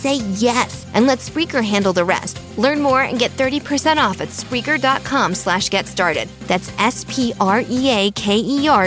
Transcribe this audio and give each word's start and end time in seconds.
say 0.00 0.16
yes 0.36 0.86
and 0.94 1.06
let 1.06 1.18
Spreaker 1.18 1.62
handle 1.64 1.92
the 1.92 2.04
rest. 2.04 2.40
Learn 2.56 2.80
more 2.80 3.02
and 3.02 3.18
get 3.18 3.36
30% 3.36 3.98
off 3.98 4.20
at 4.20 4.28
Spreaker.com 4.28 5.34
slash 5.34 5.68
get 5.68 5.86
started. 5.86 6.28
That's 6.46 6.72
S-P-R-E-A-K-E-R 6.78 7.32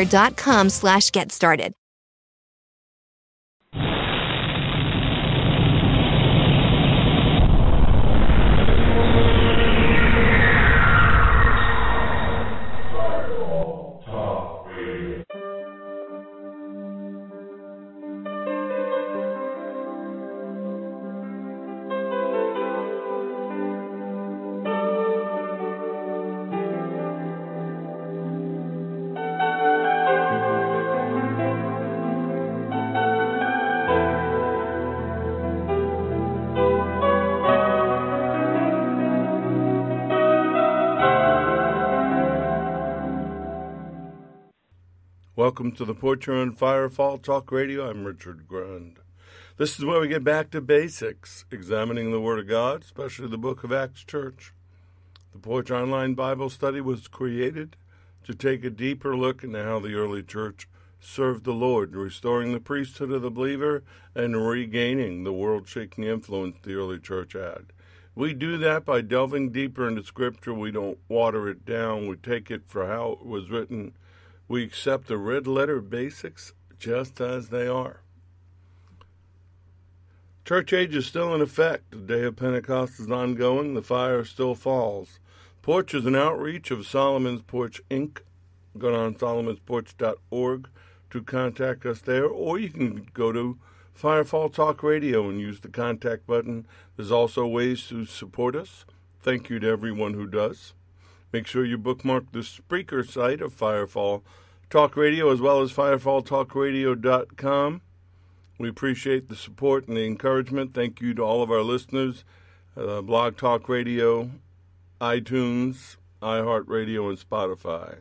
dot 0.06 0.36
com 0.38 0.70
slash 0.70 1.12
get 1.12 1.32
started. 1.32 1.74
Welcome 45.54 45.74
to 45.74 45.86
the 45.86 45.94
Porch 45.94 46.28
on 46.28 46.56
Firefall 46.56 47.22
Talk 47.22 47.52
Radio. 47.52 47.88
I'm 47.88 48.06
Richard 48.06 48.48
Grund. 48.48 48.96
This 49.58 49.78
is 49.78 49.86
where 49.86 50.00
we 50.00 50.08
get 50.08 50.24
back 50.24 50.50
to 50.50 50.62
basics, 50.62 51.46
examining 51.52 52.12
the 52.12 52.20
Word 52.20 52.40
of 52.40 52.48
God, 52.48 52.82
especially 52.82 53.28
the 53.28 53.38
book 53.38 53.64
of 53.64 53.72
Acts 53.72 54.04
Church. 54.04 54.52
The 55.32 55.38
Porch 55.38 55.70
Online 55.70 56.16
Bible 56.16 56.50
Study 56.50 56.82
was 56.82 57.08
created 57.08 57.76
to 58.24 58.34
take 58.34 58.66
a 58.66 58.72
deeper 58.72 59.16
look 59.16 59.44
into 59.44 59.64
how 59.64 59.78
the 59.78 59.94
early 59.94 60.24
church 60.24 60.68
served 61.00 61.44
the 61.44 61.54
Lord, 61.54 61.96
restoring 61.96 62.52
the 62.52 62.60
priesthood 62.60 63.12
of 63.12 63.22
the 63.22 63.30
believer 63.30 63.84
and 64.16 64.48
regaining 64.48 65.24
the 65.24 65.34
world 65.34 65.68
shaking 65.68 66.04
influence 66.04 66.58
the 66.64 66.74
early 66.74 66.98
church 66.98 67.34
had. 67.34 67.68
We 68.16 68.34
do 68.34 68.58
that 68.58 68.86
by 68.86 69.02
delving 69.02 69.52
deeper 69.52 69.88
into 69.88 70.04
Scripture. 70.04 70.56
We 70.56 70.72
don't 70.72 70.98
water 71.08 71.48
it 71.48 71.64
down, 71.64 72.08
we 72.08 72.16
take 72.16 72.50
it 72.50 72.64
for 72.66 72.88
how 72.88 73.20
it 73.22 73.26
was 73.28 73.52
written 73.52 73.94
we 74.48 74.64
accept 74.64 75.08
the 75.08 75.18
red 75.18 75.48
letter 75.48 75.82
basics 75.82 76.54
just 76.78 77.22
as 77.22 77.50
they 77.50 77.68
are. 77.68 78.02
Church 80.46 80.74
age 80.74 80.94
is 80.94 81.06
still 81.06 81.34
in 81.34 81.42
effect. 81.42 81.92
The 81.92 81.98
day 81.98 82.24
of 82.24 82.36
Pentecost 82.36 83.00
is 83.00 83.10
ongoing. 83.10 83.74
The 83.74 83.82
fire 83.82 84.26
still 84.26 84.56
falls. 84.56 85.20
Porch 85.62 85.94
is 85.94 86.06
an 86.06 86.16
outreach 86.16 86.70
of 86.70 86.86
Solomon's 86.86 87.42
Porch 87.42 87.82
Inc. 87.90 88.20
Go 88.78 88.92
to 88.92 89.18
solomonsporch.org 89.18 90.68
to 91.12 91.22
contact 91.22 91.86
us 91.86 92.02
there, 92.02 92.26
or 92.26 92.60
you 92.60 92.70
can 92.70 93.08
go 93.14 93.32
to 93.32 93.58
Firefall 93.98 94.54
Talk 94.54 94.84
Radio 94.84 95.30
and 95.30 95.40
use 95.40 95.62
the 95.62 95.70
contact 95.70 96.28
button. 96.28 96.68
There's 96.98 97.12
also 97.12 97.48
ways 97.48 97.88
to 97.88 98.06
support 98.06 98.56
us. 98.56 98.86
Thank 99.22 99.50
you 99.50 99.60
to 99.60 99.68
everyone 99.70 100.16
who 100.16 100.28
does. 100.28 100.74
Make 101.34 101.48
sure 101.48 101.66
you 101.66 101.78
bookmark 101.80 102.32
the 102.32 102.40
Spreaker 102.40 103.06
site 103.10 103.42
of 103.42 103.58
Firefall 103.58 104.22
Talk 104.70 104.96
Radio 104.96 105.32
as 105.32 105.42
well 105.42 105.62
as 105.62 105.74
firefalltalkradio.com. 105.74 107.82
We 108.60 108.70
appreciate 108.70 109.30
the 109.30 109.36
support 109.36 109.88
and 109.88 109.98
the 109.98 110.06
encouragement. 110.06 110.76
Thank 110.76 111.02
you 111.02 111.16
to 111.16 111.24
all 111.24 111.42
of 111.42 111.50
our 111.50 111.64
listeners, 111.64 112.24
uh, 112.78 113.02
Blog 113.02 113.36
Talk 113.36 113.68
Radio, 113.68 114.30
iTunes, 115.02 115.96
iHeartRadio, 116.22 117.10
and 117.10 117.18
Spotify. 117.18 117.96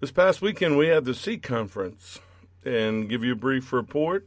This 0.00 0.10
past 0.10 0.42
weekend, 0.42 0.76
we 0.76 0.88
had 0.88 1.04
the 1.04 1.14
C 1.14 1.38
Conference 1.38 2.18
and 2.64 3.08
give 3.08 3.22
you 3.22 3.34
a 3.34 3.36
brief 3.36 3.72
report. 3.72 4.26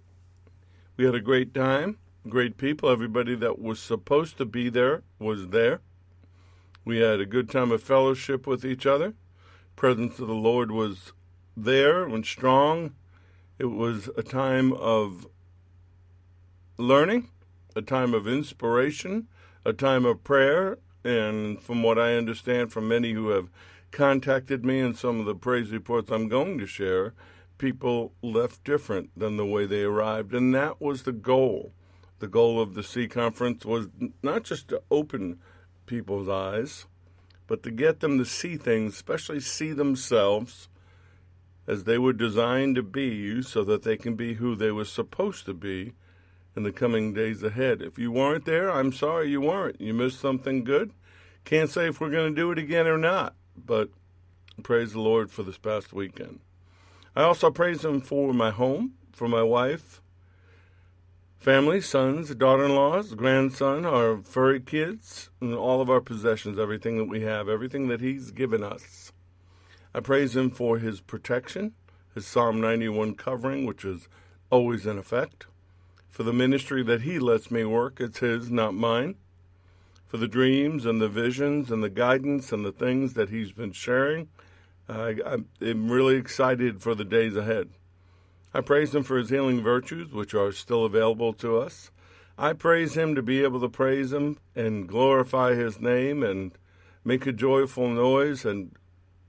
We 0.95 1.03
had 1.03 1.13
a 1.13 1.19
great 1.19 1.53
time, 1.53 1.97
great 2.29 2.55
people. 2.55 2.89
Everybody 2.89 3.35
that 3.35 3.59
was 3.59 3.81
supposed 3.81 4.37
to 4.37 4.45
be 4.45 4.69
there 4.69 5.03
was 5.19 5.49
there. 5.49 5.81
We 6.89 7.01
had 7.01 7.19
a 7.19 7.25
good 7.27 7.51
time 7.51 7.71
of 7.71 7.83
fellowship 7.83 8.47
with 8.47 8.65
each 8.65 8.87
other. 8.87 9.13
Presence 9.75 10.17
of 10.17 10.25
the 10.25 10.33
Lord 10.33 10.71
was 10.71 11.13
there 11.55 12.05
and 12.05 12.25
strong. 12.25 12.95
It 13.59 13.67
was 13.67 14.09
a 14.17 14.23
time 14.23 14.73
of 14.73 15.27
learning, 16.79 17.29
a 17.75 17.83
time 17.83 18.15
of 18.15 18.27
inspiration, 18.27 19.27
a 19.63 19.71
time 19.71 20.03
of 20.03 20.23
prayer, 20.23 20.79
and 21.03 21.61
from 21.61 21.83
what 21.83 21.99
I 21.99 22.15
understand 22.15 22.73
from 22.73 22.87
many 22.87 23.13
who 23.13 23.29
have 23.29 23.51
contacted 23.91 24.65
me 24.65 24.79
and 24.79 24.97
some 24.97 25.19
of 25.19 25.27
the 25.27 25.35
praise 25.35 25.69
reports 25.69 26.09
I'm 26.11 26.27
going 26.27 26.57
to 26.57 26.65
share, 26.65 27.13
people 27.59 28.13
left 28.23 28.63
different 28.63 29.11
than 29.15 29.37
the 29.37 29.45
way 29.45 29.67
they 29.67 29.83
arrived. 29.83 30.33
And 30.33 30.55
that 30.55 30.81
was 30.81 31.03
the 31.03 31.11
goal. 31.11 31.71
The 32.17 32.27
goal 32.27 32.59
of 32.59 32.73
the 32.73 32.81
C 32.81 33.07
conference 33.07 33.63
was 33.63 33.89
not 34.23 34.41
just 34.41 34.69
to 34.69 34.81
open 34.89 35.37
people's 35.89 36.29
eyes, 36.29 36.85
but 37.47 37.63
to 37.63 37.71
get 37.71 37.99
them 37.99 38.19
to 38.19 38.25
see 38.25 38.55
things, 38.55 38.93
especially 38.93 39.39
see 39.39 39.73
themselves 39.73 40.69
as 41.67 41.83
they 41.83 41.97
were 41.97 42.13
designed 42.13 42.75
to 42.75 42.83
be 42.83 43.41
so 43.41 43.63
that 43.63 43.83
they 43.83 43.97
can 43.97 44.15
be 44.15 44.35
who 44.35 44.55
they 44.55 44.71
were 44.71 44.85
supposed 44.85 45.45
to 45.45 45.53
be 45.53 45.93
in 46.55 46.63
the 46.63 46.71
coming 46.71 47.13
days 47.13 47.43
ahead. 47.43 47.81
If 47.81 47.97
you 47.97 48.11
weren't 48.11 48.45
there, 48.45 48.71
I'm 48.71 48.93
sorry 48.93 49.29
you 49.29 49.41
weren't. 49.41 49.81
You 49.81 49.93
missed 49.93 50.19
something 50.19 50.63
good. 50.63 50.91
Can't 51.43 51.69
say 51.69 51.87
if 51.87 51.99
we're 51.99 52.11
going 52.11 52.33
to 52.33 52.41
do 52.41 52.51
it 52.51 52.59
again 52.59 52.87
or 52.87 52.97
not, 52.97 53.35
but 53.57 53.89
praise 54.63 54.93
the 54.93 55.01
Lord 55.01 55.31
for 55.31 55.43
this 55.43 55.57
past 55.57 55.91
weekend. 55.91 56.39
I 57.15 57.23
also 57.23 57.49
praise 57.49 57.83
Him 57.83 58.01
for 58.01 58.33
my 58.33 58.51
home, 58.51 58.93
for 59.11 59.27
my 59.27 59.43
wife, 59.43 60.01
family, 61.39 61.79
sons, 61.79 62.35
daughter 62.35 62.65
in 62.65 62.75
laws, 62.75 63.13
grandson, 63.13 63.85
our 63.85 64.21
furry 64.21 64.59
kids, 64.59 65.29
and 65.39 65.53
all 65.53 65.79
of 65.79 65.89
our 65.89 66.01
possessions, 66.01 66.59
everything 66.59 66.97
that 66.97 67.05
we 67.05 67.21
have, 67.21 67.47
everything 67.47 67.87
that 67.87 68.01
He's 68.01 68.31
given 68.31 68.61
us. 68.61 69.13
I 69.93 70.01
praise 70.01 70.35
Him 70.35 70.51
for 70.51 70.79
His 70.79 70.99
protection, 70.99 71.73
His 72.13 72.27
Psalm 72.27 72.59
91 72.59 73.15
covering, 73.15 73.65
which 73.65 73.85
is 73.85 74.09
always 74.49 74.85
in 74.85 74.97
effect. 74.97 75.47
For 76.09 76.23
the 76.23 76.33
ministry 76.33 76.83
that 76.83 77.03
He 77.03 77.19
lets 77.19 77.49
me 77.49 77.63
work, 77.63 78.01
it's 78.01 78.19
His, 78.19 78.51
not 78.51 78.73
mine. 78.73 79.15
For 80.07 80.17
the 80.17 80.27
dreams 80.27 80.85
and 80.85 80.99
the 80.99 81.07
visions 81.07 81.71
and 81.71 81.81
the 81.81 81.89
guidance 81.89 82.51
and 82.51 82.65
the 82.65 82.73
things 82.73 83.13
that 83.13 83.29
He's 83.29 83.53
been 83.53 83.71
sharing, 83.71 84.27
uh, 84.89 85.13
I'm 85.25 85.89
really 85.89 86.15
excited 86.15 86.81
for 86.81 86.95
the 86.95 87.05
days 87.05 87.37
ahead. 87.37 87.69
I 88.53 88.61
praise 88.61 88.95
Him 88.95 89.03
for 89.03 89.17
His 89.17 89.29
healing 89.29 89.61
virtues, 89.61 90.11
which 90.11 90.33
are 90.33 90.51
still 90.51 90.85
available 90.85 91.33
to 91.33 91.57
us. 91.57 91.91
I 92.37 92.53
praise 92.53 92.95
Him 92.95 93.15
to 93.15 93.21
be 93.21 93.43
able 93.43 93.59
to 93.61 93.69
praise 93.69 94.11
Him 94.11 94.37
and 94.55 94.87
glorify 94.87 95.55
His 95.55 95.79
name 95.79 96.23
and 96.23 96.51
make 97.03 97.27
a 97.27 97.31
joyful 97.31 97.89
noise 97.89 98.45
and 98.45 98.75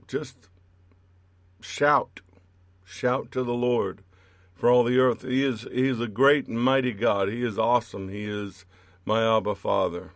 just 0.07 0.49
shout, 1.61 2.21
shout 2.83 3.31
to 3.31 3.43
the 3.43 3.53
Lord 3.53 4.01
for 4.55 4.69
all 4.69 4.83
the 4.83 4.99
earth. 4.99 5.23
He 5.23 5.45
is 5.45 5.67
He 5.71 5.87
is 5.87 5.99
a 5.99 6.07
great 6.07 6.47
and 6.47 6.59
mighty 6.59 6.93
God. 6.93 7.29
He 7.29 7.43
is 7.43 7.59
awesome. 7.59 8.09
He 8.09 8.25
is 8.25 8.65
my 9.05 9.37
Abba 9.37 9.55
Father. 9.55 10.11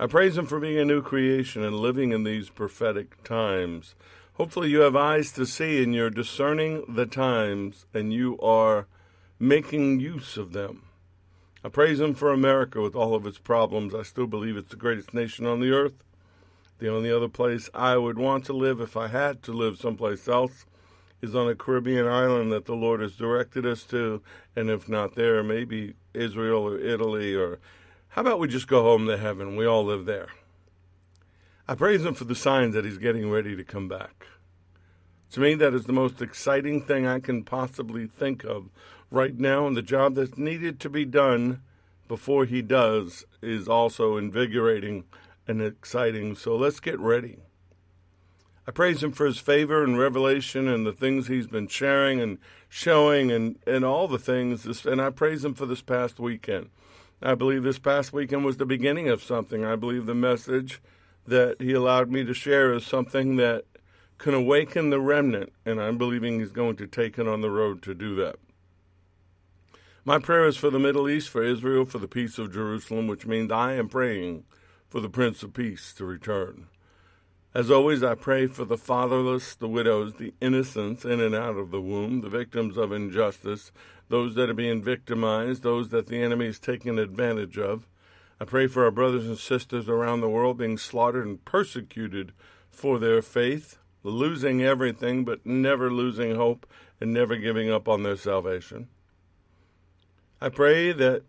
I 0.00 0.06
praise 0.06 0.36
Him 0.36 0.46
for 0.46 0.58
being 0.58 0.78
a 0.78 0.84
new 0.84 1.02
creation 1.02 1.62
and 1.62 1.76
living 1.76 2.12
in 2.12 2.24
these 2.24 2.48
prophetic 2.48 3.22
times. 3.22 3.94
Hopefully, 4.34 4.70
you 4.70 4.80
have 4.80 4.96
eyes 4.96 5.30
to 5.32 5.44
see 5.44 5.82
and 5.82 5.94
you're 5.94 6.08
discerning 6.08 6.84
the 6.88 7.06
times 7.06 7.84
and 7.92 8.12
you 8.12 8.38
are 8.40 8.86
making 9.38 10.00
use 10.00 10.36
of 10.36 10.52
them. 10.52 10.84
I 11.62 11.68
praise 11.68 12.00
Him 12.00 12.14
for 12.14 12.32
America 12.32 12.80
with 12.80 12.96
all 12.96 13.14
of 13.14 13.26
its 13.26 13.38
problems. 13.38 13.94
I 13.94 14.02
still 14.02 14.26
believe 14.26 14.56
it's 14.56 14.70
the 14.70 14.76
greatest 14.76 15.12
nation 15.12 15.46
on 15.46 15.60
the 15.60 15.70
earth. 15.70 16.02
The 16.78 16.88
only 16.88 17.12
other 17.12 17.28
place 17.28 17.68
I 17.74 17.96
would 17.96 18.18
want 18.18 18.44
to 18.46 18.52
live 18.52 18.80
if 18.80 18.96
I 18.96 19.08
had 19.08 19.42
to 19.44 19.52
live 19.52 19.76
someplace 19.78 20.26
else 20.26 20.64
is 21.20 21.36
on 21.36 21.48
a 21.48 21.54
Caribbean 21.54 22.08
island 22.08 22.50
that 22.52 22.64
the 22.64 22.74
Lord 22.74 23.00
has 23.00 23.14
directed 23.14 23.66
us 23.66 23.84
to. 23.84 24.22
And 24.56 24.70
if 24.70 24.88
not 24.88 25.14
there, 25.14 25.42
maybe 25.42 25.94
Israel 26.14 26.66
or 26.66 26.78
Italy 26.78 27.34
or 27.34 27.60
how 28.08 28.22
about 28.22 28.38
we 28.38 28.48
just 28.48 28.66
go 28.66 28.82
home 28.82 29.06
to 29.06 29.16
heaven? 29.16 29.56
We 29.56 29.66
all 29.66 29.84
live 29.84 30.04
there. 30.04 30.28
I 31.68 31.76
praise 31.76 32.04
Him 32.04 32.14
for 32.14 32.24
the 32.24 32.34
signs 32.34 32.74
that 32.74 32.84
He's 32.84 32.98
getting 32.98 33.30
ready 33.30 33.54
to 33.54 33.62
come 33.62 33.86
back. 33.86 34.26
To 35.30 35.40
me, 35.40 35.54
that 35.54 35.74
is 35.74 35.84
the 35.84 35.92
most 35.92 36.20
exciting 36.20 36.82
thing 36.82 37.06
I 37.06 37.20
can 37.20 37.44
possibly 37.44 38.06
think 38.06 38.44
of 38.44 38.68
right 39.10 39.38
now, 39.38 39.66
and 39.66 39.76
the 39.76 39.82
job 39.82 40.16
that's 40.16 40.36
needed 40.36 40.80
to 40.80 40.90
be 40.90 41.04
done 41.04 41.62
before 42.08 42.46
He 42.46 42.62
does 42.62 43.24
is 43.40 43.68
also 43.68 44.16
invigorating 44.16 45.04
and 45.46 45.62
exciting. 45.62 46.34
So 46.34 46.56
let's 46.56 46.80
get 46.80 46.98
ready. 46.98 47.38
I 48.66 48.72
praise 48.72 49.02
Him 49.02 49.12
for 49.12 49.26
His 49.26 49.38
favor 49.38 49.84
and 49.84 49.96
revelation 49.96 50.66
and 50.66 50.84
the 50.84 50.92
things 50.92 51.28
He's 51.28 51.46
been 51.46 51.68
sharing 51.68 52.20
and 52.20 52.38
showing 52.68 53.30
and, 53.30 53.56
and 53.68 53.84
all 53.84 54.08
the 54.08 54.18
things. 54.18 54.84
And 54.84 55.00
I 55.00 55.10
praise 55.10 55.44
Him 55.44 55.54
for 55.54 55.66
this 55.66 55.82
past 55.82 56.18
weekend. 56.18 56.70
I 57.22 57.36
believe 57.36 57.62
this 57.62 57.78
past 57.78 58.12
weekend 58.12 58.44
was 58.44 58.56
the 58.56 58.66
beginning 58.66 59.08
of 59.08 59.22
something. 59.22 59.64
I 59.64 59.76
believe 59.76 60.06
the 60.06 60.14
message 60.14 60.82
that 61.26 61.60
he 61.60 61.72
allowed 61.72 62.10
me 62.10 62.24
to 62.24 62.34
share 62.34 62.72
is 62.72 62.84
something 62.84 63.36
that 63.36 63.64
can 64.18 64.34
awaken 64.34 64.90
the 64.90 65.00
remnant, 65.00 65.52
and 65.64 65.80
I'm 65.80 65.98
believing 65.98 66.38
he's 66.38 66.52
going 66.52 66.76
to 66.76 66.86
take 66.86 67.18
it 67.18 67.26
on 67.26 67.40
the 67.40 67.50
road 67.50 67.82
to 67.82 67.94
do 67.94 68.14
that. 68.16 68.36
My 70.04 70.18
prayer 70.18 70.46
is 70.46 70.56
for 70.56 70.70
the 70.70 70.80
Middle 70.80 71.08
East, 71.08 71.28
for 71.28 71.44
Israel, 71.44 71.84
for 71.84 71.98
the 71.98 72.08
peace 72.08 72.38
of 72.38 72.52
Jerusalem, 72.52 73.06
which 73.06 73.26
means 73.26 73.52
I 73.52 73.74
am 73.74 73.88
praying 73.88 74.44
for 74.88 75.00
the 75.00 75.08
Prince 75.08 75.42
of 75.42 75.54
Peace 75.54 75.92
to 75.94 76.04
return. 76.04 76.66
As 77.54 77.70
always, 77.70 78.02
I 78.02 78.14
pray 78.14 78.46
for 78.46 78.64
the 78.64 78.78
fatherless, 78.78 79.54
the 79.54 79.68
widows, 79.68 80.14
the 80.14 80.32
innocents 80.40 81.04
in 81.04 81.20
and 81.20 81.34
out 81.34 81.56
of 81.56 81.70
the 81.70 81.80
womb, 81.80 82.22
the 82.22 82.28
victims 82.30 82.76
of 82.76 82.92
injustice, 82.92 83.72
those 84.08 84.34
that 84.34 84.50
are 84.50 84.54
being 84.54 84.82
victimized, 84.82 85.62
those 85.62 85.90
that 85.90 86.06
the 86.06 86.22
enemy 86.22 86.46
is 86.46 86.58
taking 86.58 86.98
advantage 86.98 87.58
of. 87.58 87.86
I 88.42 88.44
pray 88.44 88.66
for 88.66 88.82
our 88.84 88.90
brothers 88.90 89.24
and 89.24 89.38
sisters 89.38 89.88
around 89.88 90.20
the 90.20 90.28
world 90.28 90.58
being 90.58 90.76
slaughtered 90.76 91.28
and 91.28 91.44
persecuted 91.44 92.32
for 92.72 92.98
their 92.98 93.22
faith, 93.22 93.78
losing 94.02 94.60
everything 94.60 95.24
but 95.24 95.46
never 95.46 95.92
losing 95.92 96.34
hope 96.34 96.66
and 97.00 97.12
never 97.12 97.36
giving 97.36 97.70
up 97.70 97.86
on 97.86 98.02
their 98.02 98.16
salvation. 98.16 98.88
I 100.40 100.48
pray 100.48 100.90
that 100.90 101.22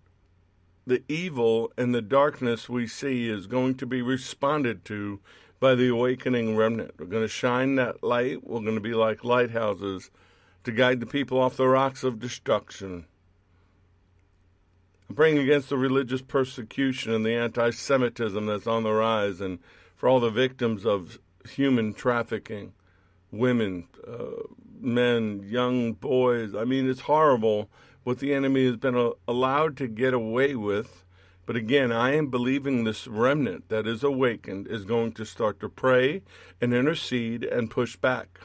the 0.87 1.03
evil 1.07 1.71
and 1.77 1.93
the 1.93 2.01
darkness 2.01 2.67
we 2.67 2.87
see 2.87 3.29
is 3.29 3.45
going 3.45 3.75
to 3.75 3.85
be 3.85 4.01
responded 4.01 4.83
to 4.85 5.19
by 5.59 5.75
the 5.75 5.89
awakening 5.89 6.55
remnant. 6.57 6.95
We're 6.97 7.05
going 7.05 7.21
to 7.21 7.27
shine 7.27 7.75
that 7.75 8.01
light. 8.01 8.43
We're 8.43 8.61
going 8.61 8.73
to 8.73 8.81
be 8.81 8.95
like 8.95 9.23
lighthouses 9.23 10.09
to 10.63 10.71
guide 10.71 10.99
the 10.99 11.05
people 11.05 11.39
off 11.39 11.57
the 11.57 11.67
rocks 11.67 12.03
of 12.03 12.19
destruction. 12.19 13.05
I'm 15.09 15.15
praying 15.15 15.37
against 15.37 15.69
the 15.69 15.77
religious 15.77 16.21
persecution 16.21 17.13
and 17.13 17.25
the 17.25 17.35
anti 17.35 17.71
Semitism 17.71 18.45
that's 18.45 18.67
on 18.67 18.83
the 18.83 18.93
rise, 18.93 19.41
and 19.41 19.59
for 19.95 20.07
all 20.09 20.19
the 20.19 20.29
victims 20.29 20.85
of 20.85 21.19
human 21.47 21.93
trafficking 21.93 22.73
women, 23.31 23.87
uh, 24.07 24.43
men, 24.79 25.43
young 25.45 25.93
boys. 25.93 26.55
I 26.55 26.63
mean, 26.63 26.89
it's 26.89 27.01
horrible 27.01 27.69
what 28.03 28.19
the 28.19 28.33
enemy 28.33 28.65
has 28.65 28.77
been 28.77 28.95
uh, 28.95 29.11
allowed 29.27 29.75
to 29.77 29.87
get 29.87 30.13
away 30.13 30.55
with. 30.55 31.03
But 31.45 31.57
again, 31.57 31.91
I 31.91 32.15
am 32.15 32.27
believing 32.27 32.83
this 32.83 33.05
remnant 33.05 33.67
that 33.67 33.85
is 33.85 34.03
awakened 34.03 34.67
is 34.67 34.85
going 34.85 35.11
to 35.13 35.25
start 35.25 35.59
to 35.59 35.67
pray 35.67 36.21
and 36.61 36.73
intercede 36.73 37.43
and 37.43 37.69
push 37.69 37.97
back. 37.97 38.39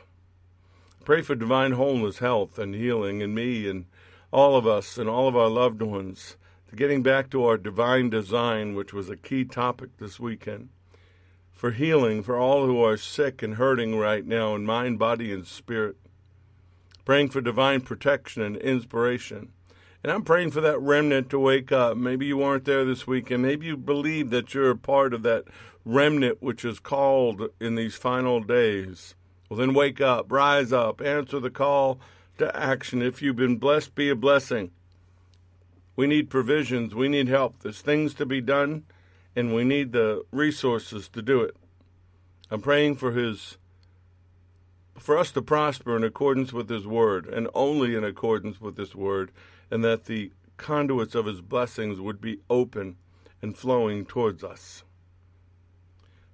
Pray 1.04 1.22
for 1.22 1.36
divine 1.36 1.72
wholeness, 1.72 2.18
health, 2.18 2.58
and 2.58 2.74
healing 2.74 3.20
in 3.20 3.34
me 3.34 3.68
and 3.68 3.86
all 4.32 4.56
of 4.56 4.66
us 4.66 4.98
and 4.98 5.08
all 5.08 5.28
of 5.28 5.36
our 5.36 5.48
loved 5.48 5.80
ones 5.80 6.36
to 6.68 6.76
getting 6.76 7.02
back 7.02 7.30
to 7.30 7.44
our 7.44 7.56
divine 7.56 8.10
design, 8.10 8.74
which 8.74 8.92
was 8.92 9.08
a 9.08 9.16
key 9.16 9.44
topic 9.44 9.96
this 9.98 10.20
weekend, 10.20 10.68
for 11.50 11.72
healing 11.72 12.22
for 12.22 12.36
all 12.38 12.66
who 12.66 12.82
are 12.82 12.96
sick 12.96 13.42
and 13.42 13.54
hurting 13.54 13.96
right 13.96 14.24
now 14.26 14.54
in 14.54 14.64
mind, 14.64 14.98
body, 14.98 15.32
and 15.32 15.46
spirit, 15.46 15.96
praying 17.04 17.30
for 17.30 17.40
divine 17.40 17.80
protection 17.80 18.42
and 18.42 18.56
inspiration. 18.58 19.50
And 20.02 20.12
I'm 20.12 20.22
praying 20.22 20.52
for 20.52 20.60
that 20.60 20.80
remnant 20.80 21.30
to 21.30 21.38
wake 21.38 21.72
up. 21.72 21.96
Maybe 21.96 22.26
you 22.26 22.36
weren't 22.36 22.64
there 22.64 22.84
this 22.84 23.06
weekend. 23.06 23.42
Maybe 23.42 23.66
you 23.66 23.76
believe 23.76 24.30
that 24.30 24.54
you're 24.54 24.70
a 24.70 24.76
part 24.76 25.12
of 25.12 25.22
that 25.24 25.44
remnant 25.84 26.40
which 26.40 26.64
is 26.64 26.78
called 26.78 27.48
in 27.60 27.74
these 27.74 27.96
final 27.96 28.40
days. 28.40 29.14
Well, 29.48 29.58
then 29.58 29.74
wake 29.74 30.00
up, 30.00 30.30
rise 30.30 30.72
up, 30.72 31.00
answer 31.00 31.40
the 31.40 31.50
call 31.50 31.98
to 32.36 32.54
action. 32.54 33.02
If 33.02 33.22
you've 33.22 33.36
been 33.36 33.56
blessed, 33.56 33.94
be 33.94 34.10
a 34.10 34.14
blessing. 34.14 34.70
We 35.98 36.06
need 36.06 36.30
provisions. 36.30 36.94
We 36.94 37.08
need 37.08 37.26
help. 37.26 37.58
There's 37.58 37.80
things 37.80 38.14
to 38.14 38.24
be 38.24 38.40
done, 38.40 38.84
and 39.34 39.52
we 39.52 39.64
need 39.64 39.90
the 39.90 40.24
resources 40.30 41.08
to 41.08 41.20
do 41.20 41.40
it. 41.40 41.56
I'm 42.52 42.60
praying 42.60 42.94
for 42.94 43.10
his 43.10 43.58
for 44.96 45.18
us 45.18 45.32
to 45.32 45.42
prosper 45.42 45.96
in 45.96 46.04
accordance 46.04 46.52
with 46.52 46.68
his 46.68 46.86
word 46.86 47.26
and 47.26 47.48
only 47.52 47.96
in 47.96 48.04
accordance 48.04 48.60
with 48.60 48.76
his 48.76 48.94
word 48.94 49.32
and 49.72 49.82
that 49.82 50.04
the 50.04 50.30
conduits 50.56 51.16
of 51.16 51.26
his 51.26 51.40
blessings 51.40 51.98
would 52.00 52.20
be 52.20 52.38
open 52.48 52.94
and 53.42 53.58
flowing 53.58 54.04
towards 54.06 54.44
us. 54.44 54.84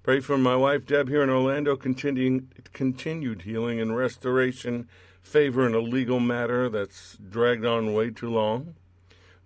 Pray 0.03 0.19
for 0.19 0.37
my 0.37 0.55
wife 0.55 0.85
Deb 0.85 1.09
here 1.09 1.23
in 1.23 1.29
Orlando, 1.31 1.75
continuing, 1.75 2.51
continued 2.71 3.41
healing 3.41 3.81
and 3.81 3.97
restoration, 3.97 4.87
favor 5.23 5.65
in 5.65 5.73
a 5.73 5.79
legal 5.79 6.19
matter 6.19 6.69
that's 6.69 7.17
dragged 7.17 7.65
on 7.65 7.95
way 7.95 8.11
too 8.11 8.29
long. 8.29 8.75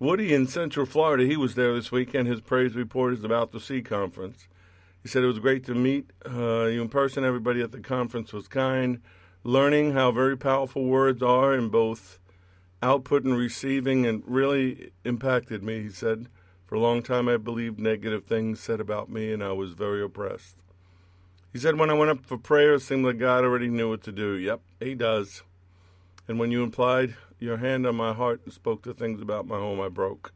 Woody 0.01 0.33
in 0.33 0.47
Central 0.47 0.85
Florida, 0.85 1.25
he 1.25 1.35
was 1.35 1.55
there 1.55 1.73
this 1.73 1.91
weekend. 1.91 2.29
His 2.29 2.39
praise 2.39 2.73
report 2.73 3.11
is 3.11 3.25
about 3.25 3.51
the 3.51 3.59
C 3.59 3.81
conference. 3.81 4.47
He 5.03 5.09
said 5.09 5.23
it 5.23 5.27
was 5.27 5.39
great 5.39 5.65
to 5.65 5.75
meet 5.75 6.11
uh, 6.25 6.67
you 6.67 6.81
in 6.81 6.87
person. 6.87 7.25
Everybody 7.25 7.61
at 7.61 7.73
the 7.73 7.81
conference 7.81 8.31
was 8.31 8.47
kind, 8.47 9.01
learning 9.43 9.91
how 9.91 10.11
very 10.11 10.37
powerful 10.37 10.85
words 10.85 11.21
are 11.21 11.53
in 11.53 11.67
both 11.67 12.17
output 12.81 13.25
and 13.25 13.37
receiving, 13.37 14.05
and 14.05 14.23
really 14.25 14.93
impacted 15.03 15.63
me. 15.63 15.81
He 15.81 15.89
said, 15.89 16.27
For 16.65 16.75
a 16.75 16.79
long 16.79 17.03
time 17.03 17.27
I 17.27 17.35
believed 17.35 17.77
negative 17.77 18.23
things 18.23 18.61
said 18.61 18.79
about 18.79 19.09
me, 19.09 19.33
and 19.33 19.43
I 19.43 19.51
was 19.51 19.73
very 19.73 20.01
oppressed. 20.01 20.55
He 21.51 21.59
said, 21.59 21.77
When 21.77 21.89
I 21.89 21.93
went 21.93 22.11
up 22.11 22.25
for 22.25 22.37
prayer, 22.37 22.75
it 22.75 22.83
seemed 22.83 23.03
like 23.03 23.17
God 23.17 23.43
already 23.43 23.67
knew 23.67 23.89
what 23.89 24.03
to 24.03 24.13
do. 24.13 24.37
Yep, 24.37 24.61
He 24.79 24.95
does. 24.95 25.43
And 26.29 26.37
when 26.37 26.51
you 26.51 26.61
implied 26.61 27.15
your 27.39 27.57
hand 27.57 27.87
on 27.87 27.95
my 27.95 28.13
heart 28.13 28.41
and 28.45 28.53
spoke 28.53 28.83
the 28.83 28.93
things 28.93 29.19
about 29.19 29.47
my 29.47 29.57
home 29.57 29.81
I 29.81 29.89
broke. 29.89 30.31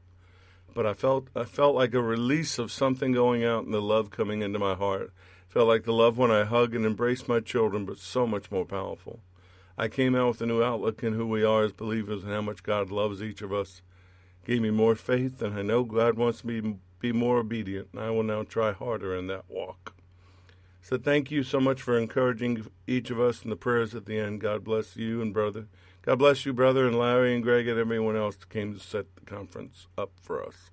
But 0.74 0.88
I 0.88 0.96
felt 0.96 1.28
I 1.36 1.44
felt 1.44 1.76
like 1.76 1.94
a 1.94 2.02
release 2.02 2.58
of 2.58 2.72
something 2.72 3.12
going 3.12 3.44
out 3.44 3.66
and 3.66 3.74
the 3.76 3.80
love 3.80 4.10
coming 4.10 4.42
into 4.42 4.58
my 4.58 4.74
heart. 4.74 5.14
Felt 5.48 5.68
like 5.68 5.84
the 5.84 5.94
love 5.94 6.18
when 6.18 6.32
I 6.32 6.46
hug 6.46 6.74
and 6.74 6.84
embrace 6.84 7.28
my 7.28 7.40
children, 7.40 7.86
but 7.86 8.00
so 8.00 8.26
much 8.26 8.50
more 8.50 8.66
powerful. 8.66 9.20
I 9.78 9.88
came 9.88 10.16
out 10.16 10.30
with 10.30 10.42
a 10.42 10.48
new 10.48 10.64
outlook 10.64 11.04
in 11.04 11.14
who 11.14 11.28
we 11.28 11.44
are 11.44 11.64
as 11.64 11.74
believers 11.74 12.24
and 12.24 12.34
how 12.34 12.42
much 12.42 12.64
God 12.64 12.90
loves 12.90 13.22
each 13.22 13.44
of 13.44 13.54
us. 13.54 13.84
Gave 14.48 14.64
me 14.64 14.72
more 14.72 14.96
faith, 14.96 15.44
and 15.44 15.54
I 15.54 15.62
know 15.62 15.84
God 15.84 16.18
wants 16.18 16.44
me 16.44 16.60
to 16.60 16.80
be 17.02 17.12
more 17.12 17.38
obedient, 17.38 17.90
and 17.94 18.02
I 18.02 18.10
will 18.10 18.24
now 18.24 18.42
try 18.42 18.72
harder 18.72 19.16
in 19.16 19.28
that 19.28 19.46
walk. 19.48 19.94
So 20.84 20.98
thank 20.98 21.32
you 21.32 21.44
so 21.44 21.62
much 21.62 21.82
for 21.82 21.98
encouraging 21.98 22.68
each 22.88 23.10
of 23.10 23.18
us 23.18 23.42
in 23.42 23.50
the 23.50 23.56
prayers 23.56 23.96
at 23.96 24.06
the 24.06 24.20
end. 24.20 24.42
God 24.42 24.66
bless 24.66 24.98
you 24.98 25.22
and 25.22 25.34
brother. 25.34 25.68
God 26.02 26.20
bless 26.20 26.46
you, 26.46 26.52
brother, 26.52 26.86
and 26.86 27.00
Larry 27.00 27.34
and 27.34 27.42
Greg 27.42 27.70
and 27.70 27.80
everyone 27.80 28.18
else 28.18 28.36
that 28.36 28.50
came 28.50 28.74
to 28.74 28.80
set 28.82 29.06
the 29.16 29.22
conference 29.22 29.88
up 29.98 30.12
for 30.22 30.46
us. 30.46 30.70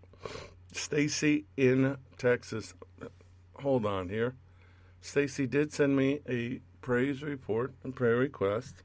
Stacy 0.73 1.45
in 1.57 1.97
Texas. 2.19 2.75
Hold 3.61 3.87
on 3.87 4.09
here. 4.09 4.35
Stacy 5.01 5.47
did 5.47 5.73
send 5.73 5.97
me 5.97 6.19
a 6.29 6.61
praise 6.81 7.23
report 7.23 7.73
and 7.85 7.95
prayer 7.95 8.17
request, 8.17 8.83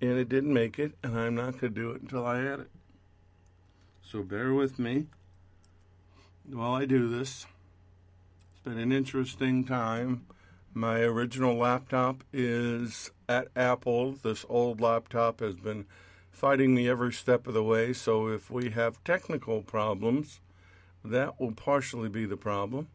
and 0.00 0.12
it 0.12 0.30
didn't 0.30 0.54
make 0.54 0.78
it, 0.78 0.92
and 1.02 1.18
I'm 1.18 1.34
not 1.34 1.60
going 1.60 1.74
to 1.74 1.80
do 1.80 1.90
it 1.90 2.00
until 2.00 2.24
I 2.24 2.38
add 2.40 2.60
it. 2.60 2.70
So 4.00 4.22
bear 4.22 4.54
with 4.54 4.78
me 4.78 5.08
while 6.50 6.72
I 6.72 6.86
do 6.86 7.10
this. 7.10 7.44
It's 8.52 8.62
been 8.64 8.78
an 8.78 8.90
interesting 8.90 9.64
time. 9.64 10.24
My 10.74 11.00
original 11.00 11.56
laptop 11.56 12.24
is 12.32 13.10
at 13.28 13.48
Apple. 13.54 14.12
This 14.12 14.46
old 14.48 14.80
laptop 14.80 15.40
has 15.40 15.56
been 15.56 15.84
fighting 16.30 16.74
me 16.74 16.88
every 16.88 17.12
step 17.12 17.46
of 17.46 17.52
the 17.52 17.62
way, 17.62 17.92
so 17.92 18.28
if 18.28 18.50
we 18.50 18.70
have 18.70 19.04
technical 19.04 19.60
problems, 19.60 20.40
that 21.04 21.38
will 21.38 21.52
partially 21.52 22.08
be 22.08 22.24
the 22.24 22.38
problem. 22.38 22.88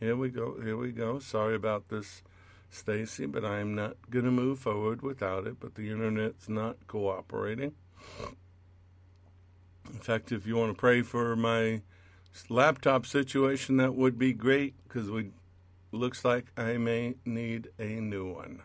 Here 0.00 0.16
we 0.16 0.28
go. 0.28 0.60
Here 0.60 0.76
we 0.76 0.90
go. 0.90 1.20
Sorry 1.20 1.54
about 1.54 1.88
this 1.88 2.22
Stacy, 2.68 3.26
but 3.26 3.44
I 3.44 3.60
am 3.60 3.76
not 3.76 3.96
going 4.10 4.24
to 4.24 4.32
move 4.32 4.58
forward 4.58 5.00
without 5.00 5.46
it. 5.46 5.60
But 5.60 5.76
the 5.76 5.90
internet's 5.90 6.48
not 6.48 6.88
cooperating. 6.88 7.74
In 9.88 10.00
fact, 10.00 10.32
if 10.32 10.46
you 10.46 10.56
want 10.56 10.72
to 10.72 10.78
pray 10.78 11.02
for 11.02 11.36
my 11.36 11.82
laptop 12.48 13.06
situation, 13.06 13.76
that 13.76 13.94
would 13.94 14.18
be 14.18 14.32
great 14.32 14.74
because 14.82 15.08
we 15.08 15.30
looks 15.94 16.24
like 16.24 16.46
I 16.56 16.76
may 16.76 17.14
need 17.24 17.68
a 17.78 17.86
new 17.86 18.32
one. 18.32 18.62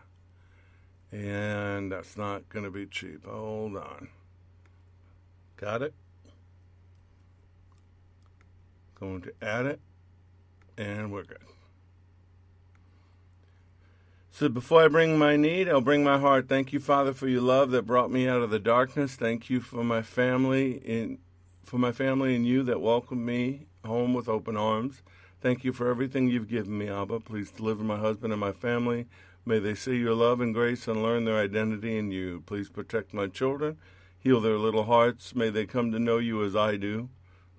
And 1.12 1.90
that's 1.90 2.16
not 2.16 2.48
going 2.48 2.64
to 2.64 2.70
be 2.70 2.86
cheap. 2.86 3.26
Hold 3.26 3.76
on. 3.76 4.08
Got 5.56 5.82
it? 5.82 5.94
Going 8.98 9.22
to 9.22 9.32
add 9.42 9.66
it, 9.66 9.80
and 10.76 11.10
we're 11.10 11.24
good. 11.24 11.38
So 14.30 14.48
before 14.48 14.84
I 14.84 14.88
bring 14.88 15.18
my 15.18 15.36
need, 15.36 15.68
I'll 15.68 15.82
bring 15.82 16.02
my 16.02 16.18
heart. 16.18 16.48
Thank 16.48 16.72
you, 16.72 16.80
Father, 16.80 17.12
for 17.12 17.28
your 17.28 17.42
love 17.42 17.72
that 17.72 17.86
brought 17.86 18.10
me 18.10 18.26
out 18.26 18.40
of 18.40 18.48
the 18.48 18.58
darkness. 18.58 19.14
Thank 19.14 19.50
you 19.50 19.60
for 19.60 19.84
my 19.84 20.00
family 20.00 20.72
in 20.72 21.18
for 21.62 21.76
my 21.78 21.92
family 21.92 22.34
and 22.34 22.46
you 22.46 22.62
that 22.62 22.80
welcomed 22.80 23.24
me 23.24 23.66
home 23.84 24.14
with 24.14 24.28
open 24.28 24.56
arms. 24.56 25.02
Thank 25.40 25.64
you 25.64 25.72
for 25.72 25.88
everything 25.88 26.28
you've 26.28 26.48
given 26.48 26.76
me, 26.76 26.88
Abba. 26.88 27.20
Please 27.20 27.50
deliver 27.50 27.82
my 27.82 27.98
husband 27.98 28.32
and 28.32 28.40
my 28.40 28.52
family. 28.52 29.06
May 29.46 29.58
they 29.58 29.74
see 29.74 29.96
your 29.96 30.14
love 30.14 30.42
and 30.42 30.52
grace 30.52 30.86
and 30.86 31.02
learn 31.02 31.24
their 31.24 31.38
identity 31.38 31.96
in 31.96 32.10
you. 32.10 32.42
Please 32.44 32.68
protect 32.68 33.14
my 33.14 33.26
children. 33.26 33.78
Heal 34.18 34.40
their 34.42 34.58
little 34.58 34.84
hearts. 34.84 35.34
May 35.34 35.48
they 35.48 35.64
come 35.64 35.92
to 35.92 35.98
know 35.98 36.18
you 36.18 36.44
as 36.44 36.54
I 36.54 36.76
do. 36.76 37.08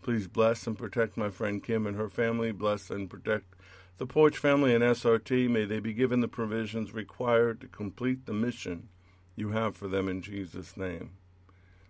Please 0.03 0.27
bless 0.27 0.67
and 0.67 0.77
protect 0.77 1.17
my 1.17 1.31
friend 1.31 1.63
Kim 1.63 1.87
and 1.87 1.97
her 1.97 2.09
family. 2.09 2.51
Bless 2.51 2.91
and 2.91 3.09
protect 3.09 3.55
the 3.97 4.05
Porch 4.05 4.37
family 4.37 4.75
and 4.75 4.83
SRT. 4.83 5.49
May 5.49 5.65
they 5.65 5.79
be 5.79 5.93
given 5.93 6.21
the 6.21 6.27
provisions 6.27 6.93
required 6.93 7.61
to 7.61 7.67
complete 7.67 8.27
the 8.27 8.33
mission 8.33 8.89
you 9.35 9.49
have 9.49 9.75
for 9.75 9.87
them 9.87 10.07
in 10.07 10.21
Jesus' 10.21 10.77
name. 10.77 11.11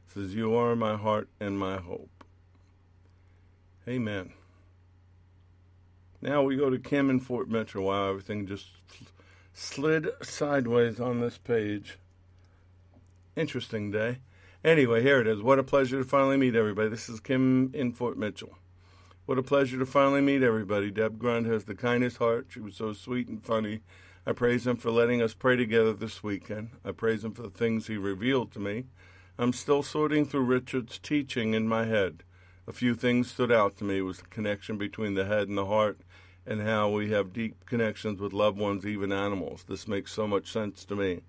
Says, 0.08 0.36
You 0.36 0.56
are 0.56 0.76
my 0.76 0.96
heart 0.96 1.28
and 1.40 1.60
my 1.60 1.78
hope. 1.78 2.24
Amen. 3.88 4.32
Now 6.22 6.44
we 6.44 6.56
go 6.56 6.70
to 6.70 6.78
Kim 6.78 7.10
in 7.10 7.20
Fort 7.20 7.50
Mitchell. 7.50 7.86
Wow, 7.86 8.10
everything 8.10 8.46
just 8.46 8.68
slid 9.54 10.08
sideways 10.22 11.00
on 11.00 11.20
this 11.20 11.40
page. 11.40 11.98
Interesting 13.36 13.90
day. 13.90 14.20
Anyway, 14.64 15.02
here 15.02 15.20
it 15.20 15.26
is. 15.26 15.42
What 15.42 15.58
a 15.58 15.64
pleasure 15.64 15.98
to 15.98 16.08
finally 16.08 16.38
meet 16.38 16.56
everybody. 16.56 16.90
This 16.90 17.10
is 17.10 17.20
Kim 17.20 17.72
in 17.74 17.92
Fort 17.92 18.20
Mitchell. 18.20 18.56
What 19.26 19.40
a 19.40 19.44
pleasure 19.44 19.80
to 19.80 19.86
finally 19.86 20.22
meet 20.22 20.44
everybody. 20.44 20.92
Deb 20.92 21.18
Grunt 21.18 21.48
has 21.48 21.66
the 21.66 21.74
kindest 21.74 22.18
heart. 22.18 22.48
She 22.50 22.60
was 22.60 22.76
so 22.76 22.94
sweet 22.94 23.28
and 23.28 23.44
funny. 23.44 23.82
I 24.24 24.34
praise 24.34 24.68
him 24.68 24.78
for 24.78 24.92
letting 24.92 25.24
us 25.24 25.34
pray 25.34 25.56
together 25.56 25.94
this 25.94 26.22
weekend. 26.22 26.70
I 26.86 26.92
praise 26.92 27.24
him 27.24 27.32
for 27.32 27.42
the 27.42 27.50
things 27.50 27.88
he 27.88 27.98
revealed 27.98 28.52
to 28.52 28.60
me. 28.60 28.86
I'm 29.40 29.54
still 29.54 29.82
sorting 29.82 30.26
through 30.26 30.42
Richard's 30.42 31.00
teaching 31.00 31.56
in 31.56 31.68
my 31.68 31.86
head. 31.86 32.24
A 32.68 32.74
few 32.74 32.94
things 32.94 33.32
stood 33.32 33.52
out 33.52 33.78
to 33.78 33.84
me. 33.84 33.98
It 33.98 34.02
was 34.02 34.20
the 34.20 34.28
connection 34.28 34.78
between 34.78 35.16
the 35.16 35.26
head 35.26 35.48
and 35.48 35.58
the 35.58 35.66
heart 35.66 36.00
and 36.46 36.62
how 36.62 36.90
we 36.90 37.12
have 37.12 37.34
deep 37.34 37.66
connections 37.66 38.20
with 38.20 38.34
loved 38.34 38.58
ones, 38.58 38.86
even 38.86 39.12
animals. 39.12 39.66
This 39.68 39.88
makes 39.88 40.12
so 40.12 40.28
much 40.28 40.52
sense 40.52 40.86
to 40.86 40.96
me. 40.96 41.22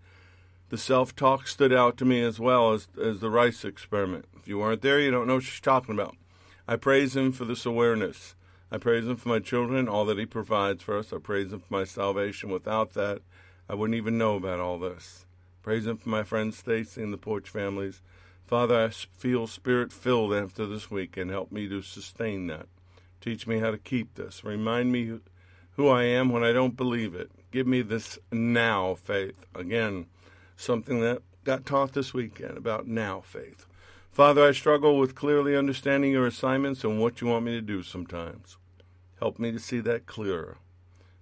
The 0.68 0.78
self 0.78 1.14
talk 1.14 1.46
stood 1.46 1.72
out 1.72 1.96
to 1.98 2.04
me 2.04 2.22
as 2.22 2.40
well 2.40 2.72
as, 2.72 2.88
as 3.00 3.20
the 3.20 3.30
rice 3.30 3.64
experiment. 3.64 4.26
If 4.36 4.48
you 4.48 4.58
weren't 4.58 4.82
there, 4.82 5.00
you 5.00 5.10
don't 5.10 5.26
know 5.26 5.34
what 5.34 5.44
she's 5.44 5.60
talking 5.60 5.94
about. 5.94 6.16
I 6.66 6.76
praise 6.76 7.16
him 7.16 7.32
for 7.32 7.44
this 7.44 7.66
awareness. 7.66 8.34
I 8.70 8.78
praise 8.78 9.06
him 9.06 9.16
for 9.16 9.28
my 9.28 9.38
children, 9.38 9.86
all 9.88 10.06
that 10.06 10.18
he 10.18 10.24
provides 10.24 10.82
for 10.82 10.96
us. 10.96 11.12
I 11.12 11.18
praise 11.18 11.52
him 11.52 11.60
for 11.60 11.66
my 11.74 11.84
salvation. 11.84 12.48
Without 12.48 12.94
that, 12.94 13.20
I 13.68 13.74
wouldn't 13.74 13.98
even 13.98 14.16
know 14.16 14.36
about 14.36 14.60
all 14.60 14.78
this. 14.78 15.26
Praise 15.62 15.86
him 15.86 15.98
for 15.98 16.08
my 16.08 16.22
friend 16.22 16.54
Stacy 16.54 17.02
and 17.02 17.12
the 17.12 17.18
Porch 17.18 17.50
families. 17.50 18.00
Father, 18.46 18.84
I 18.84 18.88
feel 18.88 19.46
spirit 19.46 19.92
filled 19.92 20.34
after 20.34 20.66
this 20.66 20.90
week 20.90 21.16
and 21.16 21.30
help 21.30 21.50
me 21.50 21.68
to 21.68 21.80
sustain 21.82 22.46
that. 22.48 22.66
Teach 23.20 23.46
me 23.46 23.60
how 23.60 23.70
to 23.70 23.78
keep 23.78 24.14
this. 24.14 24.44
Remind 24.44 24.92
me 24.92 25.20
who 25.76 25.88
I 25.88 26.04
am 26.04 26.28
when 26.28 26.44
I 26.44 26.52
don't 26.52 26.76
believe 26.76 27.14
it. 27.14 27.30
Give 27.50 27.66
me 27.66 27.82
this 27.82 28.18
now 28.30 28.94
faith. 28.94 29.46
Again, 29.54 30.06
something 30.56 31.00
that 31.00 31.22
got 31.44 31.66
taught 31.66 31.92
this 31.92 32.12
weekend 32.12 32.56
about 32.56 32.86
now 32.86 33.20
faith. 33.20 33.66
Father, 34.10 34.46
I 34.46 34.52
struggle 34.52 34.98
with 34.98 35.14
clearly 35.14 35.56
understanding 35.56 36.12
your 36.12 36.26
assignments 36.26 36.84
and 36.84 37.00
what 37.00 37.20
you 37.20 37.28
want 37.28 37.46
me 37.46 37.52
to 37.52 37.62
do 37.62 37.82
sometimes. 37.82 38.58
Help 39.18 39.38
me 39.38 39.52
to 39.52 39.58
see 39.58 39.80
that 39.80 40.04
clearer. 40.04 40.58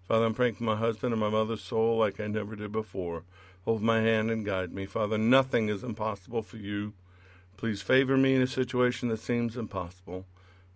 Father, 0.08 0.24
I'm 0.24 0.34
praying 0.34 0.54
for 0.54 0.64
my 0.64 0.74
husband 0.74 1.12
and 1.12 1.20
my 1.20 1.28
mother's 1.28 1.62
soul 1.62 1.98
like 1.98 2.18
I 2.18 2.26
never 2.26 2.56
did 2.56 2.72
before. 2.72 3.22
Hold 3.64 3.82
my 3.82 4.00
hand 4.00 4.30
and 4.30 4.44
guide 4.44 4.72
me. 4.72 4.86
Father, 4.86 5.18
nothing 5.18 5.68
is 5.68 5.84
impossible 5.84 6.42
for 6.42 6.56
you. 6.56 6.94
Please 7.60 7.82
favor 7.82 8.16
me 8.16 8.34
in 8.34 8.40
a 8.40 8.46
situation 8.46 9.10
that 9.10 9.20
seems 9.20 9.54
impossible. 9.54 10.24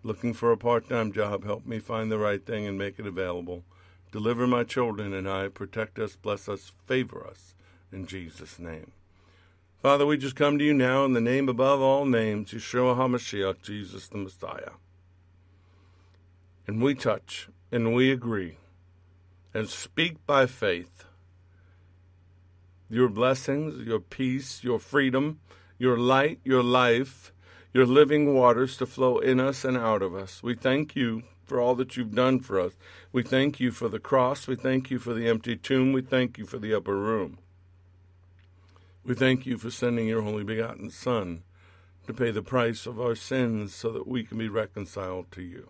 Looking 0.03 0.35
for 0.35 0.51
a 0.51 0.57
part 0.57 0.87
time 0.87 1.11
job, 1.11 1.43
help 1.43 1.65
me 1.65 1.79
find 1.79 2.11
the 2.11 2.19
right 2.19 2.45
thing 2.45 2.67
and 2.67 2.77
make 2.77 2.99
it 2.99 3.07
available. 3.07 3.63
Deliver 4.11 4.45
my 4.45 4.63
children 4.63 5.11
and 5.11 5.27
I, 5.27 5.47
protect 5.47 5.97
us, 5.97 6.15
bless 6.15 6.47
us, 6.47 6.73
favor 6.85 7.25
us 7.25 7.55
in 7.91 8.05
Jesus' 8.05 8.59
name. 8.59 8.91
Father, 9.81 10.05
we 10.05 10.15
just 10.15 10.35
come 10.35 10.59
to 10.59 10.63
you 10.63 10.75
now 10.75 11.05
in 11.05 11.13
the 11.13 11.21
name 11.21 11.49
above 11.49 11.81
all 11.81 12.05
names, 12.05 12.51
Yeshua 12.51 12.95
HaMashiach, 12.95 13.63
Jesus 13.63 14.07
the 14.07 14.19
Messiah. 14.19 14.73
And 16.67 16.83
we 16.83 16.93
touch 16.93 17.49
and 17.71 17.95
we 17.95 18.11
agree 18.11 18.57
and 19.55 19.67
speak 19.69 20.23
by 20.27 20.45
faith 20.45 21.05
your 22.91 23.09
blessings, 23.09 23.87
your 23.87 23.99
peace, 23.99 24.63
your 24.63 24.77
freedom, 24.77 25.39
your 25.77 25.97
light, 25.97 26.39
your 26.43 26.63
life, 26.63 27.31
your 27.73 27.85
living 27.85 28.33
waters 28.33 28.77
to 28.77 28.85
flow 28.85 29.19
in 29.19 29.39
us 29.39 29.65
and 29.65 29.77
out 29.77 30.01
of 30.01 30.15
us. 30.15 30.41
We 30.41 30.55
thank 30.55 30.95
you 30.95 31.23
for 31.43 31.59
all 31.59 31.75
that 31.75 31.95
you've 31.95 32.15
done 32.15 32.39
for 32.39 32.59
us. 32.59 32.73
We 33.11 33.23
thank 33.23 33.59
you 33.59 33.71
for 33.71 33.89
the 33.89 33.99
cross. 33.99 34.47
We 34.47 34.55
thank 34.55 34.89
you 34.89 34.99
for 34.99 35.13
the 35.13 35.27
empty 35.27 35.55
tomb. 35.55 35.93
We 35.93 36.01
thank 36.01 36.37
you 36.37 36.45
for 36.45 36.57
the 36.57 36.73
upper 36.73 36.95
room. 36.95 37.37
We 39.03 39.13
thank 39.13 39.45
you 39.45 39.57
for 39.57 39.69
sending 39.69 40.07
your 40.07 40.21
only 40.21 40.43
begotten 40.43 40.89
Son 40.89 41.43
to 42.07 42.13
pay 42.13 42.31
the 42.31 42.41
price 42.41 42.85
of 42.85 42.99
our 42.99 43.15
sins 43.15 43.73
so 43.73 43.91
that 43.91 44.07
we 44.07 44.23
can 44.23 44.37
be 44.37 44.49
reconciled 44.49 45.31
to 45.31 45.41
you. 45.41 45.69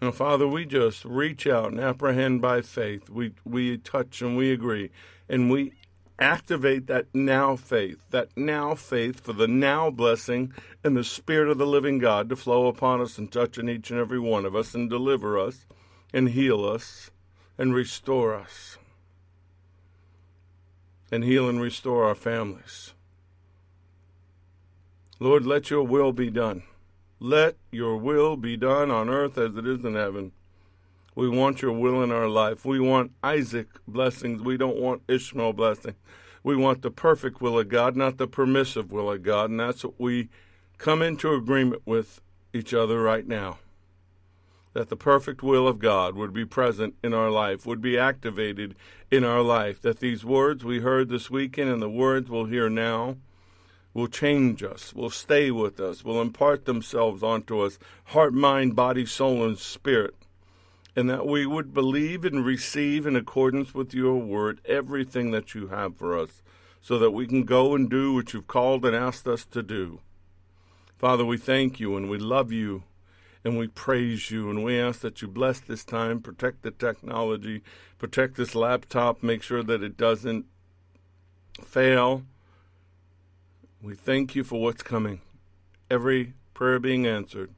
Now, 0.00 0.12
Father, 0.12 0.48
we 0.48 0.64
just 0.64 1.04
reach 1.04 1.46
out 1.46 1.72
and 1.72 1.80
apprehend 1.80 2.40
by 2.40 2.62
faith. 2.62 3.10
We, 3.10 3.32
we 3.44 3.76
touch 3.78 4.22
and 4.22 4.36
we 4.36 4.50
agree. 4.50 4.90
And 5.28 5.50
we 5.50 5.74
activate 6.20 6.86
that 6.86 7.06
now 7.14 7.56
faith, 7.56 8.04
that 8.10 8.28
now 8.36 8.74
faith 8.74 9.20
for 9.20 9.32
the 9.32 9.48
now 9.48 9.90
blessing 9.90 10.52
and 10.84 10.96
the 10.96 11.02
Spirit 11.02 11.48
of 11.48 11.58
the 11.58 11.66
living 11.66 11.98
God 11.98 12.28
to 12.28 12.36
flow 12.36 12.66
upon 12.66 13.00
us 13.00 13.18
and 13.18 13.32
touch 13.32 13.58
in 13.58 13.68
each 13.68 13.90
and 13.90 13.98
every 13.98 14.20
one 14.20 14.44
of 14.44 14.54
us 14.54 14.74
and 14.74 14.90
deliver 14.90 15.38
us 15.38 15.66
and 16.12 16.30
heal 16.30 16.64
us 16.64 17.10
and 17.56 17.74
restore 17.74 18.34
us 18.34 18.78
and 21.10 21.24
heal 21.24 21.48
and 21.48 21.60
restore 21.60 22.04
our 22.04 22.14
families. 22.14 22.94
Lord, 25.18 25.44
let 25.44 25.70
your 25.70 25.82
will 25.82 26.12
be 26.12 26.30
done. 26.30 26.62
Let 27.18 27.56
your 27.70 27.96
will 27.96 28.36
be 28.36 28.56
done 28.56 28.90
on 28.90 29.10
earth 29.10 29.36
as 29.36 29.56
it 29.56 29.66
is 29.66 29.84
in 29.84 29.94
heaven. 29.94 30.32
We 31.14 31.28
want 31.28 31.62
your 31.62 31.72
will 31.72 32.02
in 32.02 32.10
our 32.10 32.28
life. 32.28 32.64
We 32.64 32.80
want 32.80 33.12
Isaac 33.22 33.68
blessings. 33.86 34.42
We 34.42 34.56
don't 34.56 34.78
want 34.78 35.02
Ishmael 35.08 35.52
blessing. 35.52 35.94
We 36.42 36.56
want 36.56 36.82
the 36.82 36.90
perfect 36.90 37.40
will 37.40 37.58
of 37.58 37.68
God, 37.68 37.96
not 37.96 38.16
the 38.16 38.26
permissive 38.26 38.92
will 38.92 39.10
of 39.10 39.22
God. 39.22 39.50
And 39.50 39.60
that's 39.60 39.84
what 39.84 40.00
we 40.00 40.28
come 40.78 41.02
into 41.02 41.34
agreement 41.34 41.82
with 41.84 42.20
each 42.52 42.72
other 42.72 43.02
right 43.02 43.26
now 43.26 43.58
that 44.72 44.88
the 44.88 44.96
perfect 44.96 45.42
will 45.42 45.66
of 45.66 45.78
God 45.78 46.14
would 46.14 46.32
be 46.32 46.44
present 46.44 46.94
in 47.02 47.12
our 47.12 47.30
life, 47.30 47.66
would 47.66 47.80
be 47.80 47.98
activated 47.98 48.76
in 49.10 49.24
our 49.24 49.42
life, 49.42 49.80
that 49.82 49.98
these 49.98 50.24
words 50.24 50.64
we 50.64 50.80
heard 50.80 51.08
this 51.08 51.30
weekend 51.30 51.70
and 51.70 51.82
the 51.82 51.90
words 51.90 52.30
we'll 52.30 52.44
hear 52.44 52.70
now 52.70 53.16
will 53.92 54.06
change 54.06 54.62
us, 54.62 54.94
will 54.94 55.10
stay 55.10 55.50
with 55.50 55.80
us, 55.80 56.04
will 56.04 56.22
impart 56.22 56.64
themselves 56.64 57.22
onto 57.22 57.60
us, 57.60 57.78
heart, 58.06 58.32
mind, 58.32 58.76
body, 58.76 59.04
soul, 59.04 59.44
and 59.44 59.58
spirit, 59.58 60.14
and 60.96 61.08
that 61.08 61.26
we 61.26 61.46
would 61.46 61.72
believe 61.72 62.24
and 62.24 62.44
receive 62.44 63.06
in 63.06 63.16
accordance 63.16 63.74
with 63.74 63.94
your 63.94 64.16
word 64.16 64.60
everything 64.64 65.30
that 65.30 65.54
you 65.54 65.68
have 65.68 65.96
for 65.96 66.18
us, 66.18 66.42
so 66.80 66.98
that 66.98 67.10
we 67.10 67.26
can 67.26 67.44
go 67.44 67.74
and 67.74 67.88
do 67.88 68.14
what 68.14 68.32
you've 68.32 68.46
called 68.46 68.84
and 68.84 68.96
asked 68.96 69.26
us 69.26 69.44
to 69.44 69.62
do. 69.62 70.00
Father, 70.98 71.24
we 71.24 71.36
thank 71.36 71.80
you 71.80 71.96
and 71.96 72.10
we 72.10 72.18
love 72.18 72.52
you 72.52 72.82
and 73.44 73.58
we 73.58 73.66
praise 73.68 74.30
you 74.30 74.50
and 74.50 74.62
we 74.62 74.78
ask 74.78 75.00
that 75.00 75.22
you 75.22 75.28
bless 75.28 75.60
this 75.60 75.84
time, 75.84 76.20
protect 76.20 76.62
the 76.62 76.70
technology, 76.70 77.62
protect 77.98 78.36
this 78.36 78.54
laptop, 78.54 79.22
make 79.22 79.42
sure 79.42 79.62
that 79.62 79.82
it 79.82 79.96
doesn't 79.96 80.44
fail. 81.62 82.22
We 83.82 83.94
thank 83.94 84.34
you 84.34 84.44
for 84.44 84.60
what's 84.60 84.82
coming. 84.82 85.22
Every 85.90 86.34
prayer 86.52 86.78
being 86.78 87.06
answered, 87.06 87.54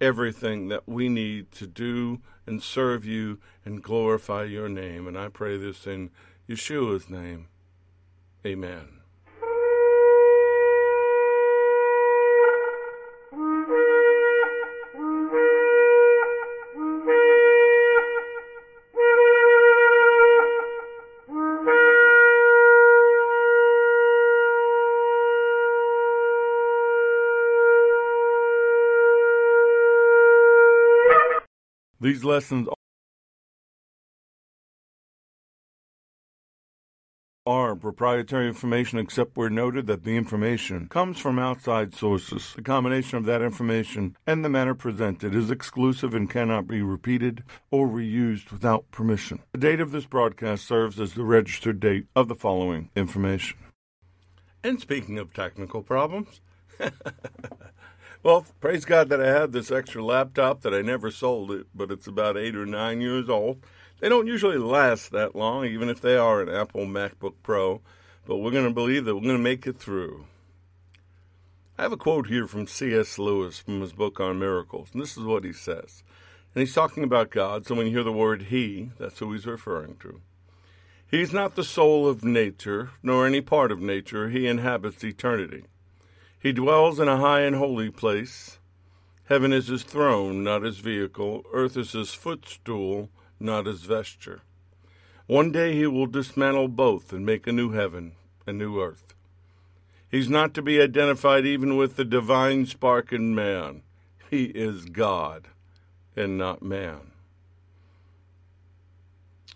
everything 0.00 0.68
that 0.68 0.86
we 0.86 1.08
need 1.08 1.52
to 1.52 1.66
do 1.66 2.20
and 2.46 2.62
serve 2.62 3.04
you 3.04 3.38
and 3.64 3.82
glorify 3.82 4.44
your 4.44 4.68
name. 4.68 5.06
And 5.06 5.18
I 5.18 5.28
pray 5.28 5.56
this 5.56 5.86
in 5.86 6.10
Yeshua's 6.48 7.08
name. 7.08 7.48
Amen. 8.44 9.03
These 32.04 32.22
lessons 32.22 32.68
are 37.46 37.74
proprietary 37.74 38.46
information 38.46 38.98
except 38.98 39.38
where 39.38 39.48
noted 39.48 39.86
that 39.86 40.04
the 40.04 40.14
information 40.14 40.86
comes 40.88 41.18
from 41.18 41.38
outside 41.38 41.94
sources. 41.94 42.52
The 42.56 42.60
combination 42.60 43.16
of 43.16 43.24
that 43.24 43.40
information 43.40 44.18
and 44.26 44.44
the 44.44 44.50
manner 44.50 44.74
presented 44.74 45.34
is 45.34 45.50
exclusive 45.50 46.14
and 46.14 46.28
cannot 46.28 46.66
be 46.66 46.82
repeated 46.82 47.42
or 47.70 47.88
reused 47.88 48.52
without 48.52 48.90
permission. 48.90 49.38
The 49.52 49.58
date 49.58 49.80
of 49.80 49.90
this 49.90 50.04
broadcast 50.04 50.66
serves 50.66 51.00
as 51.00 51.14
the 51.14 51.24
registered 51.24 51.80
date 51.80 52.08
of 52.14 52.28
the 52.28 52.34
following 52.34 52.90
information. 52.94 53.56
And 54.62 54.78
speaking 54.78 55.18
of 55.18 55.32
technical 55.32 55.82
problems, 55.82 56.42
Well, 58.24 58.46
praise 58.58 58.86
God 58.86 59.10
that 59.10 59.20
I 59.20 59.26
have 59.26 59.52
this 59.52 59.70
extra 59.70 60.02
laptop 60.02 60.62
that 60.62 60.72
I 60.72 60.80
never 60.80 61.10
sold 61.10 61.50
it, 61.50 61.66
but 61.74 61.90
it's 61.90 62.06
about 62.06 62.38
eight 62.38 62.56
or 62.56 62.64
nine 62.64 63.02
years 63.02 63.28
old. 63.28 63.62
They 64.00 64.08
don't 64.08 64.26
usually 64.26 64.56
last 64.56 65.10
that 65.10 65.36
long, 65.36 65.66
even 65.66 65.90
if 65.90 66.00
they 66.00 66.16
are 66.16 66.40
an 66.40 66.48
Apple 66.48 66.86
MacBook 66.86 67.34
Pro, 67.42 67.82
but 68.24 68.38
we're 68.38 68.50
going 68.50 68.64
to 68.64 68.72
believe 68.72 69.04
that 69.04 69.14
we're 69.14 69.20
going 69.20 69.36
to 69.36 69.42
make 69.42 69.66
it 69.66 69.78
through. 69.78 70.24
I 71.76 71.82
have 71.82 71.92
a 71.92 71.98
quote 71.98 72.28
here 72.28 72.46
from 72.46 72.66
C.S. 72.66 73.18
Lewis 73.18 73.58
from 73.58 73.82
his 73.82 73.92
book 73.92 74.18
on 74.20 74.38
miracles, 74.38 74.88
and 74.94 75.02
this 75.02 75.18
is 75.18 75.24
what 75.24 75.44
he 75.44 75.52
says. 75.52 76.02
And 76.54 76.62
he's 76.62 76.72
talking 76.72 77.04
about 77.04 77.30
God, 77.30 77.66
so 77.66 77.74
when 77.74 77.86
you 77.86 77.92
hear 77.92 78.04
the 78.04 78.10
word 78.10 78.44
He, 78.44 78.90
that's 78.98 79.18
who 79.18 79.34
he's 79.34 79.44
referring 79.44 79.96
to. 79.96 80.22
He's 81.06 81.34
not 81.34 81.56
the 81.56 81.62
soul 81.62 82.08
of 82.08 82.24
nature, 82.24 82.92
nor 83.02 83.26
any 83.26 83.42
part 83.42 83.70
of 83.70 83.80
nature. 83.80 84.30
He 84.30 84.46
inhabits 84.46 85.04
eternity. 85.04 85.64
He 86.44 86.52
dwells 86.52 87.00
in 87.00 87.08
a 87.08 87.16
high 87.16 87.40
and 87.40 87.56
holy 87.56 87.88
place. 87.88 88.58
Heaven 89.30 89.50
is 89.50 89.68
his 89.68 89.82
throne, 89.82 90.44
not 90.44 90.60
his 90.60 90.76
vehicle. 90.76 91.42
Earth 91.54 91.74
is 91.74 91.92
his 91.92 92.12
footstool, 92.12 93.08
not 93.40 93.64
his 93.64 93.84
vesture. 93.84 94.42
One 95.26 95.52
day 95.52 95.74
he 95.74 95.86
will 95.86 96.04
dismantle 96.04 96.68
both 96.68 97.14
and 97.14 97.24
make 97.24 97.46
a 97.46 97.52
new 97.52 97.70
heaven, 97.70 98.12
a 98.46 98.52
new 98.52 98.78
earth. 98.78 99.14
He's 100.10 100.28
not 100.28 100.52
to 100.52 100.60
be 100.60 100.82
identified 100.82 101.46
even 101.46 101.78
with 101.78 101.96
the 101.96 102.04
divine 102.04 102.66
spark 102.66 103.10
in 103.10 103.34
man. 103.34 103.80
He 104.28 104.44
is 104.44 104.84
God 104.84 105.48
and 106.14 106.36
not 106.36 106.62
man. 106.62 107.12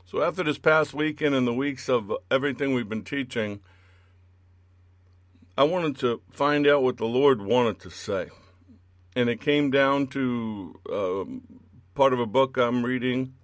So, 0.07 0.23
after 0.23 0.43
this 0.43 0.57
past 0.57 0.95
weekend 0.95 1.35
and 1.35 1.47
the 1.47 1.53
weeks 1.53 1.91
of 1.91 2.11
everything 2.31 2.73
we've 2.73 2.89
been 2.89 3.05
teaching, 3.05 3.61
I 5.59 5.65
wanted 5.65 5.99
to 5.99 6.23
find 6.31 6.69
out 6.69 6.85
what 6.85 6.99
the 6.99 7.05
Lord 7.05 7.43
wanted 7.43 7.81
to 7.81 7.91
say. 7.91 8.29
And 9.17 9.29
it 9.29 9.41
came 9.41 9.73
down 9.73 10.07
to 10.07 10.81
um, 10.89 11.43
part 11.97 12.13
of 12.13 12.21
a 12.21 12.27
book 12.27 12.57
I'm 12.57 12.85
reading 12.85 13.35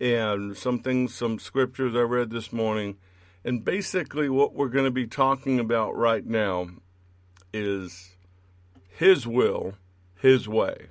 and 0.00 0.56
some 0.56 0.80
things, 0.80 1.14
some 1.14 1.38
scriptures 1.38 1.94
I 1.94 2.00
read 2.00 2.30
this 2.30 2.52
morning. 2.52 2.96
And 3.44 3.64
basically, 3.64 4.28
what 4.28 4.54
we're 4.54 4.70
going 4.70 4.86
to 4.86 4.90
be 4.90 5.06
talking 5.06 5.60
about 5.60 5.96
right 5.96 6.26
now 6.26 6.66
is 7.54 8.16
His 8.88 9.24
will, 9.24 9.74
His 10.20 10.48
way. 10.48 10.88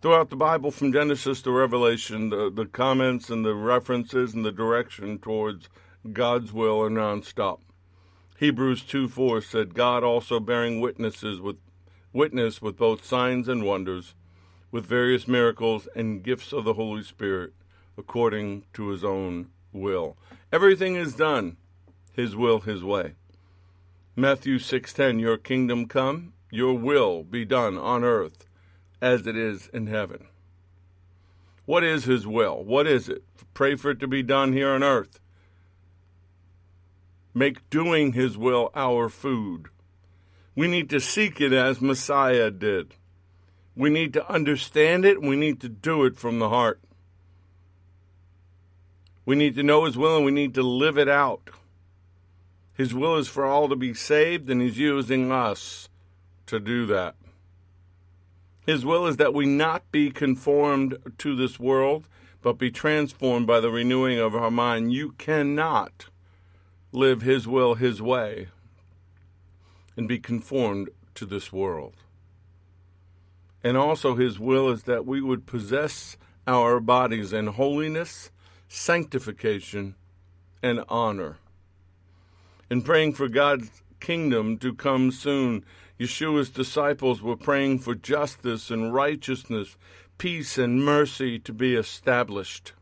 Throughout 0.00 0.30
the 0.30 0.36
Bible, 0.36 0.70
from 0.70 0.94
Genesis 0.94 1.42
to 1.42 1.50
Revelation, 1.50 2.30
the, 2.30 2.50
the 2.50 2.64
comments 2.64 3.28
and 3.28 3.44
the 3.44 3.54
references 3.54 4.32
and 4.32 4.42
the 4.42 4.52
direction 4.52 5.18
towards 5.18 5.68
God's 6.14 6.50
will 6.50 6.80
are 6.80 6.88
nonstop. 6.88 7.58
Hebrews 8.38 8.82
2 8.82 9.08
4 9.08 9.40
said, 9.40 9.74
God 9.74 10.02
also 10.02 10.40
bearing 10.40 10.80
witnesses 10.80 11.40
with 11.40 11.56
witness 12.12 12.60
with 12.60 12.76
both 12.76 13.04
signs 13.04 13.48
and 13.48 13.64
wonders, 13.64 14.14
with 14.70 14.86
various 14.86 15.28
miracles 15.28 15.88
and 15.94 16.22
gifts 16.22 16.52
of 16.52 16.64
the 16.64 16.74
Holy 16.74 17.02
Spirit, 17.02 17.52
according 17.96 18.64
to 18.74 18.88
his 18.88 19.04
own 19.04 19.48
will. 19.72 20.16
Everything 20.52 20.96
is 20.96 21.14
done, 21.14 21.56
his 22.12 22.36
will, 22.36 22.60
his 22.60 22.82
way. 22.82 23.14
Matthew 24.14 24.58
6:10 24.58 25.20
Your 25.20 25.38
kingdom 25.38 25.86
come, 25.86 26.34
your 26.50 26.74
will 26.74 27.22
be 27.22 27.44
done 27.44 27.78
on 27.78 28.04
earth 28.04 28.46
as 29.00 29.26
it 29.26 29.36
is 29.36 29.68
in 29.68 29.86
heaven. 29.86 30.26
What 31.64 31.84
is 31.84 32.04
his 32.04 32.26
will? 32.26 32.62
What 32.62 32.86
is 32.86 33.08
it? 33.08 33.24
Pray 33.54 33.74
for 33.74 33.90
it 33.90 34.00
to 34.00 34.06
be 34.06 34.22
done 34.22 34.52
here 34.52 34.70
on 34.70 34.82
earth. 34.82 35.18
Make 37.34 37.68
doing 37.70 38.12
His 38.12 38.36
will 38.36 38.70
our 38.74 39.08
food. 39.08 39.68
We 40.54 40.68
need 40.68 40.90
to 40.90 41.00
seek 41.00 41.40
it 41.40 41.52
as 41.52 41.80
Messiah 41.80 42.50
did. 42.50 42.94
We 43.74 43.88
need 43.88 44.12
to 44.12 44.30
understand 44.30 45.04
it. 45.04 45.22
We 45.22 45.36
need 45.36 45.60
to 45.62 45.68
do 45.68 46.04
it 46.04 46.18
from 46.18 46.38
the 46.38 46.50
heart. 46.50 46.80
We 49.24 49.34
need 49.34 49.54
to 49.54 49.62
know 49.62 49.84
His 49.84 49.96
will 49.96 50.16
and 50.16 50.24
we 50.26 50.32
need 50.32 50.54
to 50.54 50.62
live 50.62 50.98
it 50.98 51.08
out. 51.08 51.50
His 52.74 52.92
will 52.92 53.16
is 53.16 53.28
for 53.28 53.44
all 53.44 53.68
to 53.68 53.76
be 53.76 53.94
saved, 53.94 54.50
and 54.50 54.60
He's 54.60 54.78
using 54.78 55.30
us 55.30 55.88
to 56.46 56.58
do 56.58 56.86
that. 56.86 57.14
His 58.66 58.84
will 58.84 59.06
is 59.06 59.16
that 59.16 59.34
we 59.34 59.46
not 59.46 59.90
be 59.90 60.10
conformed 60.10 60.96
to 61.18 61.36
this 61.36 61.58
world, 61.58 62.08
but 62.42 62.58
be 62.58 62.70
transformed 62.70 63.46
by 63.46 63.60
the 63.60 63.70
renewing 63.70 64.18
of 64.18 64.34
our 64.34 64.50
mind. 64.50 64.92
You 64.92 65.12
cannot 65.12 66.06
live 66.92 67.22
His 67.22 67.48
will 67.48 67.74
His 67.74 68.00
way 68.00 68.48
and 69.96 70.06
be 70.06 70.18
conformed 70.18 70.90
to 71.14 71.26
this 71.26 71.52
world. 71.52 71.96
And 73.64 73.76
also, 73.76 74.14
His 74.14 74.38
will 74.38 74.70
is 74.70 74.84
that 74.84 75.06
we 75.06 75.20
would 75.20 75.46
possess 75.46 76.16
our 76.46 76.80
bodies 76.80 77.32
in 77.32 77.46
holiness, 77.48 78.30
sanctification, 78.68 79.94
and 80.62 80.84
honor. 80.88 81.38
In 82.70 82.82
praying 82.82 83.14
for 83.14 83.28
God's 83.28 83.82
kingdom 84.00 84.58
to 84.58 84.74
come 84.74 85.12
soon, 85.12 85.64
Yeshua's 85.98 86.50
disciples 86.50 87.22
were 87.22 87.36
praying 87.36 87.78
for 87.78 87.94
justice 87.94 88.70
and 88.70 88.92
righteousness, 88.92 89.76
peace 90.18 90.58
and 90.58 90.84
mercy 90.84 91.38
to 91.38 91.52
be 91.52 91.76
established. 91.76 92.72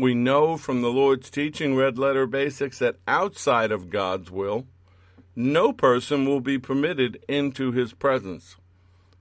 We 0.00 0.14
know 0.14 0.56
from 0.56 0.80
the 0.80 0.88
Lord's 0.88 1.28
teaching, 1.28 1.76
red 1.76 1.98
letter 1.98 2.26
basics, 2.26 2.78
that 2.78 2.96
outside 3.06 3.70
of 3.70 3.90
God's 3.90 4.30
will, 4.30 4.66
no 5.36 5.74
person 5.74 6.24
will 6.24 6.40
be 6.40 6.58
permitted 6.58 7.22
into 7.28 7.70
his 7.70 7.92
presence. 7.92 8.56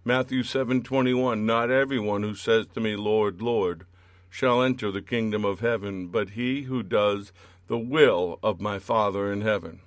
Matthew 0.06 0.42
7:21 0.42 1.46
Not 1.46 1.70
everyone 1.70 2.24
who 2.24 2.34
says 2.34 2.68
to 2.68 2.80
me, 2.80 2.96
Lord, 2.96 3.42
Lord, 3.42 3.88
shall 4.30 4.62
enter 4.62 4.90
the 4.90 5.02
kingdom 5.02 5.44
of 5.44 5.60
heaven, 5.60 6.08
but 6.08 6.30
he 6.30 6.62
who 6.62 6.82
does 6.82 7.34
the 7.68 7.78
will 7.78 8.40
of 8.42 8.62
my 8.62 8.80
Father 8.80 9.34
in 9.34 9.42
heaven. 9.42 9.82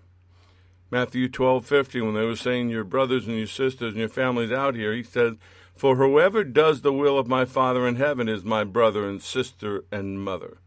Matthew 0.90 1.26
12:50 1.26 2.02
when 2.02 2.12
they 2.12 2.26
were 2.26 2.36
saying 2.36 2.68
your 2.68 2.84
brothers 2.84 3.26
and 3.26 3.38
your 3.38 3.46
sisters 3.46 3.92
and 3.92 4.00
your 4.00 4.10
families 4.10 4.52
out 4.52 4.74
here, 4.74 4.92
he 4.92 5.02
says, 5.02 5.36
"For 5.74 5.96
whoever 5.96 6.44
does 6.44 6.82
the 6.82 6.92
will 6.92 7.18
of 7.18 7.28
my 7.28 7.46
Father 7.46 7.88
in 7.88 7.96
heaven 7.96 8.28
is 8.28 8.44
my 8.44 8.62
brother 8.62 9.08
and 9.08 9.22
sister 9.22 9.86
and 9.90 10.22
mother." 10.22 10.58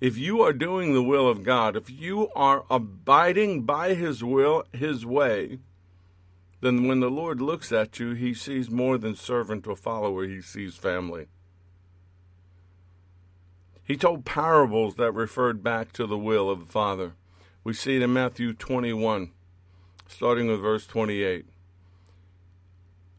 If 0.00 0.18
you 0.18 0.42
are 0.42 0.52
doing 0.52 0.92
the 0.92 1.02
will 1.02 1.28
of 1.28 1.42
God, 1.42 1.76
if 1.76 1.90
you 1.90 2.28
are 2.34 2.64
abiding 2.70 3.62
by 3.62 3.94
His 3.94 4.22
will, 4.22 4.64
His 4.72 5.06
way, 5.06 5.58
then 6.60 6.86
when 6.86 7.00
the 7.00 7.10
Lord 7.10 7.40
looks 7.40 7.72
at 7.72 7.98
you, 7.98 8.12
He 8.12 8.34
sees 8.34 8.70
more 8.70 8.98
than 8.98 9.14
servant 9.14 9.66
or 9.66 9.76
follower, 9.76 10.26
He 10.26 10.40
sees 10.40 10.76
family. 10.76 11.26
He 13.86 13.96
told 13.96 14.24
parables 14.24 14.94
that 14.94 15.12
referred 15.12 15.62
back 15.62 15.92
to 15.92 16.06
the 16.06 16.16
will 16.16 16.48
of 16.48 16.60
the 16.60 16.72
Father. 16.72 17.12
We 17.62 17.74
see 17.74 17.96
it 17.96 18.02
in 18.02 18.14
Matthew 18.14 18.54
21, 18.54 19.30
starting 20.08 20.48
with 20.48 20.60
verse 20.60 20.86
28. 20.86 21.40
It 21.40 21.46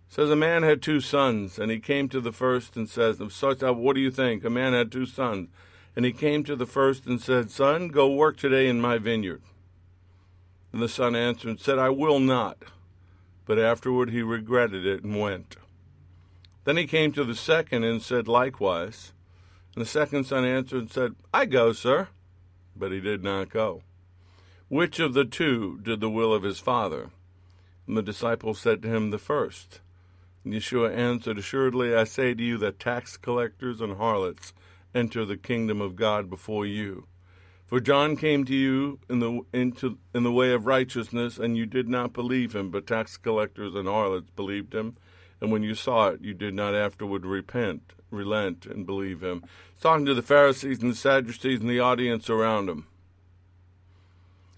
says 0.08 0.32
a 0.32 0.36
man 0.36 0.64
had 0.64 0.82
two 0.82 1.02
sons, 1.02 1.60
and 1.60 1.70
he 1.70 1.80
came 1.80 2.10
to 2.10 2.20
the 2.20 2.32
first 2.32 2.76
and 2.76 2.90
says, 2.90 3.20
what 3.20 3.96
do 3.96 4.02
you 4.02 4.10
think? 4.10 4.44
A 4.44 4.50
man 4.50 4.74
had 4.74 4.92
two 4.92 5.06
sons. 5.06 5.50
And 5.96 6.04
he 6.06 6.12
came 6.12 6.44
to 6.44 6.56
the 6.56 6.66
first 6.66 7.06
and 7.06 7.22
said, 7.22 7.50
Son, 7.52 7.88
go 7.88 8.12
work 8.12 8.38
today 8.38 8.68
in 8.68 8.82
my 8.82 8.98
vineyard. 8.98 9.42
And 10.74 10.82
the 10.82 10.90
son 10.90 11.16
answered 11.16 11.50
and 11.50 11.60
said, 11.60 11.80
I 11.80 11.90
will 11.90 12.20
not. 12.20 12.58
but 13.46 13.60
afterward 13.60 14.10
he 14.10 14.22
regretted 14.22 14.86
it 14.86 15.04
and 15.04 15.20
went. 15.20 15.56
Then 16.64 16.78
he 16.78 16.88
came 16.88 17.12
to 17.14 17.24
the 17.24 17.36
second 17.36 17.84
and 17.84 18.02
said 18.02 18.28
likewise. 18.28 19.14
And 19.76 19.82
the 19.84 19.90
second 19.90 20.26
son 20.26 20.46
answered 20.46 20.80
and 20.82 20.92
said, 20.92 21.16
I 21.34 21.46
go, 21.46 21.72
sir. 21.74 22.08
But 22.76 22.92
he 22.92 23.00
did 23.00 23.24
not 23.24 23.50
go. 23.50 23.84
Which 24.68 25.00
of 25.00 25.14
the 25.14 25.26
two 25.26 25.80
did 25.84 26.00
the 26.02 26.10
will 26.10 26.34
of 26.34 26.44
his 26.44 26.60
father? 26.60 27.12
And 27.88 27.96
the 27.96 28.02
disciples 28.02 28.60
said 28.60 28.82
to 28.82 28.88
him, 28.88 29.12
The 29.12 29.20
first. 29.20 29.80
And 30.44 30.54
Yeshua 30.54 30.94
answered, 30.96 31.38
Assuredly 31.38 31.96
I 31.96 32.04
say 32.04 32.34
to 32.34 32.44
you 32.44 32.58
that 32.58 32.80
tax 32.80 33.16
collectors 33.16 33.80
and 33.80 33.98
harlots 33.98 34.54
enter 34.96 35.26
the 35.26 35.38
kingdom 35.38 35.82
of 35.82 35.96
God 35.96 36.30
before 36.30 36.66
you. 36.66 37.06
For 37.68 37.80
John 37.80 38.16
came 38.16 38.46
to 38.46 38.56
you 38.56 39.00
in 39.10 39.20
the 39.20 39.42
into 39.52 39.98
in 40.14 40.24
the 40.24 40.32
way 40.32 40.54
of 40.54 40.66
righteousness, 40.66 41.38
and 41.38 41.58
you 41.58 41.66
did 41.66 41.90
not 41.90 42.14
believe 42.14 42.56
him, 42.56 42.70
but 42.72 42.88
tax 42.88 43.18
collectors 43.18 43.76
and 43.76 43.88
harlots 43.88 44.30
believed 44.36 44.74
him. 44.74 44.98
And 45.42 45.52
when 45.52 45.64
you 45.64 45.76
saw 45.76 46.10
it, 46.10 46.22
you 46.22 46.34
did 46.34 46.54
not 46.54 46.74
afterward 46.74 47.26
repent, 47.26 47.94
relent, 48.10 48.66
and 48.66 48.86
believe 48.86 49.22
him. 49.22 49.44
He's 49.74 49.82
talking 49.82 50.06
to 50.06 50.14
the 50.14 50.22
Pharisees 50.22 50.82
and 50.82 50.92
the 50.92 50.96
Sadducees 50.96 51.60
and 51.60 51.70
the 51.70 51.80
audience 51.80 52.30
around 52.30 52.70
him. 52.70 52.88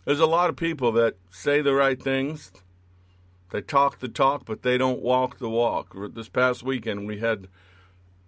There's 0.06 0.20
a 0.20 0.26
lot 0.26 0.50
of 0.50 0.56
people 0.56 0.92
that 0.94 1.16
say 1.30 1.62
the 1.62 1.74
right 1.74 2.02
things, 2.02 2.52
they 3.52 3.62
talk 3.62 4.00
the 4.00 4.10
talk, 4.10 4.46
but 4.46 4.62
they 4.62 4.78
don't 4.78 5.02
walk 5.02 5.40
the 5.40 5.50
walk. 5.50 5.96
This 6.14 6.30
past 6.30 6.64
weekend, 6.64 7.08
we 7.08 7.20
had 7.20 7.48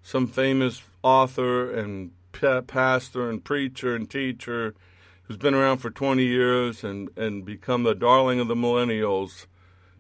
some 0.04 0.28
famous 0.28 0.82
author 1.04 1.72
and 1.72 2.12
pastor 2.32 3.30
and 3.30 3.44
preacher 3.44 3.96
and 3.96 4.10
teacher 4.10 4.74
who's 5.24 5.38
been 5.38 5.54
around 5.54 5.78
for 5.78 5.90
20 5.90 6.24
years 6.24 6.84
and, 6.84 7.10
and 7.18 7.46
become 7.46 7.84
the 7.84 7.96
darling 7.96 8.40
of 8.40 8.48
the 8.48 8.56
millennials 8.56 9.46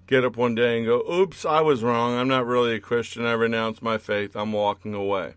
get 0.10 0.26
up 0.26 0.36
one 0.36 0.56
day 0.56 0.78
and 0.78 0.88
go, 0.88 1.04
Oops, 1.12 1.46
I 1.46 1.62
was 1.62 1.84
wrong. 1.84 2.18
I'm 2.18 2.28
not 2.28 2.48
really 2.48 2.74
a 2.74 2.80
Christian. 2.80 3.26
I 3.26 3.34
renounce 3.34 3.82
my 3.82 4.00
faith. 4.00 4.36
I'm 4.36 4.52
walking 4.52 4.96
away. 4.96 5.36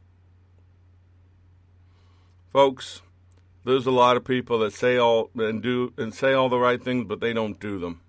Folks, 2.52 3.02
there's 3.64 3.86
a 3.86 3.90
lot 3.90 4.16
of 4.16 4.24
people 4.24 4.58
that 4.60 4.72
say 4.72 4.96
all 4.96 5.30
and 5.36 5.62
do 5.62 5.92
and 5.98 6.14
say 6.14 6.32
all 6.32 6.48
the 6.48 6.58
right 6.58 6.82
things, 6.82 7.04
but 7.06 7.20
they 7.20 7.34
don't 7.34 7.60
do 7.60 7.78
them. 7.78 8.00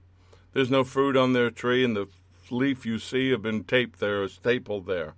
There's 0.53 0.71
no 0.71 0.85
fruit 0.85 1.17
on 1.17 1.33
their 1.33 1.51
tree, 1.51 1.83
and 1.83 1.97
the 1.97 2.07
leaf 2.49 2.85
you 2.85 2.97
see 2.97 3.31
have 3.31 3.41
been 3.41 3.65
taped 3.65 3.99
there, 3.99 4.25
stapled 4.29 4.85
there. 4.85 5.15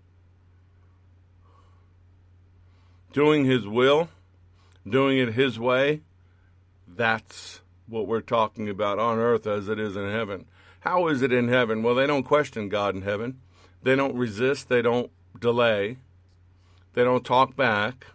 Doing 3.15 3.45
His 3.45 3.65
will, 3.65 4.10
doing 4.88 5.17
it 5.17 5.36
His 5.36 5.58
way, 5.58 6.01
that's 6.86 7.62
what 7.88 8.08
we're 8.08 8.19
talking 8.19 8.67
about 8.67 8.99
on 8.99 9.17
earth 9.17 9.47
as 9.47 9.69
it 9.69 9.80
is 9.80 9.95
in 9.95 10.12
heaven. 10.12 10.45
How 10.82 11.08
is 11.08 11.21
it 11.21 11.32
in 11.32 11.47
heaven? 11.47 11.82
Well, 11.82 11.95
they 11.95 12.06
don't 12.06 12.23
question 12.23 12.67
God 12.67 12.93
in 12.93 13.04
heaven. 13.04 13.39
They 13.82 13.95
don't 13.95 14.15
resist. 14.15 14.67
They 14.67 14.82
don't 14.82 15.10
delay. 15.39 15.97
They 16.93 17.06
don't 17.06 17.25
talk 17.25 17.56
back. 17.56 18.08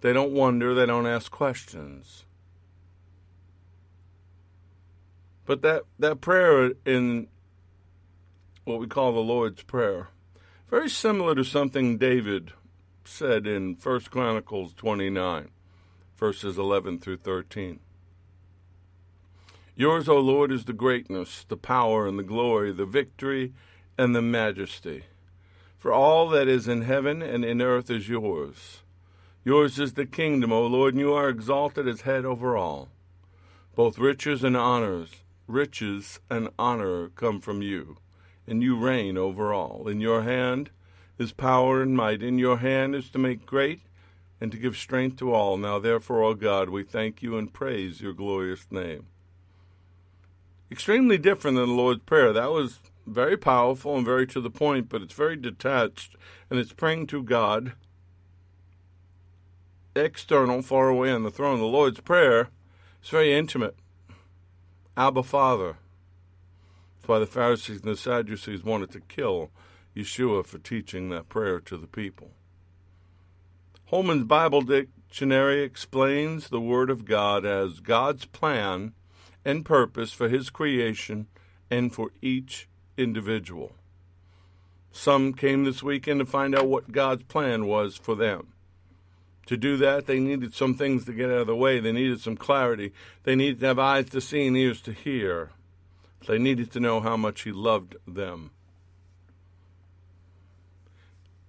They 0.00 0.12
don't 0.12 0.32
wonder. 0.32 0.74
They 0.74 0.86
don't 0.86 1.06
ask 1.06 1.30
questions. 1.30 2.24
But 5.46 5.62
that, 5.62 5.84
that 6.00 6.20
prayer 6.20 6.72
in 6.84 7.28
what 8.64 8.80
we 8.80 8.88
call 8.88 9.12
the 9.12 9.20
Lord's 9.20 9.62
Prayer, 9.62 10.08
very 10.68 10.90
similar 10.90 11.36
to 11.36 11.44
something 11.44 11.96
David 11.96 12.52
said 13.04 13.46
in 13.46 13.76
1 13.82 14.00
Chronicles 14.10 14.74
29, 14.74 15.48
verses 16.16 16.58
11 16.58 16.98
through 16.98 17.18
13. 17.18 17.80
Yours, 19.74 20.08
O 20.08 20.18
Lord, 20.18 20.52
is 20.52 20.66
the 20.66 20.72
greatness, 20.72 21.44
the 21.48 21.56
power, 21.56 22.06
and 22.06 22.18
the 22.18 22.22
glory, 22.22 22.72
the 22.72 22.84
victory, 22.84 23.52
and 23.96 24.14
the 24.14 24.22
majesty. 24.22 25.04
For 25.78 25.92
all 25.92 26.28
that 26.28 26.46
is 26.46 26.68
in 26.68 26.82
heaven 26.82 27.22
and 27.22 27.44
in 27.44 27.60
earth 27.60 27.90
is 27.90 28.08
yours. 28.08 28.82
Yours 29.44 29.78
is 29.78 29.94
the 29.94 30.06
kingdom, 30.06 30.52
O 30.52 30.66
Lord, 30.66 30.94
and 30.94 31.00
you 31.00 31.12
are 31.12 31.28
exalted 31.28 31.88
as 31.88 32.02
head 32.02 32.24
over 32.24 32.56
all. 32.56 32.90
Both 33.74 33.98
riches 33.98 34.44
and 34.44 34.56
honors, 34.56 35.22
riches 35.48 36.20
and 36.30 36.50
honor 36.58 37.08
come 37.08 37.40
from 37.40 37.62
you, 37.62 37.96
and 38.46 38.62
you 38.62 38.76
reign 38.76 39.16
over 39.16 39.52
all. 39.52 39.88
In 39.88 40.00
your 40.00 40.22
hand 40.22 40.70
his 41.18 41.32
power 41.32 41.82
and 41.82 41.96
might 41.96 42.22
in 42.22 42.38
your 42.38 42.58
hand 42.58 42.94
is 42.94 43.10
to 43.10 43.18
make 43.18 43.46
great 43.46 43.80
and 44.40 44.50
to 44.50 44.58
give 44.58 44.76
strength 44.76 45.18
to 45.18 45.32
all. 45.32 45.56
Now, 45.56 45.78
therefore, 45.78 46.22
O 46.22 46.34
God, 46.34 46.68
we 46.68 46.82
thank 46.82 47.22
you 47.22 47.38
and 47.38 47.52
praise 47.52 48.00
your 48.00 48.12
glorious 48.12 48.66
name. 48.70 49.06
Extremely 50.70 51.18
different 51.18 51.56
than 51.56 51.68
the 51.68 51.74
Lord's 51.74 52.02
Prayer. 52.02 52.32
That 52.32 52.50
was 52.50 52.80
very 53.06 53.36
powerful 53.36 53.96
and 53.96 54.04
very 54.04 54.26
to 54.28 54.40
the 54.40 54.50
point, 54.50 54.88
but 54.88 55.02
it's 55.02 55.14
very 55.14 55.36
detached 55.36 56.16
and 56.50 56.58
it's 56.58 56.72
praying 56.72 57.06
to 57.08 57.22
God 57.22 57.74
external, 59.94 60.62
far 60.62 60.88
away 60.88 61.10
on 61.12 61.22
the 61.22 61.30
throne. 61.30 61.58
The 61.58 61.66
Lord's 61.66 62.00
Prayer 62.00 62.48
is 63.02 63.10
very 63.10 63.32
intimate. 63.32 63.76
Abba 64.96 65.22
Father. 65.22 65.76
That's 66.96 67.08
why 67.08 67.18
the 67.18 67.26
Pharisees 67.26 67.82
and 67.82 67.90
the 67.92 67.96
Sadducees 67.96 68.64
wanted 68.64 68.90
to 68.92 69.00
kill 69.00 69.50
Yeshua 69.96 70.46
for 70.46 70.58
teaching 70.58 71.08
that 71.10 71.28
prayer 71.28 71.60
to 71.60 71.76
the 71.76 71.86
people. 71.86 72.30
Holman's 73.86 74.24
Bible 74.24 74.62
Dictionary 74.62 75.62
explains 75.62 76.48
the 76.48 76.60
Word 76.60 76.88
of 76.88 77.04
God 77.04 77.44
as 77.44 77.80
God's 77.80 78.24
plan 78.24 78.94
and 79.44 79.64
purpose 79.64 80.12
for 80.12 80.28
His 80.28 80.48
creation 80.48 81.26
and 81.70 81.92
for 81.92 82.10
each 82.22 82.68
individual. 82.96 83.72
Some 84.90 85.32
came 85.32 85.64
this 85.64 85.82
weekend 85.82 86.20
to 86.20 86.26
find 86.26 86.54
out 86.54 86.68
what 86.68 86.92
God's 86.92 87.24
plan 87.24 87.66
was 87.66 87.96
for 87.96 88.14
them. 88.14 88.48
To 89.46 89.56
do 89.56 89.76
that, 89.78 90.06
they 90.06 90.20
needed 90.20 90.54
some 90.54 90.74
things 90.74 91.04
to 91.04 91.12
get 91.12 91.30
out 91.30 91.38
of 91.38 91.46
the 91.46 91.56
way. 91.56 91.80
They 91.80 91.92
needed 91.92 92.20
some 92.20 92.36
clarity. 92.36 92.92
They 93.24 93.34
needed 93.34 93.60
to 93.60 93.66
have 93.66 93.78
eyes 93.78 94.08
to 94.10 94.20
see 94.20 94.46
and 94.46 94.56
ears 94.56 94.80
to 94.82 94.92
hear. 94.92 95.50
They 96.28 96.38
needed 96.38 96.70
to 96.72 96.80
know 96.80 97.00
how 97.00 97.16
much 97.16 97.42
He 97.42 97.52
loved 97.52 97.96
them. 98.06 98.52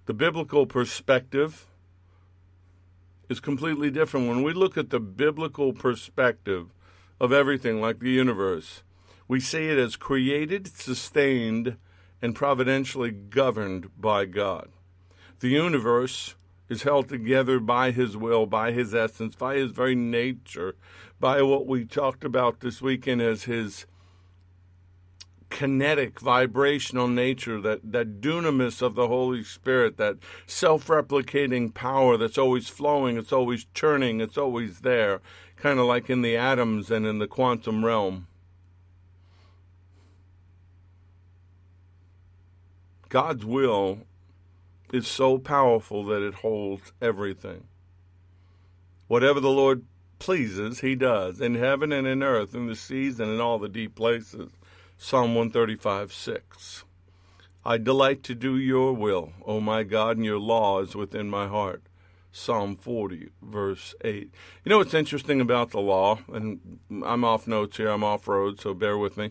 The 0.06 0.14
biblical 0.14 0.66
perspective 0.66 1.66
is 3.30 3.40
completely 3.40 3.90
different. 3.90 4.28
When 4.28 4.42
we 4.42 4.52
look 4.52 4.76
at 4.76 4.90
the 4.90 5.00
biblical 5.00 5.72
perspective 5.72 6.68
of 7.18 7.32
everything, 7.32 7.80
like 7.80 8.00
the 8.00 8.10
universe, 8.10 8.82
we 9.26 9.40
see 9.40 9.68
it 9.68 9.78
as 9.78 9.96
created, 9.96 10.66
sustained, 10.66 11.78
and 12.20 12.34
providentially 12.34 13.12
governed 13.12 13.98
by 13.98 14.26
God. 14.26 14.68
The 15.40 15.48
universe 15.48 16.34
is 16.68 16.82
held 16.82 17.08
together 17.08 17.58
by 17.58 17.90
His 17.90 18.14
will, 18.14 18.44
by 18.44 18.72
His 18.72 18.94
essence, 18.94 19.34
by 19.34 19.56
His 19.56 19.70
very 19.70 19.94
nature, 19.94 20.76
by 21.18 21.40
what 21.40 21.66
we 21.66 21.86
talked 21.86 22.24
about 22.24 22.60
this 22.60 22.82
weekend 22.82 23.22
as 23.22 23.44
His 23.44 23.86
kinetic, 25.54 26.18
vibrational 26.18 27.06
nature, 27.06 27.60
that, 27.60 27.92
that 27.92 28.20
dunamis 28.20 28.82
of 28.82 28.96
the 28.96 29.06
Holy 29.06 29.44
Spirit, 29.44 29.96
that 29.98 30.16
self 30.48 30.88
replicating 30.88 31.72
power 31.72 32.16
that's 32.16 32.36
always 32.36 32.68
flowing, 32.68 33.16
it's 33.16 33.32
always 33.32 33.64
churning, 33.72 34.20
it's 34.20 34.36
always 34.36 34.80
there, 34.80 35.20
kind 35.56 35.78
of 35.78 35.86
like 35.86 36.10
in 36.10 36.22
the 36.22 36.36
atoms 36.36 36.90
and 36.90 37.06
in 37.06 37.20
the 37.20 37.28
quantum 37.28 37.84
realm. 37.84 38.26
God's 43.08 43.44
will 43.44 44.00
is 44.92 45.06
so 45.06 45.38
powerful 45.38 46.04
that 46.06 46.20
it 46.20 46.34
holds 46.34 46.92
everything. 47.00 47.68
Whatever 49.06 49.38
the 49.38 49.50
Lord 49.50 49.84
pleases, 50.18 50.80
He 50.80 50.96
does, 50.96 51.40
in 51.40 51.54
heaven 51.54 51.92
and 51.92 52.08
in 52.08 52.24
earth, 52.24 52.56
in 52.56 52.66
the 52.66 52.74
seas 52.74 53.20
and 53.20 53.30
in 53.30 53.40
all 53.40 53.60
the 53.60 53.68
deep 53.68 53.94
places. 53.94 54.50
Psalm 54.96 55.34
135 55.34 56.12
6. 56.12 56.84
I 57.66 57.78
delight 57.78 58.22
to 58.24 58.34
do 58.34 58.56
your 58.56 58.92
will, 58.92 59.32
O 59.44 59.60
my 59.60 59.82
God, 59.82 60.16
and 60.16 60.24
your 60.24 60.38
law 60.38 60.80
is 60.80 60.94
within 60.94 61.28
my 61.30 61.48
heart. 61.48 61.82
Psalm 62.30 62.76
40, 62.76 63.30
verse 63.42 63.94
8. 64.02 64.30
You 64.64 64.70
know 64.70 64.78
what's 64.78 64.94
interesting 64.94 65.40
about 65.40 65.70
the 65.70 65.80
law? 65.80 66.18
And 66.32 66.78
I'm 67.04 67.24
off 67.24 67.46
notes 67.46 67.76
here, 67.76 67.88
I'm 67.88 68.04
off 68.04 68.28
road, 68.28 68.60
so 68.60 68.74
bear 68.74 68.98
with 68.98 69.16
me. 69.16 69.30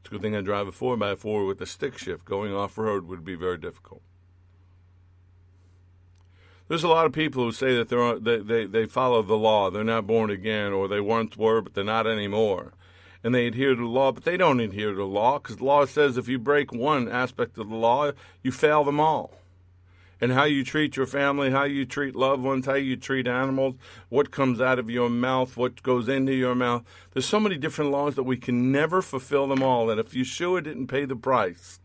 It's 0.00 0.08
a 0.08 0.10
good 0.10 0.22
thing 0.22 0.36
I 0.36 0.42
drive 0.42 0.68
a 0.68 0.72
4x4 0.72 1.46
with 1.46 1.60
a 1.60 1.66
stick 1.66 1.98
shift. 1.98 2.24
Going 2.24 2.54
off 2.54 2.78
road 2.78 3.06
would 3.08 3.24
be 3.24 3.34
very 3.34 3.58
difficult. 3.58 4.02
There's 6.68 6.84
a 6.84 6.88
lot 6.88 7.06
of 7.06 7.12
people 7.12 7.44
who 7.44 7.52
say 7.52 7.76
that 7.76 7.88
they, 8.22 8.38
they, 8.38 8.66
they 8.66 8.86
follow 8.86 9.22
the 9.22 9.36
law. 9.36 9.70
They're 9.70 9.84
not 9.84 10.06
born 10.06 10.30
again, 10.30 10.72
or 10.72 10.88
they 10.88 11.00
once 11.00 11.36
were, 11.36 11.60
but 11.60 11.74
they're 11.74 11.84
not 11.84 12.06
anymore 12.06 12.74
and 13.24 13.34
they 13.34 13.46
adhere 13.46 13.74
to 13.74 13.80
the 13.80 13.86
law, 13.86 14.10
but 14.12 14.24
they 14.24 14.36
don't 14.36 14.60
adhere 14.60 14.90
to 14.90 14.96
the 14.96 15.04
law 15.04 15.38
because 15.38 15.56
the 15.56 15.64
law 15.64 15.84
says 15.84 16.16
if 16.16 16.28
you 16.28 16.38
break 16.38 16.72
one 16.72 17.08
aspect 17.08 17.56
of 17.58 17.68
the 17.68 17.76
law, 17.76 18.10
you 18.42 18.50
fail 18.52 18.84
them 18.84 18.98
all. 19.00 19.34
and 20.22 20.30
how 20.32 20.44
you 20.44 20.62
treat 20.62 20.96
your 20.96 21.04
family, 21.04 21.50
how 21.50 21.64
you 21.64 21.84
treat 21.84 22.14
loved 22.14 22.44
ones, 22.44 22.64
how 22.64 22.74
you 22.74 22.94
treat 22.96 23.26
animals, 23.26 23.74
what 24.08 24.30
comes 24.30 24.60
out 24.60 24.78
of 24.78 24.88
your 24.88 25.10
mouth, 25.10 25.56
what 25.56 25.82
goes 25.82 26.08
into 26.08 26.32
your 26.32 26.54
mouth. 26.54 26.84
There's 27.12 27.26
so 27.26 27.40
many 27.40 27.56
different 27.56 27.90
laws 27.90 28.14
that 28.14 28.22
we 28.22 28.36
can 28.36 28.70
never 28.70 29.02
fulfill 29.02 29.48
them 29.48 29.64
all. 29.64 29.90
And 29.90 29.98
if 29.98 30.12
Yeshua 30.12 30.62
didn't 30.62 30.86
pay 30.86 31.06
the 31.06 31.16
price 31.16 31.80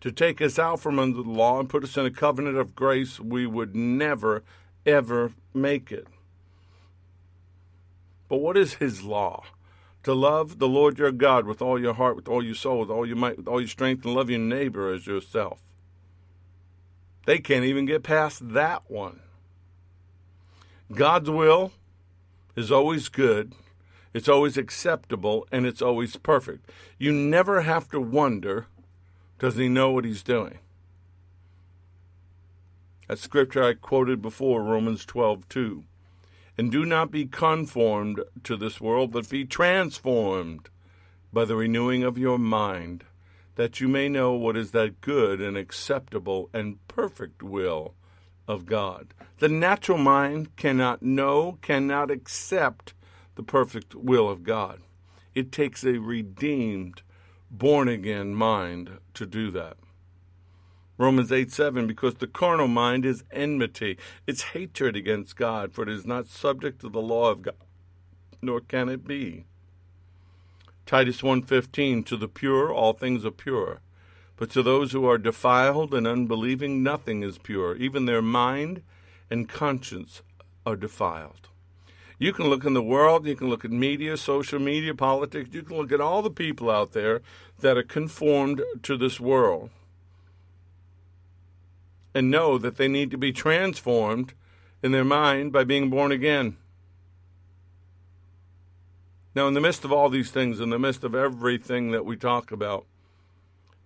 to 0.00 0.12
take 0.12 0.40
us 0.40 0.56
out 0.56 0.78
from 0.78 1.00
under 1.00 1.20
the 1.20 1.28
law 1.28 1.58
and 1.58 1.68
put 1.68 1.82
us 1.82 1.96
in 1.96 2.06
a 2.06 2.12
covenant 2.12 2.56
of 2.56 2.76
grace, 2.76 3.18
we 3.18 3.44
would 3.44 3.74
never, 3.74 4.44
ever 4.86 5.32
make 5.52 5.90
it. 5.90 6.06
But 8.28 8.36
what 8.36 8.56
is 8.56 8.74
his 8.74 9.02
law? 9.02 9.42
To 10.04 10.14
love 10.14 10.58
the 10.58 10.68
Lord 10.68 10.98
your 10.98 11.12
God 11.12 11.46
with 11.46 11.60
all 11.60 11.80
your 11.80 11.94
heart, 11.94 12.16
with 12.16 12.28
all 12.28 12.42
your 12.42 12.54
soul, 12.54 12.80
with 12.80 12.90
all 12.90 13.06
your 13.06 13.16
might, 13.16 13.36
with 13.36 13.48
all 13.48 13.60
your 13.60 13.68
strength, 13.68 14.04
and 14.04 14.14
love 14.14 14.30
your 14.30 14.38
neighbor 14.38 14.92
as 14.92 15.06
yourself. 15.06 15.60
They 17.26 17.38
can't 17.38 17.64
even 17.64 17.84
get 17.84 18.02
past 18.02 18.54
that 18.54 18.90
one. 18.90 19.20
God's 20.92 21.28
will 21.28 21.72
is 22.56 22.72
always 22.72 23.08
good, 23.08 23.54
it's 24.14 24.28
always 24.28 24.56
acceptable, 24.56 25.46
and 25.52 25.66
it's 25.66 25.82
always 25.82 26.16
perfect. 26.16 26.70
You 26.96 27.12
never 27.12 27.62
have 27.62 27.88
to 27.90 28.00
wonder 28.00 28.66
does 29.38 29.56
he 29.56 29.68
know 29.68 29.90
what 29.90 30.04
he's 30.04 30.22
doing? 30.22 30.58
That 33.06 33.18
scripture 33.18 33.62
I 33.62 33.74
quoted 33.74 34.20
before, 34.20 34.62
Romans 34.62 35.04
12 35.04 35.48
2. 35.48 35.84
And 36.58 36.72
do 36.72 36.84
not 36.84 37.12
be 37.12 37.24
conformed 37.24 38.20
to 38.42 38.56
this 38.56 38.80
world, 38.80 39.12
but 39.12 39.30
be 39.30 39.44
transformed 39.44 40.68
by 41.32 41.44
the 41.44 41.54
renewing 41.54 42.02
of 42.02 42.18
your 42.18 42.38
mind 42.38 43.04
that 43.54 43.80
you 43.80 43.88
may 43.88 44.08
know 44.08 44.32
what 44.32 44.56
is 44.56 44.72
that 44.72 45.00
good 45.00 45.40
and 45.40 45.56
acceptable 45.56 46.50
and 46.52 46.84
perfect 46.88 47.42
will 47.42 47.94
of 48.46 48.66
God. 48.66 49.14
The 49.38 49.48
natural 49.48 49.98
mind 49.98 50.56
cannot 50.56 51.02
know, 51.02 51.58
cannot 51.62 52.10
accept 52.10 52.94
the 53.34 53.42
perfect 53.42 53.94
will 53.94 54.28
of 54.28 54.42
God. 54.42 54.80
It 55.34 55.52
takes 55.52 55.84
a 55.84 55.98
redeemed, 55.98 57.02
born 57.50 57.88
again 57.88 58.34
mind 58.34 58.98
to 59.14 59.26
do 59.26 59.50
that. 59.52 59.76
Romans 60.98 61.30
8 61.30 61.52
7, 61.52 61.86
because 61.86 62.16
the 62.16 62.26
carnal 62.26 62.66
mind 62.66 63.06
is 63.06 63.22
enmity, 63.30 63.96
it's 64.26 64.42
hatred 64.42 64.96
against 64.96 65.36
God, 65.36 65.72
for 65.72 65.82
it 65.82 65.88
is 65.88 66.04
not 66.04 66.26
subject 66.26 66.80
to 66.80 66.88
the 66.88 67.00
law 67.00 67.30
of 67.30 67.42
God, 67.42 67.54
nor 68.42 68.60
can 68.60 68.88
it 68.88 69.06
be. 69.06 69.44
Titus 70.86 71.22
1:15 71.22 72.04
To 72.06 72.16
the 72.16 72.26
pure 72.26 72.72
all 72.72 72.94
things 72.94 73.24
are 73.24 73.30
pure. 73.30 73.80
But 74.36 74.50
to 74.50 74.62
those 74.62 74.92
who 74.92 75.04
are 75.04 75.18
defiled 75.18 75.92
and 75.94 76.06
unbelieving 76.06 76.82
nothing 76.82 77.22
is 77.22 77.38
pure. 77.38 77.76
Even 77.76 78.06
their 78.06 78.22
mind 78.22 78.82
and 79.30 79.48
conscience 79.48 80.22
are 80.64 80.76
defiled. 80.76 81.48
You 82.18 82.32
can 82.32 82.48
look 82.48 82.64
in 82.64 82.74
the 82.74 82.82
world 82.82 83.26
you 83.26 83.36
can 83.36 83.48
look 83.48 83.64
at 83.64 83.70
media 83.70 84.16
social 84.16 84.58
media 84.58 84.94
politics 84.94 85.50
you 85.52 85.62
can 85.62 85.76
look 85.76 85.92
at 85.92 86.00
all 86.00 86.22
the 86.22 86.30
people 86.30 86.68
out 86.70 86.92
there 86.92 87.20
that 87.60 87.76
are 87.76 87.84
conformed 87.84 88.62
to 88.82 88.96
this 88.96 89.20
world 89.20 89.70
and 92.14 92.30
know 92.30 92.58
that 92.58 92.76
they 92.76 92.88
need 92.88 93.10
to 93.10 93.18
be 93.18 93.32
transformed 93.32 94.34
in 94.82 94.92
their 94.92 95.04
mind 95.04 95.52
by 95.52 95.64
being 95.64 95.90
born 95.90 96.12
again 96.12 96.56
now, 99.38 99.46
in 99.46 99.54
the 99.54 99.60
midst 99.60 99.84
of 99.84 99.92
all 99.92 100.08
these 100.08 100.32
things, 100.32 100.58
in 100.58 100.70
the 100.70 100.80
midst 100.80 101.04
of 101.04 101.14
everything 101.14 101.92
that 101.92 102.04
we 102.04 102.16
talk 102.16 102.50
about, 102.50 102.86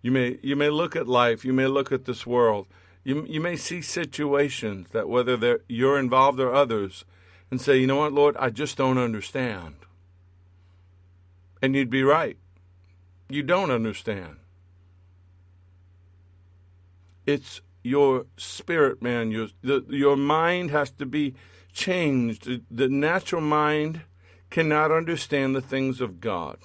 you 0.00 0.10
may 0.10 0.38
you 0.42 0.56
may 0.56 0.70
look 0.70 0.96
at 0.96 1.06
life, 1.06 1.44
you 1.44 1.52
may 1.52 1.66
look 1.66 1.92
at 1.92 2.06
this 2.06 2.26
world, 2.26 2.66
you 3.04 3.26
you 3.28 3.38
may 3.38 3.56
see 3.56 3.82
situations 3.82 4.88
that 4.92 5.10
whether 5.10 5.60
you're 5.68 5.98
involved 5.98 6.40
or 6.40 6.54
others, 6.54 7.04
and 7.50 7.60
say, 7.60 7.76
you 7.76 7.86
know 7.86 7.96
what, 7.96 8.14
Lord, 8.14 8.34
I 8.38 8.48
just 8.48 8.78
don't 8.78 8.96
understand. 8.96 9.74
And 11.60 11.76
you'd 11.76 11.90
be 11.90 12.02
right. 12.02 12.38
You 13.28 13.42
don't 13.42 13.70
understand. 13.70 14.36
It's 17.26 17.60
your 17.82 18.26
spirit, 18.36 19.02
man. 19.02 19.30
Your 19.30 19.48
the, 19.62 19.84
your 19.88 20.16
mind 20.16 20.70
has 20.70 20.90
to 20.92 21.06
be 21.06 21.34
changed. 21.72 22.44
The, 22.44 22.62
the 22.70 22.88
natural 22.88 23.42
mind 23.42 24.02
cannot 24.50 24.92
understand 24.92 25.54
the 25.54 25.60
things 25.60 26.00
of 26.00 26.20
God. 26.20 26.58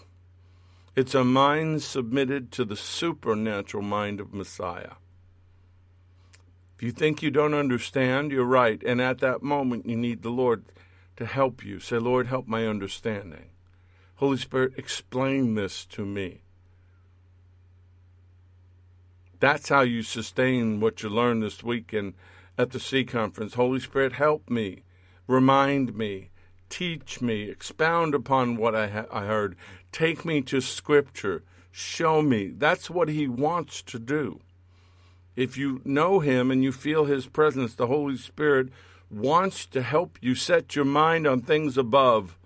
It's 0.96 1.16
a 1.16 1.24
mind 1.24 1.84
submitted 1.84 2.52
to 2.54 2.66
the 2.66 2.76
supernatural 2.76 3.84
mind 3.84 4.20
of 4.20 4.34
Messiah. 4.34 4.94
If 6.76 6.84
you 6.84 6.92
think 6.92 7.22
you 7.22 7.32
don't 7.32 7.54
understand, 7.54 8.32
you're 8.32 8.46
right. 8.46 8.82
And 8.84 9.02
at 9.02 9.20
that 9.20 9.42
moment, 9.42 9.88
you 9.88 9.96
need 9.96 10.22
the 10.22 10.30
Lord 10.30 10.66
to 11.16 11.26
help 11.26 11.64
you. 11.66 11.80
Say, 11.80 11.98
Lord, 11.98 12.28
help 12.28 12.48
my 12.48 12.68
understanding. 12.68 13.50
Holy 14.16 14.38
Spirit, 14.38 14.74
explain 14.78 15.56
this 15.56 15.86
to 15.86 16.06
me. 16.06 16.42
That's 19.39 19.69
how 19.69 19.82
you 19.82 20.02
sustain 20.02 20.80
what 20.80 21.04
you 21.04 21.10
learned 21.10 21.43
this 21.43 21.63
weekend 21.63 22.15
at 22.58 22.71
the 22.71 22.80
C 22.80 23.04
conference. 23.04 23.54
Holy 23.54 23.80
Spirit, 23.80 24.13
help 24.13 24.50
me, 24.50 24.84
remind 25.28 25.95
me, 25.95 26.32
teach 26.69 27.21
me, 27.21 27.43
expound 27.43 28.15
upon 28.15 28.58
what 28.58 28.76
I, 28.76 28.88
ha- 28.88 29.06
I 29.12 29.26
heard, 29.26 29.56
take 29.91 30.26
me 30.26 30.41
to 30.43 30.60
Scripture, 30.60 31.43
show 31.71 32.21
me. 32.21 32.47
That's 32.47 32.89
what 32.89 33.10
He 33.10 33.28
wants 33.28 33.84
to 33.84 34.00
do. 34.00 34.39
If 35.36 35.56
you 35.56 35.82
know 35.86 36.19
Him 36.19 36.50
and 36.50 36.63
you 36.63 36.71
feel 36.71 37.06
His 37.06 37.28
presence, 37.28 37.76
the 37.76 37.88
Holy 37.88 38.17
Spirit 38.17 38.69
wants 39.12 39.67
to 39.67 39.84
help 39.84 40.17
you 40.19 40.34
set 40.34 40.76
your 40.76 40.86
mind 40.86 41.28
on 41.28 41.41
things 41.41 41.78
above 41.78 42.38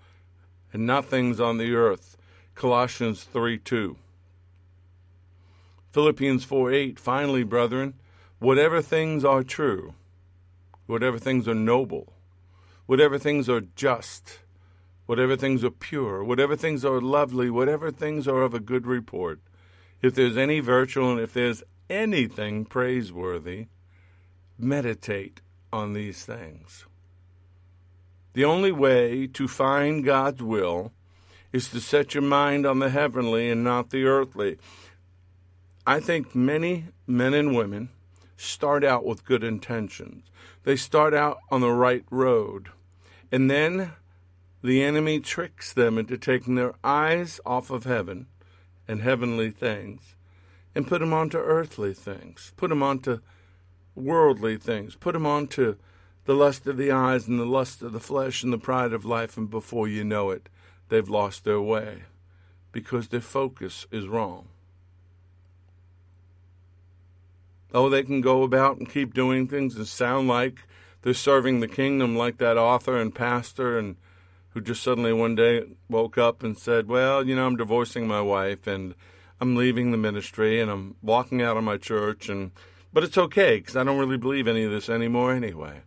and 0.72 0.86
not 0.86 1.06
things 1.06 1.40
on 1.40 1.56
the 1.56 1.74
earth. 1.74 2.16
Colossians 2.54 3.24
3 3.24 3.58
2. 3.58 3.96
Philippians 5.92 6.44
4 6.44 6.72
8. 6.72 6.98
Finally, 6.98 7.44
brethren, 7.44 7.94
whatever 8.38 8.80
things 8.80 9.24
are 9.24 9.42
true, 9.42 9.94
whatever 10.86 11.18
things 11.18 11.46
are 11.46 11.54
noble, 11.54 12.14
whatever 12.86 13.18
things 13.18 13.48
are 13.48 13.60
just, 13.60 14.40
whatever 15.06 15.36
things 15.36 15.62
are 15.62 15.70
pure, 15.70 16.24
whatever 16.24 16.56
things 16.56 16.84
are 16.84 17.00
lovely, 17.00 17.50
whatever 17.50 17.90
things 17.90 18.26
are 18.26 18.42
of 18.42 18.54
a 18.54 18.60
good 18.60 18.86
report, 18.86 19.40
if 20.00 20.14
there's 20.14 20.36
any 20.36 20.60
virtue 20.60 21.04
and 21.04 21.20
if 21.20 21.34
there's 21.34 21.62
anything 21.90 22.64
praiseworthy, 22.64 23.66
meditate 24.58 25.42
on 25.72 25.92
these 25.92 26.24
things. 26.24 26.86
The 28.32 28.44
only 28.46 28.72
way 28.72 29.26
to 29.26 29.46
find 29.46 30.02
God's 30.02 30.42
will 30.42 30.92
is 31.52 31.68
to 31.68 31.80
set 31.80 32.14
your 32.14 32.22
mind 32.22 32.64
on 32.64 32.78
the 32.78 32.88
heavenly 32.88 33.50
and 33.50 33.62
not 33.62 33.90
the 33.90 34.04
earthly. 34.04 34.56
I 35.86 35.98
think 35.98 36.34
many 36.34 36.86
men 37.06 37.34
and 37.34 37.56
women 37.56 37.88
start 38.36 38.84
out 38.84 39.04
with 39.04 39.24
good 39.24 39.42
intentions. 39.42 40.30
They 40.62 40.76
start 40.76 41.12
out 41.12 41.38
on 41.50 41.60
the 41.60 41.72
right 41.72 42.04
road. 42.08 42.68
And 43.32 43.50
then 43.50 43.92
the 44.62 44.82
enemy 44.82 45.18
tricks 45.18 45.72
them 45.72 45.98
into 45.98 46.16
taking 46.16 46.54
their 46.54 46.74
eyes 46.84 47.40
off 47.44 47.70
of 47.70 47.84
heaven 47.84 48.26
and 48.86 49.02
heavenly 49.02 49.50
things 49.50 50.14
and 50.74 50.86
put 50.86 51.00
them 51.00 51.12
onto 51.12 51.38
earthly 51.38 51.94
things, 51.94 52.52
put 52.56 52.68
them 52.68 52.82
onto 52.82 53.18
worldly 53.96 54.56
things, 54.56 54.94
put 54.94 55.14
them 55.14 55.26
onto 55.26 55.76
the 56.26 56.34
lust 56.34 56.66
of 56.68 56.76
the 56.76 56.92
eyes 56.92 57.26
and 57.26 57.40
the 57.40 57.44
lust 57.44 57.82
of 57.82 57.92
the 57.92 58.00
flesh 58.00 58.44
and 58.44 58.52
the 58.52 58.58
pride 58.58 58.92
of 58.92 59.04
life, 59.04 59.36
and 59.36 59.50
before 59.50 59.88
you 59.88 60.04
know 60.04 60.30
it, 60.30 60.48
they've 60.88 61.08
lost 61.08 61.44
their 61.44 61.60
way 61.60 62.04
because 62.70 63.08
their 63.08 63.20
focus 63.20 63.86
is 63.90 64.06
wrong. 64.06 64.48
Oh, 67.74 67.88
they 67.88 68.02
can 68.02 68.20
go 68.20 68.42
about 68.42 68.76
and 68.78 68.88
keep 68.88 69.14
doing 69.14 69.48
things 69.48 69.76
and 69.76 69.86
sound 69.88 70.28
like 70.28 70.66
they're 71.00 71.14
serving 71.14 71.60
the 71.60 71.68
kingdom 71.68 72.16
like 72.16 72.36
that 72.38 72.58
author 72.58 72.98
and 72.98 73.14
pastor 73.14 73.78
and 73.78 73.96
who 74.50 74.60
just 74.60 74.82
suddenly 74.82 75.12
one 75.12 75.34
day 75.34 75.64
woke 75.88 76.18
up 76.18 76.42
and 76.42 76.58
said, 76.58 76.86
"Well, 76.86 77.26
you 77.26 77.34
know, 77.34 77.46
I'm 77.46 77.56
divorcing 77.56 78.06
my 78.06 78.20
wife 78.20 78.66
and 78.66 78.94
I'm 79.40 79.56
leaving 79.56 79.90
the 79.90 79.96
ministry 79.96 80.60
and 80.60 80.70
I'm 80.70 80.96
walking 81.00 81.40
out 81.40 81.56
of 81.56 81.64
my 81.64 81.78
church 81.78 82.28
and 82.28 82.52
but 82.92 83.04
it's 83.04 83.16
okay 83.16 83.60
cuz 83.60 83.74
I 83.74 83.84
don't 83.84 83.98
really 83.98 84.18
believe 84.18 84.46
any 84.46 84.64
of 84.64 84.70
this 84.70 84.90
anymore 84.90 85.32
anyway." 85.32 85.82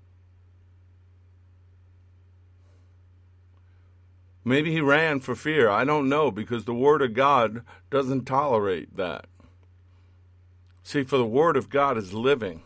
Maybe 4.44 4.72
he 4.72 4.82
ran 4.82 5.22
for 5.22 5.36
fear. 5.36 5.70
I 5.70 5.86
don't 5.86 6.08
know 6.08 6.30
because 6.30 6.66
the 6.66 6.74
word 6.74 7.02
of 7.02 7.14
God 7.14 7.64
doesn't 7.90 8.26
tolerate 8.26 8.96
that. 8.96 9.26
See, 10.86 11.02
for 11.04 11.18
the 11.18 11.26
Word 11.26 11.58
of 11.58 11.72
God 11.72 11.98
is 11.98 12.14
living 12.14 12.62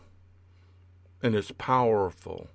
and 1.22 1.34
is 1.34 1.52
powerful 1.52 2.50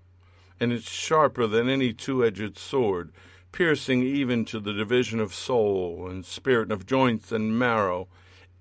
and 0.59 0.71
it's 0.71 0.87
sharper 0.89 1.47
than 1.47 1.67
any 1.67 1.91
two 1.91 2.23
edged 2.23 2.59
sword, 2.59 3.11
piercing 3.51 4.03
even 4.03 4.45
to 4.45 4.59
the 4.59 4.73
division 4.73 5.19
of 5.19 5.33
soul 5.33 6.07
and 6.07 6.23
spirit, 6.23 6.63
and 6.65 6.71
of 6.71 6.85
joints 6.85 7.31
and 7.31 7.57
marrow, 7.57 8.07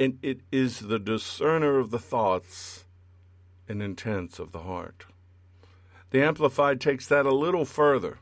and 0.01 0.19
it 0.23 0.41
is 0.51 0.81
the 0.81 0.99
discerner 0.99 1.79
of 1.79 1.91
the 1.91 1.99
thoughts 1.99 2.87
and 3.69 3.83
intents 3.83 4.39
of 4.39 4.53
the 4.53 4.63
heart. 4.63 5.05
The 6.09 6.23
Amplified 6.23 6.81
takes 6.81 7.07
that 7.09 7.27
a 7.27 7.35
little 7.35 7.67
further. 7.67 8.17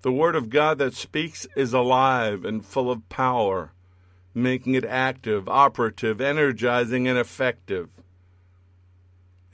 The 0.00 0.12
Word 0.12 0.34
of 0.34 0.48
God 0.48 0.78
that 0.78 0.94
speaks 0.94 1.46
is 1.56 1.74
alive 1.74 2.42
and 2.42 2.64
full 2.64 2.90
of 2.90 3.06
power, 3.10 3.72
making 4.36 4.74
it 4.74 4.84
active, 4.84 5.48
operative, 5.48 6.20
energizing, 6.20 7.08
and 7.08 7.18
effective. 7.18 7.88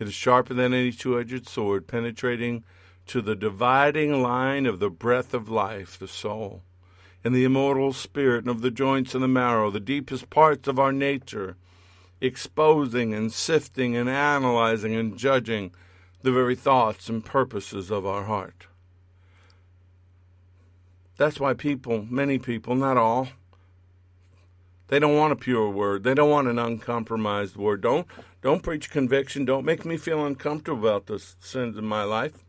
It 0.01 0.09
is 0.09 0.15
sharper 0.15 0.55
than 0.55 0.75
any 0.75 0.91
two 0.91 1.19
edged 1.21 1.49
sword, 1.49 1.87
penetrating 1.87 2.65
to 3.07 3.23
the 3.23 3.37
dividing 3.37 4.21
line 4.23 4.67
of 4.67 4.81
the 4.81 4.91
breath 4.91 5.35
of 5.35 5.49
life, 5.49 5.97
the 5.97 6.09
soul, 6.09 6.63
and 7.23 7.33
the 7.33 7.45
immortal 7.45 7.93
spirit, 7.93 8.41
and 8.41 8.49
of 8.49 8.61
the 8.61 8.73
joints 8.73 9.15
and 9.15 9.23
the 9.23 9.29
marrow, 9.29 9.71
the 9.71 9.79
deepest 9.79 10.29
parts 10.31 10.67
of 10.67 10.81
our 10.81 10.93
nature, 10.93 11.57
exposing 12.21 13.15
and 13.15 13.33
sifting 13.33 13.97
and 13.97 14.09
analyzing 14.09 14.97
and 14.97 15.17
judging 15.17 15.73
the 16.23 16.33
very 16.33 16.57
thoughts 16.57 17.09
and 17.09 17.25
purposes 17.25 17.89
of 17.93 18.05
our 18.05 18.25
heart. 18.25 18.67
That's 21.17 21.39
why 21.39 21.55
people, 21.55 22.05
many 22.11 22.39
people, 22.39 22.75
not 22.75 22.97
all, 22.97 23.29
they 24.93 24.99
don't 24.99 25.17
want 25.17 25.33
a 25.33 25.37
pure 25.37 25.71
word. 25.71 26.05
They 26.05 26.13
don't 26.13 26.29
want 26.29 26.49
an 26.49 26.59
uncompromised 26.59 27.57
word. 27.57 27.81
Don't 27.81 28.07
don't 28.43 28.63
preach 28.63 28.91
conviction. 28.91 29.47
Don't 29.47 29.65
make 29.65 29.87
me 29.87 29.97
feel 29.97 30.23
uncomfortable 30.23 30.87
about 30.87 31.07
the 31.07 31.19
sins 31.19 31.79
in 31.79 31.87
my 31.87 32.05
life. 32.05 32.45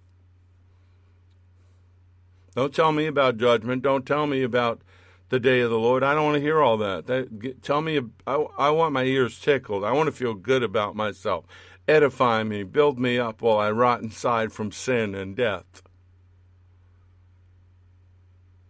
Don't 2.53 2.75
tell 2.75 2.91
me 2.91 3.05
about 3.05 3.37
judgment. 3.37 3.81
Don't 3.81 4.05
tell 4.05 4.27
me 4.27 4.43
about 4.43 4.81
the 5.29 5.39
day 5.39 5.61
of 5.61 5.69
the 5.69 5.79
Lord. 5.79 6.03
I 6.03 6.13
don't 6.13 6.25
want 6.25 6.35
to 6.35 6.41
hear 6.41 6.61
all 6.61 6.75
that. 6.79 7.07
that 7.07 7.39
get, 7.39 7.63
tell 7.63 7.79
me. 7.79 8.01
I, 8.27 8.33
I 8.57 8.71
want 8.71 8.91
my 8.91 9.03
ears 9.03 9.39
tickled. 9.39 9.85
I 9.85 9.93
want 9.93 10.07
to 10.07 10.11
feel 10.11 10.33
good 10.33 10.63
about 10.63 10.97
myself. 10.97 11.45
Edify 11.87 12.43
me. 12.43 12.63
Build 12.63 12.99
me 12.99 13.17
up 13.17 13.41
while 13.41 13.59
I 13.59 13.71
rot 13.71 14.01
inside 14.01 14.51
from 14.51 14.73
sin 14.73 15.15
and 15.15 15.33
death. 15.33 15.81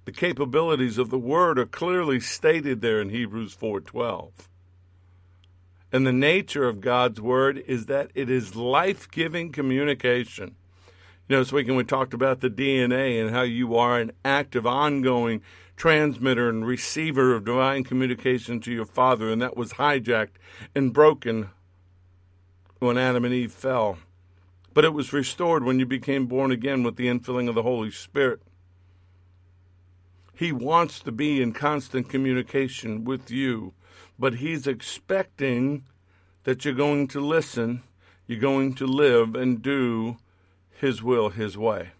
The 0.05 0.11
capabilities 0.11 0.97
of 0.97 1.09
the 1.09 1.19
word 1.19 1.57
are 1.57 1.65
clearly 1.65 2.19
stated 2.19 2.81
there 2.81 2.99
in 2.99 3.09
Hebrews 3.09 3.53
4:12. 3.53 4.49
And 5.91 6.05
the 6.05 6.11
nature 6.11 6.67
of 6.67 6.81
God's 6.81 7.21
word 7.21 7.63
is 7.67 7.85
that 7.85 8.11
it 8.15 8.29
is 8.29 8.55
life-giving 8.55 9.51
communication. 9.51 10.55
You 11.29 11.35
know, 11.35 11.39
this 11.39 11.53
weekend 11.53 11.77
we 11.77 11.85
talked 11.85 12.13
about 12.13 12.41
the 12.41 12.49
DNA 12.49 13.21
and 13.21 13.29
how 13.29 13.43
you 13.43 13.75
are 13.75 13.99
an 13.99 14.11
active, 14.25 14.67
ongoing 14.67 15.41
transmitter 15.77 16.49
and 16.49 16.65
receiver 16.65 17.33
of 17.33 17.45
divine 17.45 17.83
communication 17.83 18.59
to 18.59 18.73
your 18.73 18.85
Father, 18.85 19.29
and 19.29 19.41
that 19.41 19.55
was 19.55 19.73
hijacked 19.73 20.35
and 20.75 20.93
broken 20.93 21.49
when 22.79 22.97
Adam 22.97 23.23
and 23.23 23.33
Eve 23.33 23.53
fell. 23.53 23.99
But 24.73 24.83
it 24.83 24.93
was 24.93 25.13
restored 25.13 25.63
when 25.63 25.79
you 25.79 25.85
became 25.85 26.25
born 26.25 26.51
again 26.51 26.83
with 26.83 26.97
the 26.97 27.07
infilling 27.07 27.47
of 27.47 27.55
the 27.55 27.63
Holy 27.63 27.91
Spirit. 27.91 28.41
He 30.35 30.51
wants 30.51 30.99
to 31.01 31.11
be 31.11 31.41
in 31.41 31.53
constant 31.53 32.09
communication 32.09 33.03
with 33.03 33.29
you, 33.29 33.73
but 34.17 34.35
He's 34.35 34.67
expecting 34.67 35.83
that 36.43 36.65
you're 36.65 36.73
going 36.73 37.07
to 37.09 37.21
listen, 37.21 37.83
you're 38.27 38.39
going 38.39 38.73
to 38.75 38.87
live 38.87 39.35
and 39.35 39.61
do 39.61 40.17
His 40.71 41.03
will, 41.03 41.29
His 41.29 41.57
way. 41.57 41.91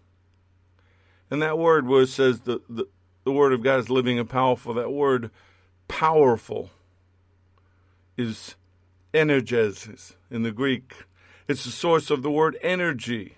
And 1.30 1.42
that 1.42 1.58
word 1.58 1.90
it 1.90 2.08
says 2.08 2.42
the, 2.42 2.62
the, 2.68 2.88
the 3.24 3.32
Word 3.32 3.54
of 3.54 3.64
God 3.64 3.80
is 3.80 3.90
living 3.90 4.20
and 4.20 4.30
powerful, 4.30 4.74
that 4.74 4.92
word 4.92 5.30
powerful 5.88 6.72
is 8.18 8.56
energesis 9.14 10.16
in 10.30 10.44
the 10.44 10.52
Greek. 10.52 10.94
It's 11.48 11.66
the 11.66 11.72
source 11.72 12.10
of 12.10 12.24
the 12.24 12.32
word 12.32 12.58
energy, 12.62 13.36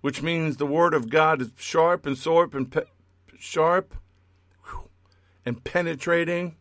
which 0.00 0.22
means 0.22 0.56
the 0.56 0.66
Word 0.66 0.94
of 0.94 1.10
God 1.10 1.40
is 1.40 1.50
sharp 1.56 2.06
and 2.06 2.16
sharp 2.16 2.54
and 2.54 2.70
pe- 2.70 2.84
sharp 3.38 3.94
and 5.44 5.64
penetrating 5.64 6.56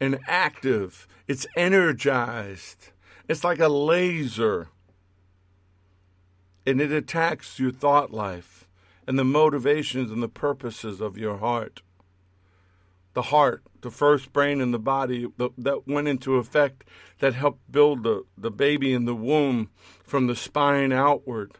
and 0.00 0.18
active. 0.26 1.06
It's 1.28 1.46
energized. 1.56 2.90
It's 3.28 3.44
like 3.44 3.60
a 3.60 3.68
laser. 3.68 4.68
And 6.66 6.80
it 6.80 6.92
attacks 6.92 7.58
your 7.58 7.72
thought 7.72 8.12
life 8.12 8.68
and 9.06 9.18
the 9.18 9.24
motivations 9.24 10.10
and 10.10 10.22
the 10.22 10.28
purposes 10.28 11.00
of 11.00 11.18
your 11.18 11.38
heart. 11.38 11.82
The 13.14 13.22
heart, 13.22 13.62
the 13.82 13.90
first 13.90 14.32
brain 14.32 14.60
in 14.60 14.70
the 14.70 14.78
body 14.78 15.26
the, 15.36 15.50
that 15.58 15.86
went 15.86 16.08
into 16.08 16.36
effect 16.36 16.84
that 17.18 17.34
helped 17.34 17.70
build 17.70 18.04
the, 18.04 18.24
the 18.38 18.50
baby 18.50 18.94
in 18.94 19.04
the 19.04 19.14
womb 19.14 19.70
from 20.02 20.26
the 20.26 20.36
spine 20.36 20.92
outward. 20.92 21.52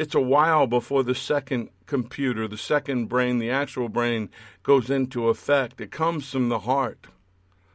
It's 0.00 0.14
a 0.14 0.20
while 0.20 0.66
before 0.66 1.02
the 1.02 1.14
second 1.14 1.68
computer, 1.84 2.48
the 2.48 2.56
second 2.56 3.10
brain, 3.10 3.38
the 3.38 3.50
actual 3.50 3.90
brain, 3.90 4.30
goes 4.62 4.88
into 4.88 5.28
effect. 5.28 5.78
It 5.78 5.90
comes 5.90 6.30
from 6.30 6.48
the 6.48 6.60
heart. 6.60 7.08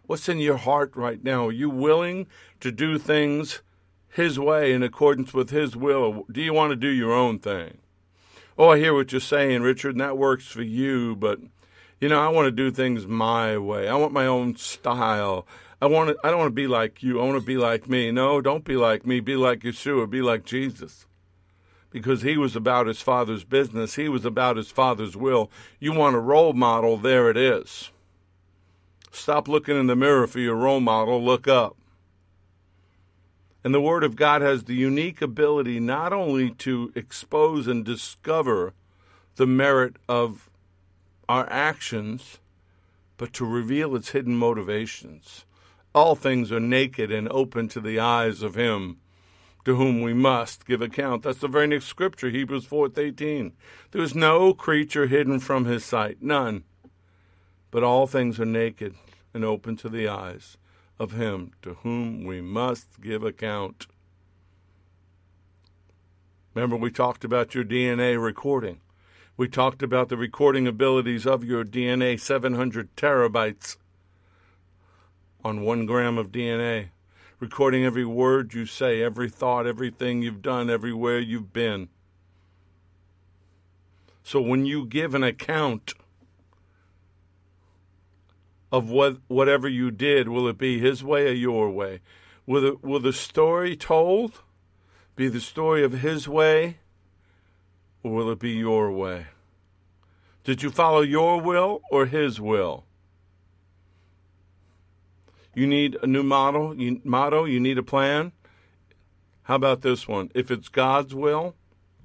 What's 0.08 0.28
in 0.28 0.40
your 0.40 0.58
heart 0.58 0.96
right 0.96 1.24
now? 1.24 1.46
Are 1.46 1.52
you 1.52 1.70
willing 1.70 2.26
to 2.62 2.72
do 2.72 2.98
things 2.98 3.62
His 4.10 4.40
way 4.40 4.74
in 4.74 4.82
accordance 4.82 5.36
with 5.36 5.52
His 5.52 5.76
will? 5.76 6.26
do 6.32 6.42
you 6.42 6.52
want 6.52 6.72
to 6.72 6.76
do 6.76 6.88
your 6.88 7.14
own 7.14 7.38
thing? 7.38 7.78
Oh, 8.58 8.70
I 8.70 8.80
hear 8.80 8.96
what 8.96 9.12
you're 9.12 9.22
saying, 9.22 9.62
Richard, 9.62 9.92
and 9.92 10.02
that 10.02 10.18
works 10.18 10.48
for 10.48 10.64
you, 10.64 11.16
but 11.16 11.40
you 12.02 12.10
know, 12.10 12.20
I 12.20 12.30
want 12.30 12.48
to 12.48 12.52
do 12.52 12.72
things 12.72 13.06
my 13.06 13.56
way. 13.60 13.88
I 13.88 13.94
want 13.94 14.14
my 14.14 14.26
own 14.26 14.56
style. 14.56 15.46
I 15.80 15.86
want 15.86 16.10
to, 16.10 16.18
I 16.24 16.32
don't 16.32 16.40
want 16.40 16.50
to 16.50 16.56
be 16.56 16.66
like 16.66 17.04
you. 17.04 17.22
I 17.22 17.24
want 17.24 17.40
to 17.40 17.46
be 17.46 17.58
like 17.58 17.88
me. 17.88 18.10
No, 18.10 18.42
don't 18.42 18.64
be 18.64 18.78
like 18.78 19.06
me. 19.06 19.20
Be 19.20 19.36
like 19.36 19.60
Yeshua. 19.60 20.10
Be 20.10 20.24
like 20.24 20.44
Jesus 20.44 21.06
because 21.96 22.24
he 22.24 22.36
was 22.36 22.58
about 22.58 22.88
his 22.88 23.00
father's 23.00 23.46
business, 23.46 23.96
he 23.96 24.10
was 24.10 24.26
about 24.26 24.58
his 24.58 24.70
father's 24.70 25.16
will. 25.16 25.50
You 25.80 25.94
want 25.94 26.18
a 26.18 26.20
role 26.20 26.52
model, 26.52 26.98
there 26.98 27.30
it 27.30 27.38
is. 27.38 27.90
Stop 29.14 29.48
looking 29.48 29.80
in 29.80 29.88
the 29.88 29.96
mirror 29.96 30.28
for 30.28 30.42
your 30.42 30.58
role 30.58 30.82
model, 30.82 31.24
look 31.24 31.48
up. 31.48 31.78
And 33.64 33.74
the 33.74 33.80
Word 33.80 34.04
of 34.04 34.18
God 34.18 34.42
has 34.42 34.66
the 34.66 34.76
unique 34.76 35.22
ability 35.22 35.80
not 35.80 36.12
only 36.12 36.50
to 36.56 36.92
expose 36.96 37.66
and 37.66 37.86
discover 37.86 38.74
the 39.38 39.48
merit 39.48 39.96
of 40.10 40.50
our 41.30 41.50
actions, 41.50 42.40
but 43.16 43.32
to 43.32 43.46
reveal 43.46 43.96
its 43.96 44.10
hidden 44.10 44.36
motivations. 44.36 45.46
All 45.94 46.16
things 46.16 46.52
are 46.52 46.60
naked 46.60 47.10
and 47.10 47.30
open 47.30 47.70
to 47.70 47.80
the 47.80 48.02
eyes 48.02 48.42
of 48.42 48.56
Him 48.56 48.98
to 49.66 49.76
whom 49.76 50.02
we 50.02 50.14
must 50.14 50.66
give 50.66 50.82
account. 50.82 51.24
That's 51.24 51.40
the 51.40 51.48
very 51.48 51.68
next 51.68 51.86
scripture, 51.86 52.30
Hebrews 52.30 52.66
4:18. 52.66 53.54
There 53.92 54.02
is 54.02 54.16
no 54.16 54.54
creature 54.54 55.08
hidden 55.08 55.40
from 55.40 55.66
his 55.66 55.84
sight, 55.84 56.22
none. 56.22 56.64
But 57.72 57.84
all 57.84 58.08
things 58.08 58.40
are 58.40 58.46
naked 58.46 58.96
and 59.34 59.44
open 59.44 59.76
to 59.78 59.90
the 59.90 60.08
eyes 60.08 60.58
of 61.00 61.12
him 61.12 61.52
to 61.64 61.74
whom 61.84 62.24
we 62.24 62.42
must 62.42 63.02
give 63.02 63.24
account. 63.24 63.88
Remember 66.54 66.78
we 66.78 66.92
talked 66.92 67.26
about 67.26 67.54
your 67.54 67.66
DNA 67.66 68.18
recording. 68.24 68.80
We 69.36 69.50
talked 69.50 69.84
about 69.84 70.08
the 70.08 70.16
recording 70.16 70.68
abilities 70.68 71.26
of 71.26 71.44
your 71.44 71.66
DNA, 71.66 72.18
700 72.18 72.96
terabytes 72.96 73.76
on 75.44 75.62
1 75.62 75.86
gram 75.86 76.18
of 76.18 76.32
DNA 76.32 76.92
recording 77.40 77.84
every 77.84 78.06
word 78.06 78.54
you 78.54 78.66
say, 78.66 79.02
every 79.02 79.30
thought, 79.30 79.68
everything 79.68 80.22
you've 80.22 80.42
done, 80.42 80.70
everywhere 80.70 81.20
you've 81.20 81.54
been. 81.54 81.90
So 84.24 84.42
when 84.42 84.66
you 84.66 84.86
give 84.86 85.14
an 85.14 85.24
account 85.24 85.94
of 88.72 88.90
what 88.90 89.18
whatever 89.28 89.68
you 89.68 89.92
did, 89.92 90.28
will 90.28 90.48
it 90.48 90.58
be 90.58 90.80
his 90.80 91.04
way 91.04 91.28
or 91.28 91.34
your 91.34 91.70
way? 91.70 92.02
Will 92.46 92.66
it, 92.66 92.84
will 92.84 93.00
the 93.00 93.14
story 93.14 93.76
told 93.76 94.42
be 95.16 95.28
the 95.28 95.40
story 95.40 95.84
of 95.84 95.94
his 95.94 96.28
way 96.28 96.78
or 98.04 98.12
will 98.12 98.32
it 98.32 98.40
be 98.40 98.52
your 98.52 98.92
way? 98.92 99.28
Did 100.44 100.62
you 100.62 100.70
follow 100.70 101.02
your 101.02 101.40
will 101.42 101.82
or 101.90 102.06
his 102.06 102.40
will? 102.40 102.86
You 105.56 105.66
need 105.66 105.98
a 106.04 106.08
new 106.08 106.22
model, 106.22 106.76
you, 106.76 107.00
motto, 107.06 107.46
you 107.46 107.62
need 107.62 107.78
a 107.78 107.84
plan. 107.84 108.34
How 109.44 109.56
about 109.56 109.82
this 109.82 110.08
one? 110.08 110.30
If 110.36 110.52
it's 110.52 110.68
God's 110.68 111.16
will, 111.16 111.56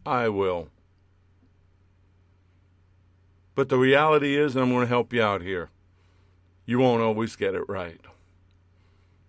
I 0.07 0.29
will. 0.29 0.68
But 3.57 3.68
the 3.68 3.77
reality 3.79 4.37
is, 4.39 4.55
and 4.55 4.62
I'm 4.62 4.70
going 4.70 4.83
to 4.83 4.89
help 4.89 5.12
you 5.12 5.22
out 5.22 5.43
here, 5.43 5.70
you 6.64 6.79
won't 6.79 7.03
always 7.03 7.35
get 7.35 7.55
it 7.55 7.68
right. 7.68 8.01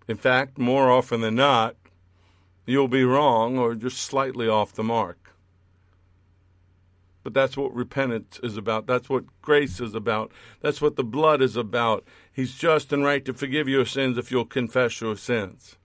In 0.06 0.16
fact, 0.16 0.56
more 0.56 0.90
often 0.90 1.20
than 1.20 1.34
not, 1.34 1.74
you'll 2.64 2.88
be 2.88 3.04
wrong 3.04 3.58
or 3.58 3.74
just 3.74 3.98
slightly 3.98 4.46
off 4.46 4.72
the 4.72 4.84
mark. 4.84 5.31
But 7.22 7.34
that's 7.34 7.56
what 7.56 7.74
repentance 7.74 8.40
is 8.42 8.56
about. 8.56 8.86
That's 8.86 9.08
what 9.08 9.24
grace 9.42 9.80
is 9.80 9.94
about. 9.94 10.32
That's 10.60 10.80
what 10.80 10.96
the 10.96 11.04
blood 11.04 11.40
is 11.40 11.56
about. 11.56 12.04
He's 12.32 12.54
just 12.54 12.92
and 12.92 13.04
right 13.04 13.24
to 13.24 13.32
forgive 13.32 13.68
your 13.68 13.86
sins 13.86 14.18
if 14.18 14.30
you'll 14.32 14.44
confess 14.44 15.00
your 15.00 15.16
sins. 15.16 15.76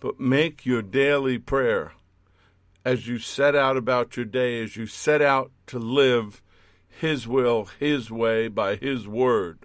but 0.00 0.20
make 0.20 0.66
your 0.66 0.82
daily 0.82 1.38
prayer 1.38 1.92
as 2.84 3.06
you 3.06 3.18
set 3.18 3.56
out 3.56 3.76
about 3.76 4.18
your 4.18 4.26
day, 4.26 4.62
as 4.62 4.76
you 4.76 4.86
set 4.86 5.22
out 5.22 5.50
to 5.66 5.78
live 5.78 6.42
His 6.86 7.26
will, 7.26 7.70
His 7.78 8.10
way, 8.10 8.48
by 8.48 8.76
His 8.76 9.08
word. 9.08 9.60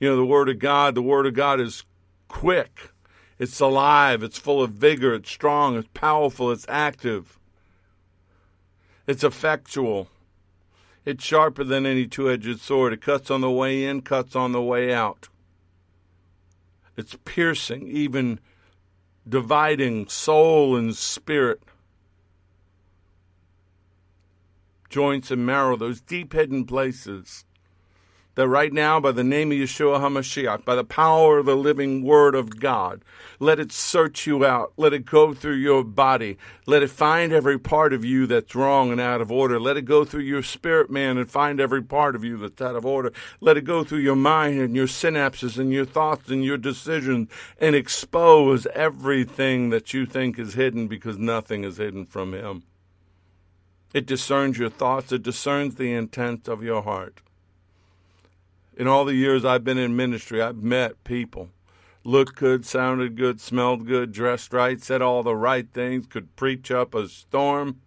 You 0.00 0.08
know, 0.08 0.16
the 0.16 0.24
Word 0.24 0.48
of 0.48 0.58
God, 0.58 0.94
the 0.94 1.02
Word 1.02 1.26
of 1.26 1.34
God 1.34 1.60
is 1.60 1.84
quick, 2.28 2.90
it's 3.38 3.60
alive, 3.60 4.22
it's 4.22 4.38
full 4.38 4.62
of 4.62 4.72
vigor, 4.72 5.14
it's 5.14 5.30
strong, 5.30 5.76
it's 5.76 5.88
powerful, 5.94 6.50
it's 6.50 6.66
active, 6.68 7.38
it's 9.06 9.24
effectual. 9.24 10.08
It's 11.04 11.22
sharper 11.22 11.62
than 11.62 11.86
any 11.86 12.08
two 12.08 12.28
edged 12.28 12.58
sword. 12.58 12.92
It 12.92 13.00
cuts 13.00 13.30
on 13.30 13.40
the 13.40 13.50
way 13.50 13.84
in, 13.84 14.02
cuts 14.02 14.34
on 14.34 14.50
the 14.50 14.60
way 14.60 14.92
out. 14.92 15.28
It's 16.96 17.16
piercing, 17.24 17.86
even 17.86 18.40
dividing 19.28 20.08
soul 20.08 20.76
and 20.76 20.96
spirit, 20.96 21.62
joints 24.88 25.30
and 25.30 25.46
marrow, 25.46 25.76
those 25.76 26.00
deep 26.00 26.32
hidden 26.32 26.64
places 26.64 27.44
that 28.36 28.48
right 28.48 28.72
now, 28.72 29.00
by 29.00 29.12
the 29.12 29.24
name 29.24 29.50
of 29.50 29.56
Yeshua 29.56 29.98
HaMashiach, 29.98 30.62
by 30.62 30.74
the 30.74 30.84
power 30.84 31.38
of 31.38 31.46
the 31.46 31.56
living 31.56 32.02
Word 32.02 32.34
of 32.34 32.60
God, 32.60 33.02
let 33.40 33.58
it 33.58 33.72
search 33.72 34.26
you 34.26 34.44
out. 34.44 34.74
Let 34.76 34.92
it 34.92 35.06
go 35.06 35.32
through 35.32 35.54
your 35.54 35.82
body. 35.82 36.36
Let 36.66 36.82
it 36.82 36.90
find 36.90 37.32
every 37.32 37.58
part 37.58 37.94
of 37.94 38.04
you 38.04 38.26
that's 38.26 38.54
wrong 38.54 38.92
and 38.92 39.00
out 39.00 39.22
of 39.22 39.32
order. 39.32 39.58
Let 39.58 39.78
it 39.78 39.86
go 39.86 40.04
through 40.04 40.24
your 40.24 40.42
spirit, 40.42 40.90
man, 40.90 41.16
and 41.16 41.30
find 41.30 41.58
every 41.58 41.82
part 41.82 42.14
of 42.14 42.24
you 42.24 42.36
that's 42.36 42.60
out 42.60 42.76
of 42.76 42.84
order. 42.84 43.10
Let 43.40 43.56
it 43.56 43.64
go 43.64 43.84
through 43.84 44.00
your 44.00 44.16
mind 44.16 44.60
and 44.60 44.76
your 44.76 44.86
synapses 44.86 45.58
and 45.58 45.72
your 45.72 45.86
thoughts 45.86 46.28
and 46.28 46.44
your 46.44 46.58
decisions 46.58 47.30
and 47.58 47.74
expose 47.74 48.66
everything 48.74 49.70
that 49.70 49.94
you 49.94 50.04
think 50.04 50.38
is 50.38 50.54
hidden 50.54 50.88
because 50.88 51.16
nothing 51.16 51.64
is 51.64 51.78
hidden 51.78 52.04
from 52.04 52.34
Him. 52.34 52.64
It 53.94 54.04
discerns 54.04 54.58
your 54.58 54.68
thoughts, 54.68 55.10
it 55.10 55.22
discerns 55.22 55.76
the 55.76 55.94
intent 55.94 56.48
of 56.48 56.62
your 56.62 56.82
heart 56.82 57.22
in 58.76 58.86
all 58.86 59.04
the 59.04 59.14
years 59.14 59.44
I've 59.44 59.64
been 59.64 59.78
in 59.78 59.96
ministry, 59.96 60.42
I've 60.42 60.62
met 60.62 61.02
people. 61.02 61.48
Looked 62.04 62.36
good, 62.36 62.64
sounded 62.64 63.16
good, 63.16 63.40
smelled 63.40 63.86
good, 63.86 64.12
dressed 64.12 64.52
right, 64.52 64.80
said 64.80 65.02
all 65.02 65.22
the 65.22 65.34
right 65.34 65.66
things, 65.72 66.06
could 66.06 66.36
preach 66.36 66.70
up 66.70 66.94
a 66.94 67.08
storm. 67.08 67.80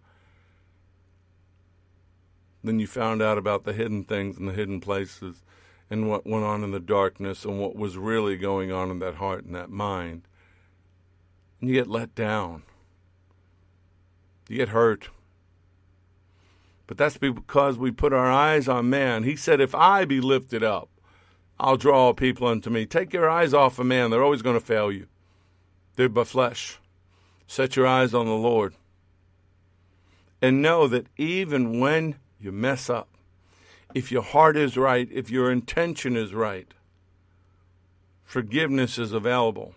Then 2.62 2.78
you 2.78 2.86
found 2.86 3.22
out 3.22 3.38
about 3.38 3.64
the 3.64 3.72
hidden 3.72 4.04
things 4.04 4.36
and 4.36 4.48
the 4.48 4.52
hidden 4.52 4.80
places 4.80 5.42
and 5.88 6.08
what 6.08 6.26
went 6.26 6.44
on 6.44 6.62
in 6.62 6.72
the 6.72 6.80
darkness 6.80 7.44
and 7.44 7.58
what 7.58 7.74
was 7.74 7.96
really 7.96 8.36
going 8.36 8.70
on 8.70 8.90
in 8.90 8.98
that 8.98 9.14
heart 9.14 9.44
and 9.44 9.54
that 9.54 9.70
mind. 9.70 10.22
And 11.60 11.70
you 11.70 11.76
get 11.76 11.88
let 11.88 12.14
down. 12.14 12.64
You 14.48 14.58
get 14.58 14.68
hurt. 14.70 15.08
But 16.90 16.98
that's 16.98 17.18
because 17.18 17.78
we 17.78 17.92
put 17.92 18.12
our 18.12 18.32
eyes 18.32 18.66
on 18.66 18.90
man. 18.90 19.22
He 19.22 19.36
said, 19.36 19.60
If 19.60 19.76
I 19.76 20.04
be 20.04 20.20
lifted 20.20 20.64
up, 20.64 20.88
I'll 21.56 21.76
draw 21.76 22.12
people 22.12 22.48
unto 22.48 22.68
me. 22.68 22.84
Take 22.84 23.12
your 23.12 23.30
eyes 23.30 23.54
off 23.54 23.78
of 23.78 23.86
man. 23.86 24.10
They're 24.10 24.24
always 24.24 24.42
going 24.42 24.58
to 24.58 24.66
fail 24.66 24.90
you. 24.90 25.06
They're 25.94 26.08
but 26.08 26.26
flesh. 26.26 26.80
Set 27.46 27.76
your 27.76 27.86
eyes 27.86 28.12
on 28.12 28.26
the 28.26 28.32
Lord. 28.32 28.74
And 30.42 30.60
know 30.60 30.88
that 30.88 31.06
even 31.16 31.78
when 31.78 32.16
you 32.40 32.50
mess 32.50 32.90
up, 32.90 33.08
if 33.94 34.10
your 34.10 34.22
heart 34.22 34.56
is 34.56 34.76
right, 34.76 35.08
if 35.12 35.30
your 35.30 35.52
intention 35.52 36.16
is 36.16 36.34
right, 36.34 36.74
forgiveness 38.24 38.98
is 38.98 39.12
available. 39.12 39.76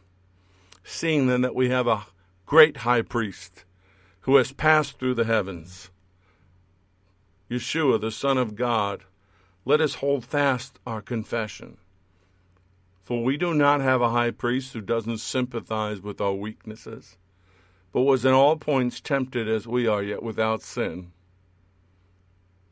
Seeing 0.83 1.27
then 1.27 1.41
that 1.41 1.53
we 1.53 1.69
have 1.69 1.85
a 1.85 2.07
great 2.47 2.77
high 2.77 3.03
priest 3.03 3.65
who 4.21 4.37
has 4.37 4.51
passed 4.51 4.97
through 4.97 5.13
the 5.13 5.25
heavens 5.25 5.91
Yeshua, 7.49 7.99
the 7.99 8.11
Son 8.11 8.37
of 8.37 8.55
God, 8.55 9.03
let 9.65 9.81
us 9.81 9.95
hold 9.95 10.25
fast 10.25 10.79
our 10.85 11.01
confession. 11.01 11.77
For 13.03 13.23
we 13.23 13.37
do 13.37 13.53
not 13.53 13.81
have 13.81 14.01
a 14.01 14.09
high 14.09 14.31
priest 14.31 14.73
who 14.73 14.81
doesn't 14.81 15.17
sympathize 15.17 16.01
with 16.01 16.21
our 16.21 16.33
weaknesses, 16.33 17.17
but 17.91 18.01
was 18.01 18.25
in 18.25 18.33
all 18.33 18.55
points 18.55 19.01
tempted 19.01 19.47
as 19.47 19.67
we 19.67 19.87
are, 19.87 20.01
yet 20.01 20.23
without 20.23 20.61
sin. 20.61 21.11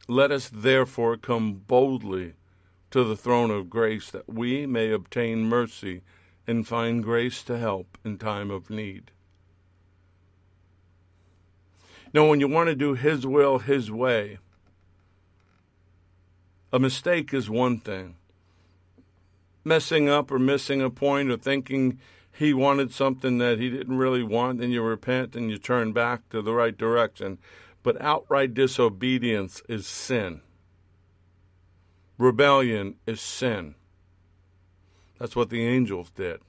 Let 0.07 0.32
us 0.32 0.49
therefore 0.49 1.17
come 1.17 1.53
boldly 1.53 2.34
to 2.91 3.03
the 3.03 3.15
throne 3.15 3.51
of 3.51 3.69
grace 3.69 4.09
that 4.11 4.28
we 4.28 4.65
may 4.65 4.91
obtain 4.91 5.43
mercy 5.45 6.01
and 6.47 6.67
find 6.67 7.03
grace 7.03 7.43
to 7.43 7.57
help 7.57 7.97
in 8.03 8.17
time 8.17 8.51
of 8.51 8.69
need. 8.69 9.11
Now, 12.13 12.28
when 12.28 12.39
you 12.41 12.47
want 12.47 12.67
to 12.67 12.76
do 12.76 12.93
His 12.93 13.26
will 13.26 13.59
His 13.59 13.89
way, 13.89 14.39
a 16.72 16.80
mistake 16.80 17.34
is 17.34 17.49
one 17.49 17.80
thing. 17.80 18.15
Messing 19.63 20.09
up 20.09 20.32
or 20.32 20.39
missing 20.39 20.82
a 20.82 20.89
point 20.89 21.30
or 21.30 21.38
thinking 21.38 21.99
he 22.32 22.53
wanted 22.53 22.93
something 22.93 23.38
that 23.39 23.59
he 23.59 23.69
didn't 23.69 23.97
really 23.97 24.24
want, 24.24 24.61
and 24.61 24.72
you 24.72 24.82
repent 24.82 25.36
and 25.36 25.51
you 25.51 25.57
turn 25.57 25.91
back 25.91 26.28
to 26.30 26.41
the 26.41 26.53
right 26.53 26.78
direction. 26.78 27.38
But 27.84 28.01
outright 28.01 28.53
disobedience 28.53 29.61
is 29.67 29.86
sin. 29.86 30.41
Rebellion 32.17 32.95
is 33.05 33.19
sin. 33.19 33.76
That's 35.19 35.36
what 35.36 35.49
the 35.49 35.65
angels 35.65 36.11
did. 36.11 36.39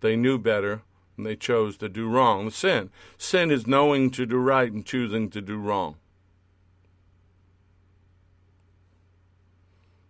They 0.00 0.16
knew 0.16 0.38
better 0.38 0.82
and 1.16 1.26
they 1.26 1.36
chose 1.36 1.76
to 1.78 1.88
do 1.88 2.08
wrong. 2.08 2.50
Sin. 2.50 2.90
Sin 3.18 3.50
is 3.50 3.66
knowing 3.66 4.10
to 4.10 4.26
do 4.26 4.36
right 4.36 4.70
and 4.70 4.84
choosing 4.84 5.30
to 5.30 5.40
do 5.40 5.56
wrong. 5.56 5.96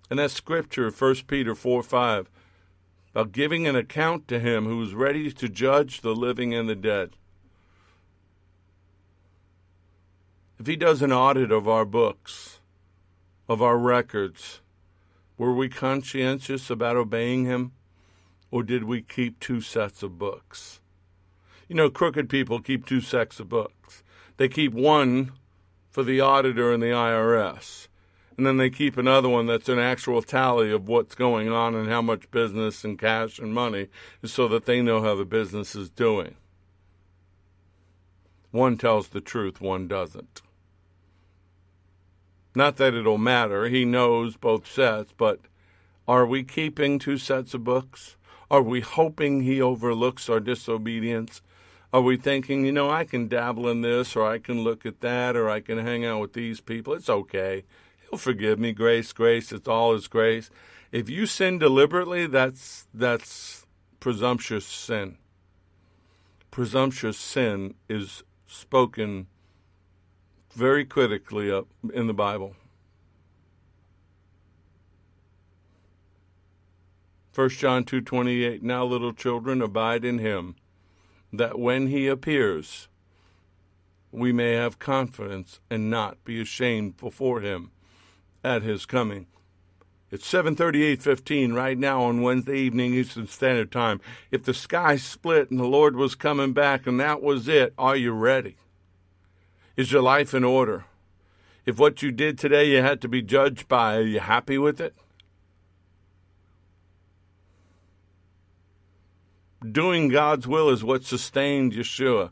And 0.09 0.19
that 0.19 0.31
scripture, 0.31 0.91
1 0.91 1.15
Peter 1.27 1.55
4 1.55 1.83
5, 1.83 2.31
about 3.13 3.33
giving 3.33 3.67
an 3.67 3.77
account 3.77 4.29
to 4.29 4.39
him 4.39 4.67
who 4.67 4.83
is 4.83 4.95
ready 4.95 5.31
to 5.33 5.49
judge 5.49 6.01
the 6.01 6.15
living 6.15 6.55
and 6.55 6.69
the 6.69 6.75
dead. 6.75 7.11
If 10.59 10.67
he 10.67 10.77
does 10.77 11.03
an 11.03 11.13
audit 11.13 11.51
of 11.51 11.69
our 11.69 11.85
books, 11.85 12.61
of 13.49 13.61
our 13.61 13.77
records, 13.77 14.61
were 15.39 15.53
we 15.53 15.69
conscientious 15.69 16.71
about 16.71 16.97
obeying 16.97 17.45
him? 17.45 17.73
Or 18.51 18.63
did 18.63 18.85
we 18.85 19.03
keep 19.03 19.39
two 19.39 19.61
sets 19.61 20.03
of 20.03 20.19
books? 20.19 20.81
You 21.69 21.75
know, 21.75 21.91
crooked 21.91 22.29
people 22.29 22.61
keep 22.61 22.87
two 22.87 23.01
sets 23.01 23.41
of 23.41 23.49
books. 23.49 24.03
They 24.37 24.49
keep 24.49 24.73
one 24.73 25.33
for 25.91 26.03
the 26.03 26.21
auditor 26.21 26.73
and 26.73 26.83
the 26.83 26.87
IRS, 26.87 27.89
and 28.37 28.47
then 28.47 28.59
they 28.59 28.71
keep 28.71 28.97
another 28.97 29.29
one 29.29 29.47
that's 29.47 29.69
an 29.69 29.79
actual 29.79 30.23
tally 30.23 30.71
of 30.71 30.89
what's 30.89 31.15
going 31.15 31.51
on 31.51 31.75
and 31.75 31.89
how 31.89 32.03
much 32.03 32.31
business 32.31 32.85
and 32.85 32.99
cash 32.99 33.39
and 33.39 33.55
money 33.55 33.89
so 34.25 34.47
that 34.49 34.67
they 34.67 34.83
know 34.83 35.03
how 35.03 35.15
the 35.15 35.25
business 35.25 35.75
is 35.75 35.89
doing. 35.89 36.37
One 38.51 38.77
tells 38.77 39.09
the 39.09 39.21
truth, 39.21 39.61
one 39.61 39.89
doesn't. 39.89 40.43
Not 42.55 42.77
that 42.77 42.95
it'll 42.95 43.19
matter, 43.19 43.69
he 43.69 43.85
knows 43.85 44.37
both 44.37 44.71
sets, 44.71 45.13
but 45.17 45.41
are 46.09 46.27
we 46.27 46.45
keeping 46.45 46.99
two 46.99 47.19
sets 47.19 47.53
of 47.55 47.65
books? 47.65 48.17
Are 48.51 48.63
we 48.63 48.81
hoping 48.81 49.43
he 49.43 49.61
overlooks 49.61 50.29
our 50.29 50.41
disobedience? 50.41 51.43
Are 51.93 52.01
we 52.01 52.17
thinking, 52.17 52.65
you 52.65 52.73
know, 52.73 52.91
I 52.91 53.05
can 53.05 53.29
dabble 53.29 53.69
in 53.69 53.81
this, 53.81 54.15
or 54.15 54.27
I 54.27 54.39
can 54.39 54.63
look 54.63 54.87
at 54.87 55.01
that, 55.01 55.37
or 55.37 55.51
I 55.51 55.61
can 55.61 55.79
hang 55.79 56.05
out 56.05 56.21
with 56.21 56.33
these 56.33 56.61
people? 56.61 56.95
It's 56.95 57.11
okay. 57.11 57.65
Forgive 58.17 58.59
me. 58.59 58.73
Grace, 58.73 59.13
grace. 59.13 59.53
It's 59.53 59.69
all 59.69 59.93
His 59.93 60.09
grace. 60.09 60.51
If 60.93 61.11
you 61.11 61.27
sin 61.27 61.59
deliberately, 61.59 62.27
that's 62.27 62.87
that's 62.95 63.67
presumptuous 64.01 64.67
sin. 64.67 65.19
Presumptuous 66.51 67.19
sin 67.19 67.75
is 67.89 68.23
spoken 68.47 69.27
very 70.55 70.85
critically 70.85 71.51
up 71.51 71.67
in 71.93 72.07
the 72.07 72.15
Bible. 72.15 72.57
1 77.35 77.51
John 77.51 77.85
2:28 77.85 78.63
Now 78.63 78.83
little 78.87 79.13
children 79.13 79.61
abide 79.61 80.07
in 80.07 80.19
him 80.19 80.57
that 81.31 81.59
when 81.59 81.89
he 81.89 82.07
appears 82.07 82.89
we 84.11 84.33
may 84.33 84.53
have 84.53 84.79
confidence 84.79 85.61
and 85.69 85.91
not 85.91 86.25
be 86.25 86.41
ashamed 86.41 86.97
before 86.97 87.43
him 87.43 87.71
at 88.47 88.63
his 88.63 88.87
coming. 88.87 89.27
It's 90.11 90.27
7:38:15 90.27 91.53
right 91.53 91.77
now 91.77 92.03
on 92.03 92.23
Wednesday 92.23 92.61
evening 92.61 92.95
Eastern 92.95 93.27
Standard 93.27 93.73
Time. 93.73 94.01
If 94.31 94.45
the 94.45 94.55
sky 94.55 94.97
split 94.97 95.51
and 95.51 95.59
the 95.59 95.65
Lord 95.65 95.97
was 95.97 96.15
coming 96.15 96.53
back 96.53 96.87
and 96.87 97.01
that 97.01 97.21
was 97.21 97.49
it, 97.49 97.75
are 97.77 97.97
you 97.97 98.13
ready? 98.13 98.57
Is 99.77 99.91
your 99.91 100.03
life 100.03 100.33
in 100.33 100.45
order? 100.45 100.85
If 101.67 101.81
what 101.81 102.03
you 102.03 102.13
did 102.13 102.39
today 102.39 102.71
you 102.71 102.83
had 102.83 103.01
to 103.01 103.09
be 103.09 103.21
judged 103.21 103.67
by, 103.67 103.97
are 103.97 104.03
you 104.03 104.21
happy 104.21 104.59
with 104.59 104.81
it? 104.81 104.95
Doing 109.61 110.09
God's 110.09 110.47
will 110.47 110.71
is 110.71 110.85
what 110.85 111.03
sustained 111.03 111.73
Yeshua. 111.73 112.31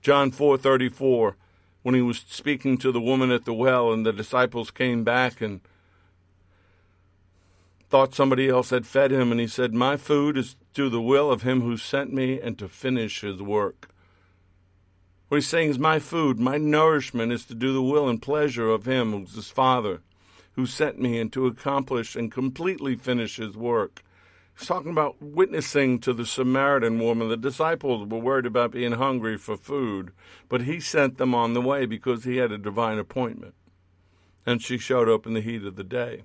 John 0.00 0.30
4:34 0.30 1.34
when 1.82 1.94
he 1.94 2.02
was 2.02 2.24
speaking 2.28 2.76
to 2.78 2.92
the 2.92 3.00
woman 3.00 3.30
at 3.30 3.44
the 3.44 3.54
well 3.54 3.92
and 3.92 4.04
the 4.04 4.12
disciples 4.12 4.70
came 4.70 5.04
back 5.04 5.40
and 5.40 5.60
thought 7.88 8.14
somebody 8.14 8.48
else 8.48 8.70
had 8.70 8.86
fed 8.86 9.10
him 9.10 9.30
and 9.30 9.40
he 9.40 9.46
said, 9.46 9.72
"My 9.72 9.96
food 9.96 10.36
is 10.36 10.54
to 10.54 10.58
do 10.74 10.88
the 10.88 11.00
will 11.00 11.30
of 11.30 11.42
him 11.42 11.62
who 11.62 11.76
sent 11.76 12.12
me 12.12 12.40
and 12.40 12.58
to 12.58 12.68
finish 12.68 13.20
his 13.20 13.40
work." 13.40 13.88
What 15.28 15.36
he's 15.36 15.46
saying 15.46 15.70
is, 15.70 15.78
My 15.78 15.98
food, 15.98 16.40
my 16.40 16.56
nourishment 16.56 17.32
is 17.32 17.44
to 17.46 17.54
do 17.54 17.72
the 17.72 17.82
will 17.82 18.08
and 18.08 18.20
pleasure 18.20 18.70
of 18.70 18.86
him 18.86 19.12
who's 19.12 19.34
his 19.34 19.50
Father, 19.50 20.00
who 20.52 20.66
sent 20.66 20.98
me, 20.98 21.18
and 21.18 21.32
to 21.34 21.46
accomplish 21.46 22.16
and 22.16 22.32
completely 22.32 22.96
finish 22.96 23.36
his 23.36 23.56
work. 23.56 24.02
He's 24.58 24.66
talking 24.66 24.90
about 24.90 25.22
witnessing 25.22 26.00
to 26.00 26.12
the 26.12 26.26
Samaritan 26.26 26.98
woman. 26.98 27.28
The 27.28 27.36
disciples 27.36 28.08
were 28.08 28.18
worried 28.18 28.46
about 28.46 28.72
being 28.72 28.92
hungry 28.92 29.38
for 29.38 29.56
food, 29.56 30.10
but 30.48 30.62
he 30.62 30.80
sent 30.80 31.16
them 31.16 31.32
on 31.32 31.54
the 31.54 31.60
way 31.60 31.86
because 31.86 32.24
he 32.24 32.38
had 32.38 32.50
a 32.50 32.58
divine 32.58 32.98
appointment. 32.98 33.54
And 34.44 34.60
she 34.60 34.76
showed 34.76 35.08
up 35.08 35.26
in 35.26 35.34
the 35.34 35.40
heat 35.40 35.64
of 35.64 35.76
the 35.76 35.84
day. 35.84 36.24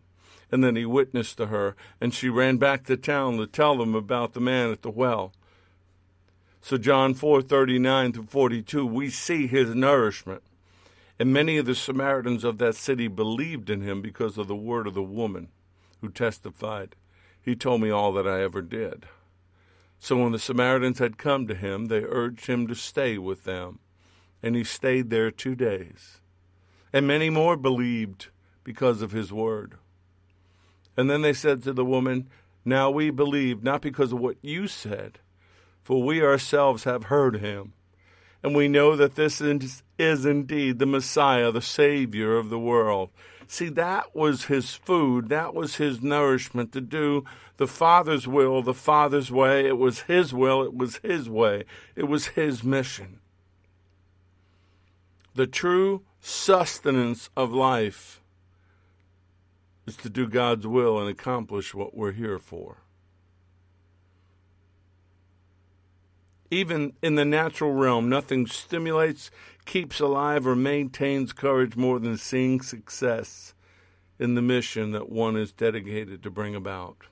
And 0.52 0.64
then 0.64 0.76
he 0.76 0.86
witnessed 0.86 1.38
to 1.38 1.48
her, 1.48 1.76
and 2.02 2.12
she 2.12 2.28
ran 2.28 2.58
back 2.58 2.86
to 2.86 2.98
town 2.98 3.38
to 3.38 3.46
tell 3.46 3.78
them 3.78 3.94
about 3.94 4.34
the 4.34 4.40
man 4.40 4.72
at 4.72 4.82
the 4.82 4.90
well. 4.90 5.32
So 6.60 6.80
John 6.80 7.14
4:39 7.14 8.14
to 8.14 8.24
42, 8.24 8.84
we 8.84 9.12
see 9.12 9.46
his 9.46 9.76
nourishment. 9.76 10.42
And 11.20 11.32
many 11.32 11.58
of 11.58 11.68
the 11.68 11.76
Samaritans 11.76 12.44
of 12.44 12.58
that 12.58 12.76
city 12.76 13.08
believed 13.08 13.70
in 13.70 13.82
him 13.82 14.02
because 14.02 14.40
of 14.40 14.48
the 14.48 14.56
word 14.56 14.88
of 14.88 14.96
the 14.96 15.04
woman 15.04 15.50
who 16.02 16.10
testified, 16.10 16.96
He 17.44 17.56
told 17.56 17.82
me 17.82 17.89
all 17.89 18.14
that 18.14 18.28
I 18.28 18.41
ever 18.41 18.62
did. 18.62 19.06
So 20.00 20.18
when 20.18 20.32
the 20.32 20.39
Samaritans 20.39 21.00
had 21.00 21.18
come 21.18 21.48
to 21.48 21.56
him, 21.56 21.86
they 21.86 22.04
urged 22.04 22.48
him 22.48 22.68
to 22.68 22.76
stay 22.76 23.18
with 23.18 23.44
them. 23.44 23.80
And 24.41 24.56
he 24.56 24.64
stayed 24.64 25.10
there 25.10 25.32
two 25.32 25.56
days. 25.56 26.20
And 26.91 27.08
many 27.08 27.30
more 27.30 27.56
believed 27.56 28.28
because 28.64 29.02
of 29.02 29.12
his 29.12 29.32
word. 29.32 29.76
And 30.96 31.10
then 31.10 31.22
they 31.22 31.34
said 31.34 31.64
to 31.64 31.74
the 31.74 31.86
woman, 31.86 32.30
Now 32.64 32.89
we 32.89 33.10
believe, 33.10 33.64
not 33.64 33.82
because 33.82 34.12
of 34.12 34.20
what 34.20 34.38
you 34.41 34.68
said, 34.68 35.20
for 35.84 36.02
we 36.02 36.22
ourselves 36.22 36.84
have 36.84 37.06
heard 37.06 37.38
him. 37.38 37.74
And 38.44 38.56
we 38.56 38.68
know 38.68 38.96
that 38.96 39.16
this 39.16 39.39
is, 39.41 40.26
indeed 40.26 40.80
the 40.80 40.86
Messiah, 40.86 41.52
the 41.52 41.62
Savior 41.62 42.38
of 42.38 42.50
the 42.50 42.60
world. 42.60 43.10
See, 43.48 43.70
that 43.70 44.16
was 44.16 44.46
his 44.46 44.74
food, 44.74 45.30
that 45.30 45.54
was 45.54 45.76
his 45.76 46.02
nourishment 46.02 46.72
to 46.74 46.82
do 46.82 47.26
the 47.58 47.68
Father's 47.68 48.28
will, 48.28 48.62
the 48.62 48.74
Father's 48.74 49.32
way. 49.32 49.68
It 49.68 49.78
was 49.78 50.02
his 50.02 50.34
will, 50.34 50.64
it 50.64 50.74
was 50.74 50.98
his 50.98 51.30
way, 51.30 51.66
it 51.96 52.06
was 52.06 52.28
his 52.28 52.64
mission. 52.64 53.20
The 55.36 55.48
true 55.48 56.04
sustenance 56.20 57.30
of 57.36 57.52
life 57.52 58.22
is 59.86 59.98
to 59.98 60.10
do 60.10 60.28
God's 60.28 60.66
will 60.66 61.00
and 61.00 61.10
accomplish 61.10 61.74
what 61.74 61.96
we're 61.96 62.12
here 62.12 62.39
for. 62.39 62.78
Even 66.54 66.93
in 67.01 67.16
the 67.16 67.26
natural 67.26 67.74
realm, 67.74 68.10
nothing 68.10 68.45
stimulates, 68.45 69.32
keeps 69.66 69.99
alive, 69.99 70.45
or 70.45 70.56
maintains 70.56 71.34
courage 71.34 71.76
more 71.76 71.97
than 71.99 72.16
seeing 72.16 72.62
success 72.62 73.56
in 74.20 74.36
the 74.36 74.41
mission 74.43 74.91
that 74.91 75.10
one 75.10 75.36
is 75.36 75.51
dedicated 75.51 76.22
to 76.22 76.30
bring 76.30 76.54
about. 76.54 77.08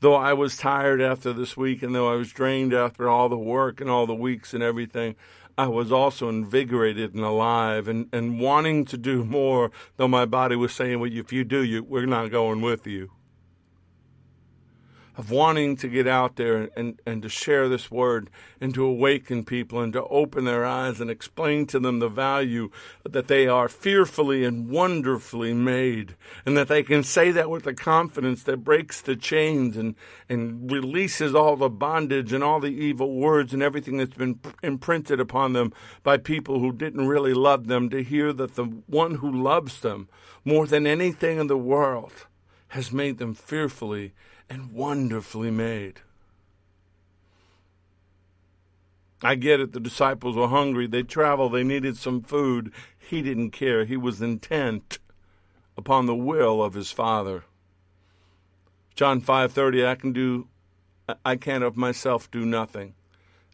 Though 0.00 0.14
I 0.14 0.32
was 0.32 0.56
tired 0.56 1.02
after 1.02 1.34
this 1.34 1.54
week, 1.54 1.82
and 1.82 1.94
though 1.94 2.10
I 2.10 2.14
was 2.14 2.32
drained 2.32 2.72
after 2.72 3.10
all 3.10 3.28
the 3.28 3.36
work 3.36 3.82
and 3.82 3.90
all 3.90 4.06
the 4.06 4.14
weeks 4.14 4.54
and 4.54 4.62
everything, 4.62 5.16
I 5.58 5.66
was 5.66 5.92
also 5.92 6.30
invigorated 6.30 7.12
and 7.12 7.22
alive 7.22 7.88
and, 7.88 8.08
and 8.10 8.40
wanting 8.40 8.86
to 8.86 8.96
do 8.96 9.22
more, 9.22 9.70
though 9.98 10.08
my 10.08 10.24
body 10.24 10.56
was 10.56 10.72
saying, 10.72 10.98
Well, 10.98 11.12
if 11.12 11.30
you 11.30 11.44
do, 11.44 11.62
you, 11.62 11.82
we're 11.82 12.06
not 12.06 12.30
going 12.30 12.62
with 12.62 12.86
you 12.86 13.10
of 15.18 15.32
wanting 15.32 15.76
to 15.76 15.88
get 15.88 16.06
out 16.06 16.36
there 16.36 16.70
and, 16.76 17.00
and 17.04 17.22
to 17.22 17.28
share 17.28 17.68
this 17.68 17.90
word 17.90 18.30
and 18.60 18.72
to 18.72 18.84
awaken 18.84 19.44
people 19.44 19.80
and 19.80 19.92
to 19.92 20.04
open 20.04 20.44
their 20.44 20.64
eyes 20.64 21.00
and 21.00 21.10
explain 21.10 21.66
to 21.66 21.80
them 21.80 21.98
the 21.98 22.08
value 22.08 22.70
that 23.02 23.26
they 23.26 23.48
are 23.48 23.68
fearfully 23.68 24.44
and 24.44 24.70
wonderfully 24.70 25.52
made 25.52 26.14
and 26.46 26.56
that 26.56 26.68
they 26.68 26.84
can 26.84 27.02
say 27.02 27.32
that 27.32 27.50
with 27.50 27.66
a 27.66 27.74
confidence 27.74 28.44
that 28.44 28.58
breaks 28.58 29.00
the 29.00 29.16
chains 29.16 29.76
and, 29.76 29.96
and 30.28 30.70
releases 30.70 31.34
all 31.34 31.56
the 31.56 31.68
bondage 31.68 32.32
and 32.32 32.44
all 32.44 32.60
the 32.60 32.68
evil 32.68 33.16
words 33.16 33.52
and 33.52 33.60
everything 33.60 33.96
that's 33.96 34.14
been 34.14 34.38
imprinted 34.62 35.18
upon 35.18 35.52
them 35.52 35.72
by 36.04 36.16
people 36.16 36.60
who 36.60 36.70
didn't 36.70 37.08
really 37.08 37.34
love 37.34 37.66
them 37.66 37.90
to 37.90 38.04
hear 38.04 38.32
that 38.32 38.54
the 38.54 38.64
one 38.86 39.16
who 39.16 39.42
loves 39.42 39.80
them 39.80 40.08
more 40.44 40.64
than 40.64 40.86
anything 40.86 41.38
in 41.38 41.48
the 41.48 41.58
world 41.58 42.12
has 42.68 42.92
made 42.92 43.18
them 43.18 43.34
fearfully 43.34 44.12
and 44.50 44.72
wonderfully 44.72 45.50
made. 45.50 46.00
I 49.22 49.34
get 49.34 49.60
it. 49.60 49.72
The 49.72 49.80
disciples 49.80 50.36
were 50.36 50.48
hungry. 50.48 50.86
They 50.86 51.02
traveled. 51.02 51.52
They 51.52 51.64
needed 51.64 51.96
some 51.96 52.22
food. 52.22 52.72
He 52.98 53.20
didn't 53.20 53.50
care. 53.50 53.84
He 53.84 53.96
was 53.96 54.22
intent 54.22 54.98
upon 55.76 56.06
the 56.06 56.14
will 56.14 56.62
of 56.62 56.74
his 56.74 56.92
Father. 56.92 57.44
John 58.94 59.20
5:30 59.20 59.86
I 59.86 59.94
can 59.94 60.12
do 60.12 60.48
I 61.24 61.36
can 61.36 61.62
of 61.62 61.76
myself 61.76 62.30
do 62.30 62.44
nothing. 62.44 62.94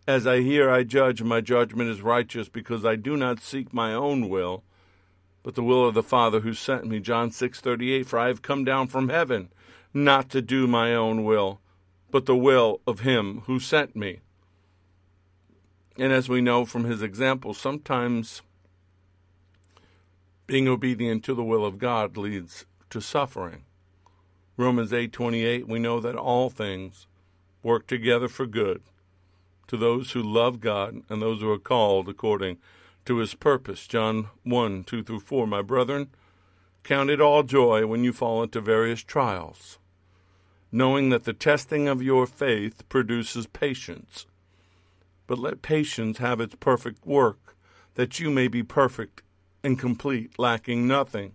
As 0.07 0.26
I 0.26 0.40
hear 0.40 0.70
I 0.70 0.84
judge 0.84 1.22
my 1.22 1.40
judgment 1.40 1.90
is 1.90 2.03
righteous 2.03 2.49
because 2.49 2.84
I 2.84 2.97
do 2.97 3.16
not 3.16 3.40
seek 3.40 3.72
my 3.72 3.95
own 3.95 4.28
will 4.28 4.64
but 5.42 5.55
the 5.55 5.62
will 5.62 5.86
of 5.86 5.95
the 5.95 6.03
Father 6.03 6.40
who 6.40 6.55
sent 6.55 6.86
me. 6.86 6.99
John 6.99 7.30
6:38 7.30 8.07
For 8.07 8.18
I 8.18 8.28
have 8.28 8.42
come 8.42 8.64
down 8.64 8.88
from 8.88 9.09
heaven 9.09 9.51
not 9.95 10.28
to 10.30 10.42
do 10.42 10.66
my 10.66 10.92
own 10.92 11.22
will, 11.22 11.61
but 12.11 12.26
the 12.26 12.36
will 12.36 12.80
of 12.84 13.01
him 13.01 13.42
who 13.47 13.61
sent 13.61 13.95
me. 13.95 14.18
And 15.97 16.12
as 16.12 16.28
we 16.28 16.40
know 16.40 16.64
from 16.64 16.84
his 16.84 17.01
example, 17.01 17.55
sometimes 17.55 18.42
being 20.49 20.66
obedient 20.66 21.22
to 21.24 21.34
the 21.34 21.45
will 21.45 21.64
of 21.64 21.78
God 21.78 22.16
leads 22.16 22.66
to 22.90 23.01
suffering. 23.01 23.64
Romans 24.57 24.92
8:28 24.92 25.68
we 25.68 25.78
know 25.78 26.01
that 26.01 26.16
all 26.16 26.51
things 26.51 27.07
work 27.62 27.86
together 27.86 28.28
for 28.28 28.47
good 28.47 28.82
to 29.68 29.76
those 29.76 30.12
who 30.12 30.22
love 30.22 30.61
God 30.61 31.03
and 31.09 31.22
those 31.22 31.40
who 31.40 31.51
are 31.51 31.59
called 31.59 32.09
according 32.09 32.59
to 33.05 33.18
his 33.18 33.34
purpose. 33.34 33.86
John 33.86 34.28
1 34.42 34.82
2 34.84 35.05
through 35.05 35.20
4. 35.20 35.47
My 35.47 35.62
brethren, 35.62 36.11
count 36.82 37.11
it 37.11 37.20
all 37.20 37.45
joy 37.45 37.86
when 37.86 38.03
you 38.03 38.12
fall 38.12 38.42
into 38.42 38.61
various 38.61 39.03
trials 39.03 39.78
knowing 40.75 41.09
that 41.09 41.22
the 41.22 41.33
testing 41.33 41.87
of 41.87 42.03
your 42.03 42.27
faith 42.27 42.83
produces 42.89 43.47
patience. 43.47 44.27
But 45.29 45.39
let 45.39 45.62
patience 45.62 46.18
have 46.18 46.41
its 46.41 46.57
perfect 46.57 47.07
work, 47.07 47.57
that 47.95 48.18
you 48.18 48.29
may 48.29 48.49
be 48.49 48.64
perfect 48.64 49.22
and 49.62 49.79
complete, 49.79 50.37
lacking 50.37 50.89
nothing. 50.89 51.35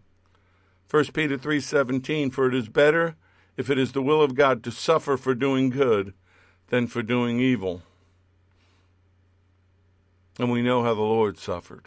1 0.92 1.14
Peter 1.14 1.38
3:17 1.38 2.30
For 2.32 2.50
it 2.50 2.54
is 2.54 2.68
better 2.68 3.16
if 3.56 3.70
it 3.70 3.78
is 3.78 3.94
the 3.94 4.02
will 4.02 4.22
of 4.22 4.36
God 4.36 4.62
to 4.66 4.72
suffer 4.72 5.16
for 5.16 5.34
doing 5.34 5.70
good 5.70 6.14
than 6.68 6.86
for 6.88 7.02
doing 7.02 7.40
evil. 7.40 7.82
And 10.38 10.52
we 10.52 10.62
know 10.62 10.84
how 10.84 10.94
the 10.94 11.02
Lord 11.02 11.38
suffered. 11.38 11.86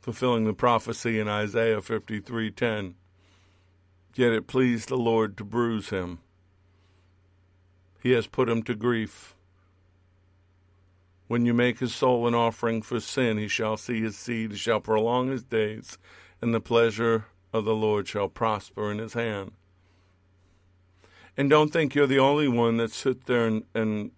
Fulfilling 0.00 0.46
the 0.46 0.52
prophecy 0.52 1.20
in 1.20 1.28
Isaiah 1.28 1.80
53:10 1.80 2.96
Yet 4.16 4.32
it 4.32 4.46
pleased 4.46 4.88
the 4.88 4.96
Lord 4.96 5.36
to 5.36 5.44
bruise 5.44 5.90
him. 5.90 6.20
He 8.02 8.12
has 8.12 8.26
put 8.26 8.48
him 8.48 8.62
to 8.62 8.74
grief. 8.74 9.34
When 11.28 11.44
you 11.44 11.52
make 11.52 11.80
his 11.80 11.94
soul 11.94 12.26
an 12.26 12.34
offering 12.34 12.80
for 12.80 12.98
sin, 12.98 13.36
he 13.36 13.46
shall 13.46 13.76
see 13.76 14.00
his 14.00 14.16
seed, 14.16 14.52
he 14.52 14.56
shall 14.56 14.80
prolong 14.80 15.28
his 15.30 15.44
days, 15.44 15.98
and 16.40 16.54
the 16.54 16.60
pleasure 16.60 17.26
of 17.52 17.66
the 17.66 17.74
Lord 17.74 18.08
shall 18.08 18.28
prosper 18.28 18.90
in 18.90 18.98
his 18.98 19.12
hand. 19.12 19.52
And 21.36 21.50
don't 21.50 21.70
think 21.70 21.94
you're 21.94 22.06
the 22.06 22.18
only 22.18 22.48
one 22.48 22.78
that 22.78 22.92
sits 22.92 23.24
there 23.26 23.46
and, 23.46 23.64
and 23.74 24.12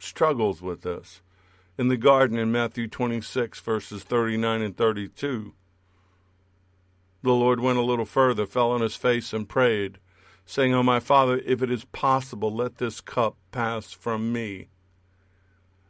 struggles 0.00 0.60
with 0.60 0.82
this. 0.82 1.22
In 1.78 1.86
the 1.86 1.96
garden 1.96 2.36
in 2.36 2.50
Matthew 2.50 2.88
26, 2.88 3.60
verses 3.60 4.02
39 4.02 4.60
and 4.60 4.76
32, 4.76 5.54
the 7.22 7.32
Lord 7.32 7.60
went 7.60 7.78
a 7.78 7.82
little 7.82 8.04
further, 8.04 8.46
fell 8.46 8.70
on 8.70 8.80
his 8.80 8.96
face, 8.96 9.32
and 9.32 9.48
prayed, 9.48 9.98
saying, 10.46 10.74
O 10.74 10.82
my 10.82 11.00
Father, 11.00 11.40
if 11.44 11.62
it 11.62 11.70
is 11.70 11.84
possible, 11.86 12.54
let 12.54 12.78
this 12.78 13.00
cup 13.00 13.36
pass 13.52 13.92
from 13.92 14.32
me. 14.32 14.68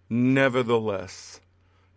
Nevertheless, 0.09 1.41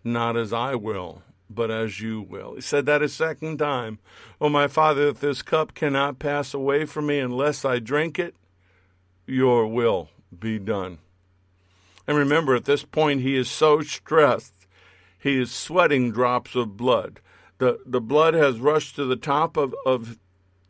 not 0.03 0.37
as 0.37 0.53
I 0.53 0.75
will, 0.75 1.23
but 1.49 1.71
as 1.71 1.99
you 1.99 2.21
will. 2.21 2.55
He 2.55 2.61
said 2.61 2.85
that 2.85 3.01
a 3.01 3.09
second 3.09 3.57
time. 3.57 3.99
O 4.39 4.49
my 4.49 4.67
Father, 4.67 5.07
if 5.07 5.19
this 5.19 5.41
cup 5.41 5.73
cannot 5.73 6.19
pass 6.19 6.53
away 6.53 6.85
from 6.85 7.07
me 7.07 7.19
unless 7.19 7.65
I 7.65 7.79
drink 7.79 8.19
it, 8.19 8.35
your 9.25 9.67
will 9.67 10.09
be 10.37 10.59
done. 10.59 10.99
And 12.07 12.17
remember, 12.17 12.55
at 12.55 12.65
this 12.65 12.83
point, 12.83 13.21
he 13.21 13.35
is 13.35 13.49
so 13.49 13.81
stressed, 13.81 14.67
he 15.17 15.39
is 15.39 15.51
sweating 15.51 16.11
drops 16.11 16.55
of 16.55 16.75
blood. 16.75 17.19
The, 17.57 17.79
the 17.85 18.01
blood 18.01 18.33
has 18.33 18.59
rushed 18.59 18.95
to 18.95 19.05
the 19.05 19.15
top 19.15 19.57
of, 19.57 19.75
of 19.85 20.17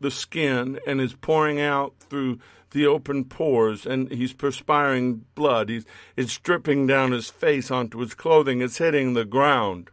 the 0.00 0.10
skin 0.10 0.78
and 0.86 1.00
is 1.00 1.14
pouring 1.14 1.60
out 1.60 1.94
through 1.98 2.38
the 2.70 2.86
open 2.86 3.24
pores, 3.24 3.86
and 3.86 4.10
he's 4.10 4.32
perspiring 4.32 5.24
blood. 5.34 5.68
He's, 5.68 5.86
it's 6.16 6.36
dripping 6.38 6.86
down 6.86 7.12
his 7.12 7.30
face 7.30 7.70
onto 7.70 7.98
his 7.98 8.14
clothing. 8.14 8.60
It's 8.60 8.78
hitting 8.78 9.14
the 9.14 9.24
ground. 9.24 9.90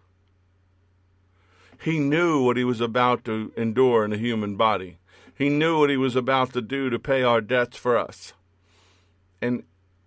He 1.81 1.99
knew 1.99 2.43
what 2.43 2.57
he 2.57 2.63
was 2.63 2.81
about 2.81 3.23
to 3.25 3.51
endure 3.55 4.03
in 4.03 4.13
a 4.13 4.17
human 4.17 4.55
body. 4.55 4.97
He 5.35 5.49
knew 5.49 5.79
what 5.79 5.89
he 5.89 5.97
was 5.97 6.15
about 6.15 6.53
to 6.53 6.61
do 6.61 6.89
to 6.89 6.99
pay 6.99 7.23
our 7.23 7.41
debts 7.41 7.77
for 7.77 7.97
us. 7.97 8.33
And 9.41 9.63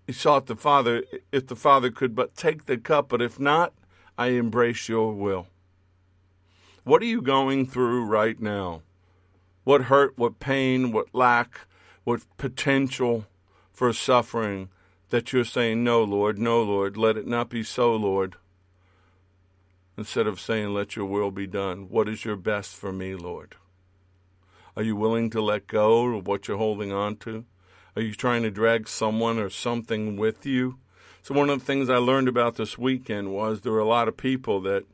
he 0.07 0.13
sought 0.13 0.47
the 0.47 0.55
Father, 0.55 1.05
if 1.33 1.47
the 1.47 1.57
Father 1.57 1.91
could 1.91 2.15
but 2.15 2.37
take 2.37 2.67
the 2.67 2.77
cup, 2.77 3.09
but 3.09 3.23
if 3.23 3.41
not, 3.41 3.73
I 4.19 4.29
embrace 4.29 4.89
your 4.89 5.13
will. 5.13 5.49
What 6.85 7.01
are 7.01 7.07
you 7.07 7.23
going 7.23 7.65
through 7.65 8.05
right 8.05 8.39
now? 8.39 8.83
What 9.65 9.85
hurt, 9.85 10.19
what 10.19 10.39
pain, 10.39 10.93
what 10.93 11.15
lack, 11.15 11.61
what 12.05 12.21
potential 12.37 13.25
for 13.73 13.95
suffering 13.95 14.69
that 15.09 15.33
you're 15.33 15.45
saying, 15.45 15.83
No, 15.83 16.05
Lord, 16.05 16.39
no, 16.39 16.63
Lord, 16.63 16.99
let 16.99 17.17
it 17.17 17.27
not 17.27 17.49
be 17.49 17.63
so, 17.63 17.97
Lord. 17.97 18.37
Instead 19.97 20.27
of 20.27 20.39
saying, 20.39 20.75
Let 20.75 20.95
your 20.95 21.07
will 21.07 21.31
be 21.31 21.47
done, 21.47 21.89
what 21.89 22.07
is 22.07 22.27
your 22.27 22.37
best 22.37 22.77
for 22.77 22.93
me, 22.93 23.15
Lord? 23.15 23.55
Are 24.77 24.83
you 24.83 24.95
willing 24.95 25.31
to 25.31 25.41
let 25.41 25.67
go 25.67 26.15
of 26.15 26.27
what 26.27 26.49
you're 26.49 26.59
holding 26.59 26.93
on 26.93 27.17
to? 27.19 27.47
Are 27.97 28.03
you 28.03 28.13
trying 28.13 28.43
to 28.43 28.51
drag 28.51 28.89
someone 28.89 29.39
or 29.39 29.49
something 29.49 30.19
with 30.19 30.45
you? 30.45 30.79
So, 31.23 31.35
one 31.35 31.49
of 31.49 31.61
the 31.61 31.65
things 31.65 31.89
I 31.89 31.97
learned 31.97 32.29
about 32.29 32.57
this 32.57 32.77
weekend 32.77 33.33
was 33.33 33.63
there 33.63 33.73
were 33.73 33.79
a 33.79 33.87
lot 33.87 34.09
of 34.09 34.19
people 34.19 34.61
that 34.63 34.85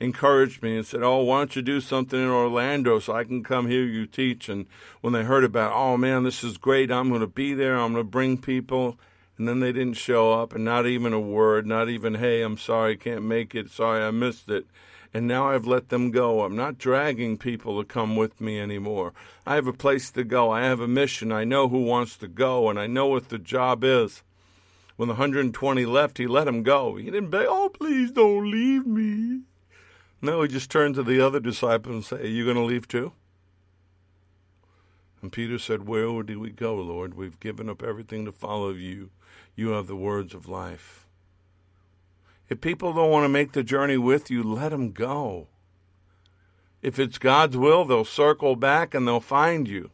encouraged 0.00 0.62
me 0.62 0.76
and 0.76 0.86
said, 0.86 1.02
Oh, 1.02 1.22
why 1.22 1.38
don't 1.38 1.56
you 1.56 1.62
do 1.62 1.80
something 1.80 2.20
in 2.20 2.28
Orlando 2.28 2.98
so 2.98 3.14
I 3.14 3.24
can 3.24 3.42
come 3.42 3.68
hear 3.68 3.84
you 3.84 4.06
teach? 4.06 4.48
And 4.48 4.66
when 5.00 5.12
they 5.12 5.24
heard 5.24 5.44
about, 5.44 5.72
oh 5.72 5.96
man, 5.96 6.24
this 6.24 6.44
is 6.44 6.58
great, 6.58 6.90
I'm 6.90 7.08
going 7.08 7.20
to 7.20 7.26
be 7.26 7.54
there, 7.54 7.76
I'm 7.76 7.92
going 7.92 8.04
to 8.04 8.10
bring 8.10 8.38
people. 8.38 8.98
And 9.38 9.46
then 9.46 9.60
they 9.60 9.72
didn't 9.72 9.98
show 9.98 10.32
up, 10.32 10.54
and 10.54 10.64
not 10.64 10.86
even 10.86 11.12
a 11.12 11.20
word, 11.20 11.66
not 11.66 11.90
even, 11.90 12.14
hey, 12.14 12.40
I'm 12.40 12.56
sorry, 12.56 12.96
can't 12.96 13.22
make 13.22 13.54
it, 13.54 13.70
sorry, 13.70 14.02
I 14.02 14.10
missed 14.10 14.48
it 14.48 14.66
and 15.16 15.26
now 15.26 15.48
I've 15.48 15.66
let 15.66 15.88
them 15.88 16.10
go. 16.10 16.42
I'm 16.42 16.56
not 16.56 16.76
dragging 16.76 17.38
people 17.38 17.80
to 17.80 17.88
come 17.88 18.16
with 18.16 18.38
me 18.38 18.60
anymore. 18.60 19.14
I 19.46 19.54
have 19.54 19.66
a 19.66 19.72
place 19.72 20.10
to 20.10 20.24
go. 20.24 20.50
I 20.50 20.64
have 20.64 20.78
a 20.78 20.86
mission. 20.86 21.32
I 21.32 21.44
know 21.44 21.68
who 21.68 21.84
wants 21.84 22.18
to 22.18 22.28
go, 22.28 22.68
and 22.68 22.78
I 22.78 22.86
know 22.86 23.06
what 23.06 23.30
the 23.30 23.38
job 23.38 23.82
is. 23.82 24.22
When 24.96 25.08
the 25.08 25.14
120 25.14 25.86
left, 25.86 26.18
he 26.18 26.26
let 26.26 26.44
them 26.44 26.62
go. 26.62 26.96
He 26.96 27.06
didn't 27.06 27.30
beg, 27.30 27.46
oh, 27.48 27.70
please 27.70 28.10
don't 28.10 28.50
leave 28.50 28.86
me. 28.86 29.40
No, 30.22 30.42
he 30.42 30.48
just 30.48 30.70
turned 30.70 30.94
to 30.94 31.02
the 31.02 31.20
other 31.20 31.40
disciples 31.40 31.94
and 31.94 32.04
said, 32.04 32.20
Are 32.20 32.28
you 32.28 32.44
going 32.44 32.56
to 32.56 32.62
leave 32.62 32.88
too? 32.88 33.12
And 35.22 35.32
Peter 35.32 35.58
said, 35.58 35.86
Where 35.86 36.22
do 36.22 36.40
we 36.40 36.50
go, 36.50 36.74
Lord? 36.76 37.14
We've 37.14 37.38
given 37.40 37.68
up 37.68 37.82
everything 37.82 38.24
to 38.24 38.32
follow 38.32 38.70
you. 38.70 39.10
You 39.54 39.70
have 39.70 39.86
the 39.86 39.96
words 39.96 40.34
of 40.34 40.48
life. 40.48 41.06
If 42.48 42.60
people 42.60 42.92
don't 42.92 43.10
want 43.10 43.24
to 43.24 43.28
make 43.28 43.52
the 43.52 43.64
journey 43.64 43.96
with 43.96 44.30
you, 44.30 44.42
let 44.42 44.68
them 44.70 44.92
go. 44.92 45.48
If 46.80 46.98
it's 46.98 47.18
God's 47.18 47.56
will, 47.56 47.84
they'll 47.84 48.04
circle 48.04 48.54
back 48.54 48.94
and 48.94 49.06
they'll 49.06 49.18
find 49.18 49.66
you. 49.66 49.90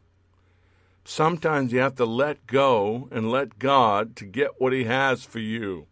Sometimes 1.04 1.72
you 1.72 1.78
have 1.80 1.96
to 1.96 2.04
let 2.04 2.46
go 2.46 3.08
and 3.10 3.30
let 3.30 3.58
God 3.58 4.14
to 4.16 4.26
get 4.26 4.60
what 4.60 4.72
He 4.72 4.84
has 4.84 5.24
for 5.24 5.38
you. 5.38 5.86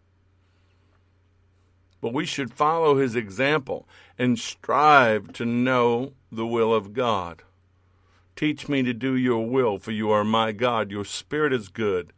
But 2.00 2.12
we 2.12 2.26
should 2.26 2.52
follow 2.52 2.96
His 2.96 3.16
example 3.16 3.88
and 4.20 4.38
strive 4.38 5.32
to 5.32 5.46
know 5.46 6.12
the 6.30 6.46
will 6.46 6.74
of 6.74 6.92
God. 6.92 7.42
Teach 8.36 8.68
me 8.68 8.82
to 8.82 8.92
do 8.92 9.16
your 9.16 9.48
will, 9.48 9.78
for 9.78 9.92
you 9.92 10.10
are 10.10 10.24
my 10.24 10.52
God. 10.52 10.90
Your 10.90 11.06
spirit 11.06 11.54
is 11.54 11.68
good. 11.68 12.12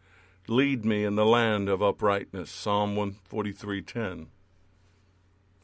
Lead 0.48 0.84
me 0.84 1.04
in 1.04 1.14
the 1.14 1.24
land 1.24 1.68
of 1.68 1.80
uprightness. 1.80 2.50
Psalm 2.50 2.96
143:10. 2.96 4.26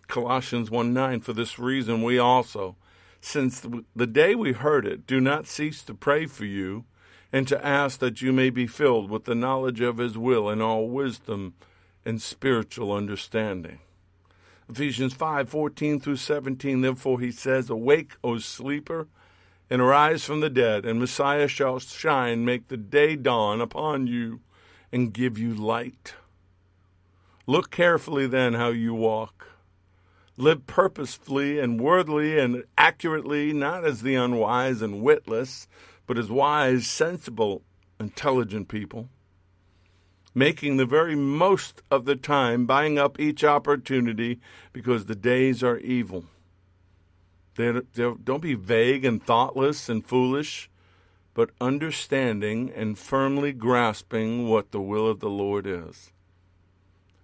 Colossians 0.06 0.70
1 0.70 0.94
9. 0.94 1.18
For 1.18 1.32
this 1.32 1.58
reason, 1.58 2.04
we 2.04 2.20
also, 2.20 2.76
since 3.20 3.66
the 3.96 4.06
day 4.06 4.36
we 4.36 4.52
heard 4.52 4.86
it, 4.86 5.08
do 5.08 5.20
not 5.20 5.48
cease 5.48 5.82
to 5.82 5.92
pray 5.92 6.26
for 6.26 6.44
you 6.44 6.84
and 7.32 7.48
to 7.48 7.66
ask 7.66 7.98
that 7.98 8.22
you 8.22 8.32
may 8.32 8.50
be 8.50 8.68
filled 8.68 9.10
with 9.10 9.24
the 9.24 9.34
knowledge 9.34 9.80
of 9.80 9.98
his 9.98 10.16
will 10.16 10.48
and 10.48 10.62
all 10.62 10.88
wisdom 10.88 11.54
and 12.04 12.22
spiritual 12.22 12.92
understanding. 12.92 13.80
Ephesians 14.68 15.14
5 15.14 15.48
14 15.48 16.00
through 16.00 16.16
17. 16.16 16.80
Therefore, 16.80 17.20
he 17.20 17.30
says, 17.30 17.70
Awake, 17.70 18.16
O 18.22 18.38
sleeper, 18.38 19.08
and 19.70 19.80
arise 19.80 20.24
from 20.24 20.40
the 20.40 20.50
dead, 20.50 20.84
and 20.84 20.98
Messiah 20.98 21.48
shall 21.48 21.78
shine, 21.78 22.44
make 22.44 22.68
the 22.68 22.76
day 22.76 23.16
dawn 23.16 23.60
upon 23.60 24.06
you, 24.06 24.40
and 24.92 25.12
give 25.12 25.38
you 25.38 25.54
light. 25.54 26.14
Look 27.46 27.70
carefully 27.70 28.26
then 28.26 28.54
how 28.54 28.68
you 28.68 28.94
walk 28.94 29.48
live 30.38 30.66
purposefully 30.68 31.58
and 31.58 31.80
worthily 31.80 32.38
and 32.38 32.62
accurately, 32.78 33.52
not 33.52 33.84
as 33.84 34.02
the 34.02 34.14
unwise 34.14 34.80
and 34.80 35.02
witless, 35.02 35.66
but 36.06 36.16
as 36.16 36.30
wise, 36.30 36.86
sensible, 36.86 37.62
intelligent 37.98 38.68
people, 38.68 39.08
making 40.38 40.76
the 40.76 40.86
very 40.86 41.16
most 41.16 41.82
of 41.90 42.04
the 42.04 42.16
time, 42.16 42.64
buying 42.64 42.98
up 42.98 43.18
each 43.18 43.42
opportunity 43.42 44.40
because 44.72 45.06
the 45.06 45.16
days 45.16 45.62
are 45.62 45.78
evil. 45.78 46.24
They're, 47.56 47.82
they're, 47.94 48.14
don't 48.14 48.40
be 48.40 48.54
vague 48.54 49.04
and 49.04 49.20
thoughtless 49.20 49.88
and 49.88 50.06
foolish, 50.06 50.70
but 51.34 51.50
understanding 51.60 52.70
and 52.74 52.96
firmly 52.96 53.52
grasping 53.52 54.48
what 54.48 54.70
the 54.70 54.80
will 54.80 55.08
of 55.08 55.18
the 55.18 55.28
Lord 55.28 55.66
is. 55.66 56.12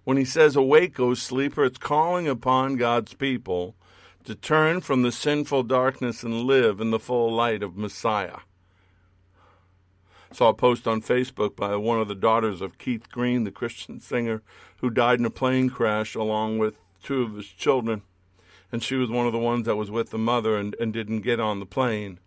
When 0.03 0.17
he 0.17 0.25
says, 0.25 0.55
Awake, 0.55 0.99
O 0.99 1.13
sleeper, 1.13 1.63
it's 1.63 1.77
calling 1.77 2.27
upon 2.27 2.75
God's 2.75 3.13
people 3.13 3.75
to 4.25 4.35
turn 4.35 4.81
from 4.81 5.03
the 5.03 5.11
sinful 5.11 5.63
darkness 5.63 6.21
and 6.21 6.41
live 6.41 6.81
in 6.81 6.91
the 6.91 6.99
full 6.99 7.33
light 7.33 7.63
of 7.63 7.77
Messiah. 7.77 8.39
Saw 10.35 10.49
a 10.49 10.53
post 10.53 10.87
on 10.87 11.01
Facebook 11.01 11.55
by 11.55 11.75
one 11.75 11.99
of 11.99 12.07
the 12.07 12.15
daughters 12.15 12.61
of 12.61 12.77
Keith 12.77 13.09
Green, 13.09 13.45
the 13.45 13.51
Christian 13.51 13.99
singer, 13.99 14.41
who 14.77 14.89
died 14.89 15.19
in 15.19 15.25
a 15.25 15.29
plane 15.29 15.69
crash 15.69 16.13
along 16.13 16.57
with 16.57 16.75
two 17.01 17.21
of 17.23 17.35
his 17.35 17.47
children. 17.47 18.01
And 18.71 18.83
she 18.83 18.95
was 18.95 19.09
one 19.09 19.25
of 19.27 19.31
the 19.31 19.39
ones 19.39 19.65
that 19.65 19.77
was 19.77 19.89
with 19.89 20.09
the 20.09 20.17
mother 20.17 20.57
and, 20.57 20.75
and 20.79 20.91
didn't 20.91 21.21
get 21.21 21.39
on 21.39 21.59
the 21.59 21.65
plane 21.65 22.19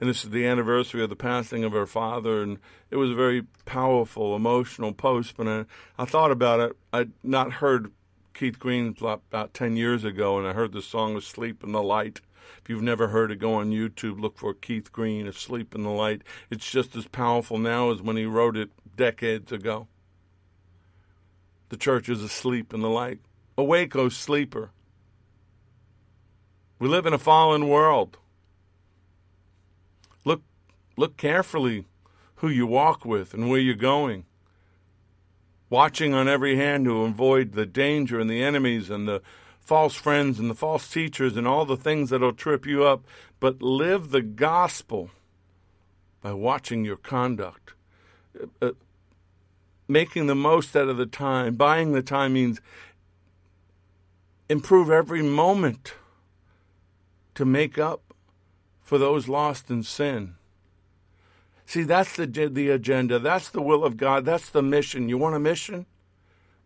and 0.00 0.10
this 0.10 0.24
is 0.24 0.30
the 0.30 0.46
anniversary 0.46 1.02
of 1.02 1.08
the 1.10 1.16
passing 1.16 1.64
of 1.64 1.72
her 1.72 1.86
father, 1.86 2.42
and 2.42 2.58
it 2.90 2.96
was 2.96 3.10
a 3.10 3.14
very 3.14 3.44
powerful, 3.64 4.36
emotional 4.36 4.92
post. 4.92 5.34
But 5.36 5.48
I, 5.48 5.64
I 5.98 6.04
thought 6.04 6.30
about 6.30 6.60
it. 6.60 6.76
I'd 6.92 7.12
not 7.22 7.54
heard 7.54 7.92
Keith 8.34 8.58
Green 8.58 8.94
about 9.00 9.54
10 9.54 9.76
years 9.76 10.04
ago, 10.04 10.38
and 10.38 10.46
I 10.46 10.52
heard 10.52 10.72
the 10.72 10.82
song 10.82 11.16
Asleep 11.16 11.64
in 11.64 11.72
the 11.72 11.82
Light. 11.82 12.20
If 12.62 12.68
you've 12.68 12.82
never 12.82 13.08
heard 13.08 13.30
it, 13.30 13.36
go 13.36 13.54
on 13.54 13.70
YouTube, 13.70 14.20
look 14.20 14.38
for 14.38 14.54
Keith 14.54 14.92
Green, 14.92 15.26
Asleep 15.26 15.74
in 15.74 15.82
the 15.82 15.90
Light. 15.90 16.22
It's 16.50 16.70
just 16.70 16.96
as 16.96 17.06
powerful 17.06 17.58
now 17.58 17.90
as 17.90 18.02
when 18.02 18.16
he 18.16 18.24
wrote 18.24 18.56
it 18.56 18.70
decades 18.96 19.52
ago. 19.52 19.88
The 21.68 21.76
church 21.76 22.08
is 22.08 22.22
asleep 22.22 22.72
in 22.72 22.80
the 22.80 22.88
light. 22.88 23.18
Awake, 23.58 23.96
O 23.96 24.08
sleeper. 24.08 24.70
We 26.78 26.88
live 26.88 27.06
in 27.06 27.12
a 27.12 27.18
fallen 27.18 27.68
world. 27.68 28.18
Look, 30.24 30.42
look 30.96 31.16
carefully 31.16 31.86
who 32.36 32.48
you 32.48 32.66
walk 32.66 33.04
with 33.04 33.34
and 33.34 33.48
where 33.48 33.58
you're 33.58 33.74
going. 33.74 34.26
Watching 35.68 36.14
on 36.14 36.28
every 36.28 36.56
hand 36.56 36.84
to 36.84 37.02
avoid 37.02 37.52
the 37.52 37.66
danger 37.66 38.20
and 38.20 38.30
the 38.30 38.42
enemies 38.42 38.90
and 38.90 39.08
the 39.08 39.22
false 39.66 39.94
friends 39.94 40.38
and 40.38 40.48
the 40.48 40.54
false 40.54 40.88
teachers 40.88 41.36
and 41.36 41.46
all 41.46 41.66
the 41.66 41.76
things 41.76 42.10
that'll 42.10 42.32
trip 42.32 42.64
you 42.64 42.84
up, 42.84 43.04
but 43.40 43.60
live 43.60 44.10
the 44.10 44.22
gospel 44.22 45.10
by 46.22 46.32
watching 46.32 46.84
your 46.84 46.96
conduct. 46.96 47.74
Uh, 48.62 48.70
making 49.88 50.26
the 50.26 50.34
most 50.34 50.76
out 50.76 50.88
of 50.88 50.96
the 50.96 51.06
time. 51.06 51.56
Buying 51.56 51.92
the 51.92 52.02
time 52.02 52.34
means 52.34 52.60
improve 54.48 54.88
every 54.90 55.22
moment 55.22 55.94
to 57.34 57.44
make 57.44 57.76
up 57.76 58.14
for 58.82 58.98
those 58.98 59.28
lost 59.28 59.68
in 59.68 59.82
sin. 59.82 60.36
See, 61.64 61.82
that's 61.82 62.14
the, 62.14 62.26
the 62.26 62.70
agenda. 62.70 63.18
That's 63.18 63.48
the 63.48 63.62
will 63.62 63.84
of 63.84 63.96
God. 63.96 64.24
That's 64.24 64.48
the 64.48 64.62
mission. 64.62 65.08
You 65.08 65.18
want 65.18 65.34
a 65.34 65.40
mission? 65.40 65.86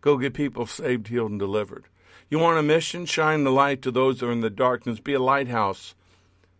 Go 0.01 0.17
get 0.17 0.35
people 0.35 0.67
saved, 0.67 1.07
healed, 1.07 1.31
and 1.31 1.39
delivered. 1.39 1.85
You 2.31 2.39
want 2.39 2.57
a 2.57 2.63
mission? 2.63 3.05
Shine 3.05 3.43
the 3.43 3.51
light 3.51 3.83
to 3.83 3.91
those 3.91 4.19
that 4.19 4.27
are 4.27 4.31
in 4.31 4.41
the 4.41 4.49
darkness. 4.49 4.99
Be 4.99 5.13
a 5.13 5.19
lighthouse 5.19 5.93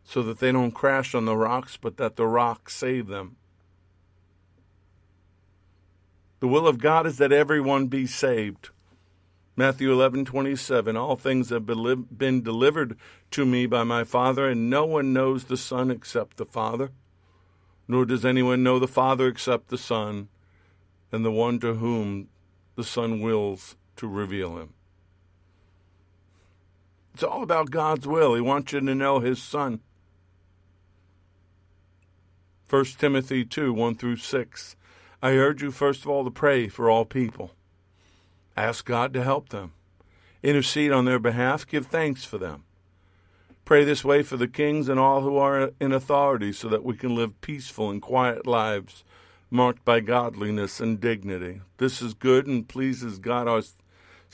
so 0.04 0.22
that 0.22 0.38
they 0.38 0.52
don't 0.52 0.72
crash 0.72 1.16
on 1.16 1.26
the 1.26 1.36
rocks, 1.36 1.78
but 1.78 1.98
that 1.98 2.18
the 2.18 2.28
rocks 2.28 2.76
save 2.76 3.08
them. 3.08 3.38
The 6.42 6.48
will 6.48 6.68
of 6.68 6.78
God 6.78 7.08
is 7.08 7.18
that 7.18 7.32
everyone 7.32 7.88
be 7.88 8.06
saved. 8.06 8.70
Matthew 9.56 9.92
11:27 9.92 10.96
All 10.96 11.16
things 11.16 11.50
have 11.50 11.66
been 11.66 12.44
delivered 12.44 12.98
to 13.32 13.46
me 13.46 13.66
by 13.66 13.84
my 13.84 14.04
Father 14.04 14.48
and 14.48 14.70
no 14.70 14.86
one 14.86 15.14
knows 15.14 15.46
the 15.46 15.58
Son 15.58 15.90
except 15.90 16.38
the 16.38 16.46
Father 16.46 16.92
nor 17.92 18.06
does 18.06 18.24
anyone 18.24 18.64
know 18.64 18.80
the 18.80 18.88
Father 18.88 19.28
except 19.28 19.68
the 19.68 19.78
Son 19.78 20.30
and 21.12 21.26
the 21.26 21.32
one 21.32 21.60
to 21.60 21.74
whom 21.74 22.30
the 22.76 22.86
Son 22.86 23.20
wills 23.20 23.76
to 23.98 24.08
reveal 24.08 24.58
him. 24.58 24.74
It's 27.14 27.24
all 27.24 27.44
about 27.44 27.72
God's 27.72 28.08
will. 28.08 28.36
He 28.36 28.42
wants 28.42 28.74
you 28.74 28.80
to 28.80 28.96
know 28.96 29.20
his 29.20 29.42
Son. 29.42 29.82
1 32.70 32.86
Timothy 32.98 33.44
2 33.44 33.74
1 33.74 33.96
through 33.96 34.16
6. 34.16 34.76
I 35.22 35.32
urge 35.34 35.62
you, 35.62 35.72
first 35.72 36.02
of 36.02 36.10
all, 36.10 36.24
to 36.24 36.32
pray 36.32 36.68
for 36.68 36.90
all 36.90 37.06
people. 37.06 37.52
Ask 38.56 38.86
God 38.86 39.14
to 39.14 39.24
help 39.24 39.50
them. 39.50 39.74
Intercede 40.42 40.92
on 40.92 41.06
their 41.06 41.20
behalf. 41.20 41.68
Give 41.68 41.86
thanks 41.86 42.24
for 42.24 42.38
them. 42.38 42.64
Pray 43.66 43.84
this 43.84 44.04
way 44.04 44.24
for 44.24 44.38
the 44.38 44.48
kings 44.48 44.90
and 44.90 45.00
all 45.00 45.22
who 45.22 45.38
are 45.38 45.72
in 45.80 45.92
authority 45.92 46.52
so 46.52 46.68
that 46.70 46.84
we 46.84 46.96
can 46.96 47.16
live 47.16 47.40
peaceful 47.42 47.90
and 47.90 48.02
quiet 48.02 48.48
lives 48.48 49.04
marked 49.50 49.84
by 49.84 50.00
godliness 50.00 50.80
and 50.80 51.00
dignity. 51.00 51.62
This 51.78 52.02
is 52.02 52.14
good 52.14 52.48
and 52.48 52.68
pleases 52.68 53.20
God 53.20 53.48
our 53.48 53.62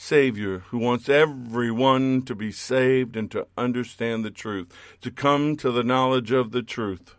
Savior, 0.00 0.60
who 0.68 0.78
wants 0.78 1.08
everyone 1.08 2.22
to 2.22 2.34
be 2.36 2.52
saved 2.52 3.16
and 3.16 3.28
to 3.32 3.48
understand 3.58 4.24
the 4.24 4.30
truth, 4.30 4.72
to 5.00 5.10
come 5.10 5.56
to 5.56 5.72
the 5.72 5.82
knowledge 5.82 6.30
of 6.30 6.52
the 6.52 6.62
truth. 6.62 7.16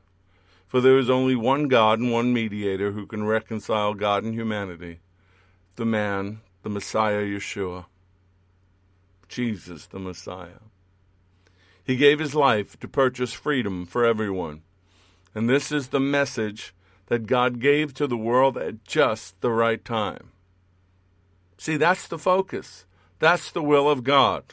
For 0.65 0.79
there 0.79 0.97
is 0.97 1.09
only 1.09 1.35
one 1.35 1.67
God 1.67 1.99
and 1.99 2.09
one 2.09 2.31
mediator 2.31 2.93
who 2.93 3.05
can 3.05 3.25
reconcile 3.25 3.93
God 3.93 4.23
and 4.23 4.33
humanity 4.33 4.99
the 5.75 5.85
man, 5.85 6.39
the 6.63 6.69
Messiah 6.69 7.21
Yeshua, 7.21 7.85
Jesus 9.27 9.85
the 9.85 9.99
Messiah. 9.99 10.59
He 11.83 11.97
gave 11.97 12.19
his 12.19 12.35
life 12.35 12.79
to 12.79 12.87
purchase 12.87 13.33
freedom 13.33 13.85
for 13.85 14.05
everyone. 14.05 14.61
And 15.35 15.49
this 15.49 15.71
is 15.71 15.89
the 15.89 15.99
message 15.99 16.73
that 17.07 17.27
God 17.27 17.59
gave 17.59 17.93
to 17.95 18.07
the 18.07 18.17
world 18.17 18.57
at 18.57 18.85
just 18.85 19.39
the 19.41 19.51
right 19.51 19.83
time. 19.83 20.31
See, 21.59 21.75
that's 21.75 22.07
the 22.07 22.17
focus. 22.17 22.85
That's 23.19 23.51
the 23.51 23.61
will 23.61 23.89
of 23.89 24.05
God. 24.05 24.45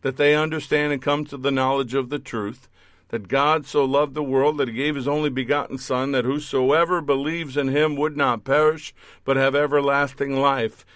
That 0.00 0.16
they 0.16 0.34
understand 0.34 0.94
and 0.94 1.02
come 1.02 1.26
to 1.26 1.36
the 1.36 1.50
knowledge 1.50 1.92
of 1.92 2.08
the 2.08 2.18
truth. 2.18 2.70
That 3.10 3.28
God 3.28 3.66
so 3.66 3.84
loved 3.84 4.14
the 4.14 4.22
world 4.22 4.56
that 4.56 4.68
he 4.68 4.74
gave 4.74 4.94
his 4.94 5.06
only 5.06 5.28
begotten 5.28 5.76
Son, 5.76 6.12
that 6.12 6.24
whosoever 6.24 7.02
believes 7.02 7.58
in 7.58 7.68
him 7.68 7.96
would 7.96 8.16
not 8.16 8.44
perish, 8.44 8.94
but 9.24 9.36
have 9.36 9.54
everlasting 9.54 10.40
life. 10.40 10.86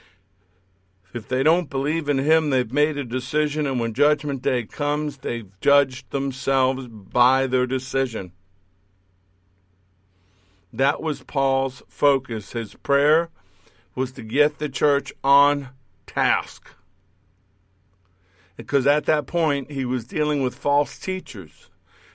If 1.13 1.29
they 1.29 1.43
don't 1.43 1.69
believe 1.69 2.09
in 2.09 2.19
him, 2.19 2.49
they've 2.49 2.73
made 2.73 2.97
a 2.97 3.05
decision, 3.05 3.67
and 3.67 3.79
when 3.79 3.93
judgment 3.93 4.41
day 4.41 4.65
comes, 4.65 5.19
they've 5.19 5.51
judged 5.61 6.11
themselves 6.11 6.89
by 6.89 7.47
their 7.47 7.67
decision. 7.67 8.33
That 10.73 11.03
was 11.03 11.23
Paul's 11.25 11.83
focus. 11.89 12.53
His 12.53 12.75
prayer 12.75 13.29
was 13.99 14.13
to 14.13 14.23
get 14.23 14.61
the 14.61 14.69
church 14.69 15.13
on 15.25 15.71
task. 16.07 16.71
Because 18.57 18.87
at 18.87 19.07
that 19.07 19.27
point, 19.27 19.73
he 19.73 19.85
was 19.85 20.05
dealing 20.05 20.41
with 20.41 20.55
false 20.55 21.01
teachers 21.01 21.69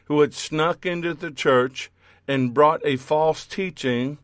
who 0.05 0.21
had 0.21 0.34
snuck 0.34 0.86
into 0.86 1.13
the 1.13 1.29
church 1.29 1.91
and 2.25 2.53
brought 2.53 2.79
a 2.86 2.95
false 2.95 3.45
teaching 3.45 4.17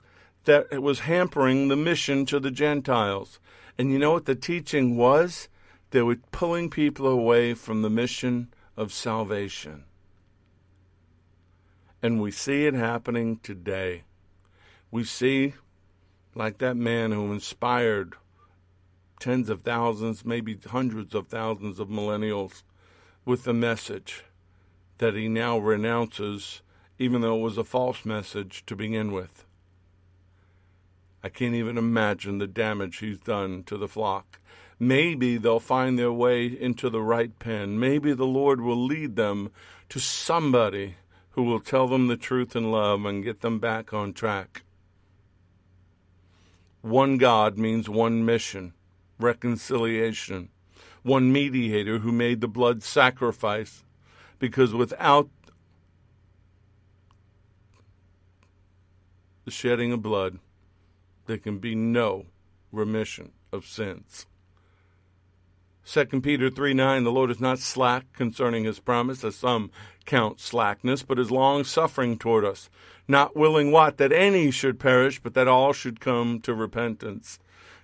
that 0.45 0.81
was 0.81 1.01
hampering 1.01 1.67
the 1.67 1.75
mission 1.75 2.25
to 2.27 2.39
the 2.39 2.49
Gentiles. 2.49 3.41
And 3.77 3.91
you 3.91 3.99
know 3.99 4.13
what 4.13 4.25
the 4.25 4.35
teaching 4.35 4.95
was? 4.95 5.49
They 5.91 6.01
were 6.01 6.15
pulling 6.31 6.69
people 6.69 7.07
away 7.07 7.53
from 7.55 7.81
the 7.81 7.89
mission 7.89 8.53
of 8.77 8.93
salvation. 8.93 9.83
And 12.01 12.21
we 12.21 12.31
see 12.31 12.67
it 12.67 12.73
happening 12.73 13.41
today. 13.43 14.03
We 14.91 15.03
see, 15.03 15.55
like 16.35 16.59
that 16.59 16.77
man 16.77 17.11
who 17.11 17.31
inspired 17.31 18.15
tens 19.19 19.49
of 19.49 19.61
thousands, 19.61 20.25
maybe 20.25 20.57
hundreds 20.67 21.13
of 21.13 21.27
thousands 21.27 21.79
of 21.79 21.89
millennials 21.89 22.63
with 23.25 23.43
the 23.43 23.53
message 23.53 24.23
that 24.99 25.13
he 25.13 25.27
now 25.27 25.57
renounces, 25.57 26.61
even 26.97 27.21
though 27.21 27.37
it 27.37 27.41
was 27.41 27.57
a 27.57 27.63
false 27.63 28.05
message 28.05 28.65
to 28.65 28.75
begin 28.75 29.11
with. 29.11 29.45
I 31.21 31.29
can't 31.29 31.55
even 31.55 31.77
imagine 31.77 32.37
the 32.37 32.47
damage 32.47 32.97
he's 32.97 33.19
done 33.19 33.63
to 33.63 33.77
the 33.77 33.89
flock. 33.89 34.39
Maybe 34.79 35.37
they'll 35.37 35.59
find 35.59 35.99
their 35.99 36.11
way 36.11 36.45
into 36.45 36.89
the 36.89 37.01
right 37.01 37.37
pen. 37.37 37.77
Maybe 37.77 38.13
the 38.13 38.25
Lord 38.25 38.61
will 38.61 38.81
lead 38.81 39.17
them 39.17 39.51
to 39.89 39.99
somebody 39.99 40.95
who 41.31 41.43
will 41.43 41.59
tell 41.59 41.87
them 41.87 42.07
the 42.07 42.15
truth 42.15 42.55
in 42.55 42.71
love 42.71 43.03
and 43.05 43.23
get 43.23 43.41
them 43.41 43.59
back 43.59 43.93
on 43.93 44.13
track. 44.13 44.63
One 46.81 47.17
God 47.17 47.57
means 47.57 47.89
one 47.89 48.25
mission, 48.25 48.73
reconciliation, 49.19 50.49
one 51.03 51.31
mediator 51.31 51.99
who 51.99 52.11
made 52.11 52.41
the 52.41 52.47
blood 52.47 52.83
sacrifice, 52.83 53.83
because 54.37 54.73
without 54.73 55.29
the 59.45 59.51
shedding 59.51 59.91
of 59.91 60.01
blood, 60.01 60.39
there 61.25 61.37
can 61.37 61.59
be 61.59 61.75
no 61.75 62.27
remission 62.71 63.31
of 63.51 63.65
sins. 63.65 64.25
2 65.85 66.21
Peter 66.21 66.51
3 66.51 66.75
9, 66.75 67.03
the 67.03 67.11
Lord 67.11 67.31
is 67.31 67.39
not 67.39 67.57
slack 67.57 68.13
concerning 68.13 68.63
his 68.63 68.79
promise, 68.79 69.23
as 69.23 69.35
some 69.35 69.71
count 70.05 70.39
slackness, 70.39 71.01
but 71.01 71.17
is 71.17 71.31
long 71.31 71.63
suffering 71.63 72.17
toward 72.17 72.45
us, 72.45 72.69
not 73.09 73.35
willing 73.35 73.71
what? 73.71 73.97
That 73.97 74.13
any 74.13 74.51
should 74.51 74.79
perish, 74.79 75.19
but 75.19 75.33
that 75.33 75.47
all 75.47 75.73
should 75.73 75.99
come 75.99 76.39
to 76.41 76.53
repentance. 76.53 77.39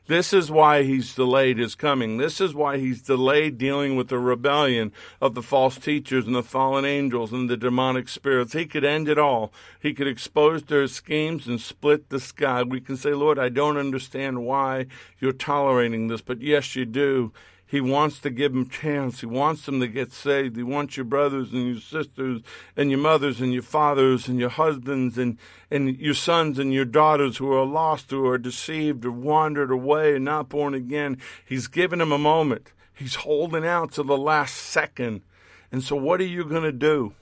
This 0.07 0.33
is 0.33 0.51
why 0.51 0.83
he's 0.83 1.15
delayed 1.15 1.57
his 1.57 1.73
coming. 1.73 2.17
This 2.17 2.39
is 2.39 2.53
why 2.53 2.77
he's 2.77 3.01
delayed 3.01 3.57
dealing 3.57 3.95
with 3.95 4.09
the 4.09 4.19
rebellion 4.19 4.91
of 5.19 5.33
the 5.33 5.41
false 5.41 5.79
teachers 5.79 6.27
and 6.27 6.35
the 6.35 6.43
fallen 6.43 6.85
angels 6.85 7.33
and 7.33 7.49
the 7.49 7.57
demonic 7.57 8.07
spirits. 8.07 8.53
He 8.53 8.67
could 8.67 8.85
end 8.85 9.09
it 9.09 9.17
all. 9.17 9.51
He 9.81 9.95
could 9.95 10.07
expose 10.07 10.61
their 10.61 10.85
schemes 10.85 11.47
and 11.47 11.59
split 11.59 12.09
the 12.09 12.19
sky. 12.19 12.61
We 12.61 12.81
can 12.81 12.97
say, 12.97 13.15
Lord, 13.15 13.39
I 13.39 13.49
don't 13.49 13.77
understand 13.77 14.45
why 14.45 14.85
you're 15.19 15.31
tolerating 15.31 16.07
this, 16.07 16.21
but 16.21 16.39
yes, 16.39 16.75
you 16.75 16.85
do. 16.85 17.33
He 17.67 17.81
wants 17.81 18.19
to 18.19 18.29
give 18.29 18.53
them 18.53 18.69
chance. 18.69 19.21
He 19.21 19.25
wants 19.25 19.65
them 19.65 19.79
to 19.79 19.87
get 19.87 20.11
saved. 20.11 20.55
He 20.55 20.63
wants 20.63 20.97
your 20.97 21.03
brothers 21.03 21.51
and 21.51 21.67
your 21.67 21.81
sisters 21.81 22.41
and 22.77 22.91
your 22.91 22.99
mothers 22.99 23.41
and 23.41 23.51
your 23.51 23.63
fathers 23.63 24.27
and 24.27 24.39
your 24.39 24.49
husbands 24.49 25.17
and, 25.17 25.39
and 25.71 25.97
your 25.97 26.13
sons 26.13 26.59
and 26.59 26.71
your 26.71 26.85
daughters 26.85 27.37
who 27.37 27.51
are 27.51 27.65
lost, 27.65 28.11
who 28.11 28.25
are 28.27 28.37
deceived 28.37 29.03
or 29.03 29.11
wandered 29.11 29.71
away 29.71 30.15
and 30.15 30.25
not 30.25 30.49
born 30.49 30.75
again. 30.75 31.17
He's 31.43 31.67
given 31.67 31.99
them 31.99 32.11
a 32.11 32.19
moment. 32.19 32.71
He's 32.93 33.15
holding 33.15 33.65
out 33.65 33.91
to 33.93 34.03
the 34.03 34.17
last 34.17 34.55
second. 34.55 35.23
And 35.71 35.83
so 35.83 35.95
what 35.95 36.21
are 36.21 36.25
you 36.25 36.45
going 36.45 36.63
to 36.63 36.71
do? 36.71 37.13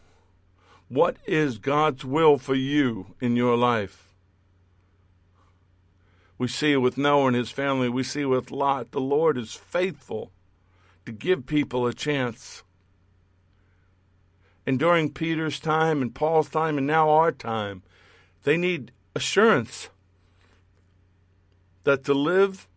What 0.89 1.17
is 1.25 1.57
God's 1.57 2.03
will 2.03 2.37
for 2.37 2.53
you 2.53 3.15
in 3.21 3.35
your 3.35 3.57
life? 3.57 4.12
We 6.43 6.49
see 6.49 6.73
it 6.73 6.81
with 6.81 6.97
Noah 6.97 7.27
and 7.27 7.37
his 7.37 7.51
family. 7.51 7.87
We 7.87 8.03
see 8.03 8.23
it 8.23 8.25
with 8.25 8.51
Lot. 8.51 8.91
The 8.91 8.99
Lord 8.99 9.37
is 9.37 9.53
faithful 9.53 10.29
to 11.05 11.13
give 11.13 11.45
people 11.45 11.87
a 11.87 11.93
chance. 11.93 12.63
And 14.65 14.77
during 14.77 15.13
Peter's 15.13 15.57
time 15.57 16.01
and 16.01 16.13
Paul's 16.13 16.49
time 16.49 16.77
and 16.77 16.85
now 16.85 17.09
our 17.09 17.31
time, 17.31 17.81
they 18.43 18.57
need 18.57 18.91
assurance 19.15 19.87
that 21.85 22.03
to 22.03 22.13
live 22.13 22.67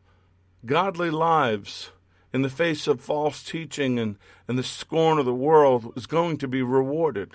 godly 0.64 1.10
lives 1.10 1.90
in 2.32 2.42
the 2.42 2.48
face 2.48 2.86
of 2.86 3.00
false 3.00 3.42
teaching 3.42 3.98
and, 3.98 4.14
and 4.46 4.56
the 4.56 4.62
scorn 4.62 5.18
of 5.18 5.26
the 5.26 5.34
world 5.34 5.92
is 5.96 6.06
going 6.06 6.38
to 6.38 6.46
be 6.46 6.62
rewarded. 6.62 7.32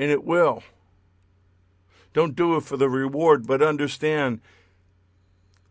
And 0.00 0.10
it 0.10 0.24
will. 0.24 0.64
Don't 2.12 2.34
do 2.34 2.56
it 2.56 2.64
for 2.64 2.76
the 2.76 2.88
reward, 2.88 3.46
but 3.46 3.62
understand 3.62 4.40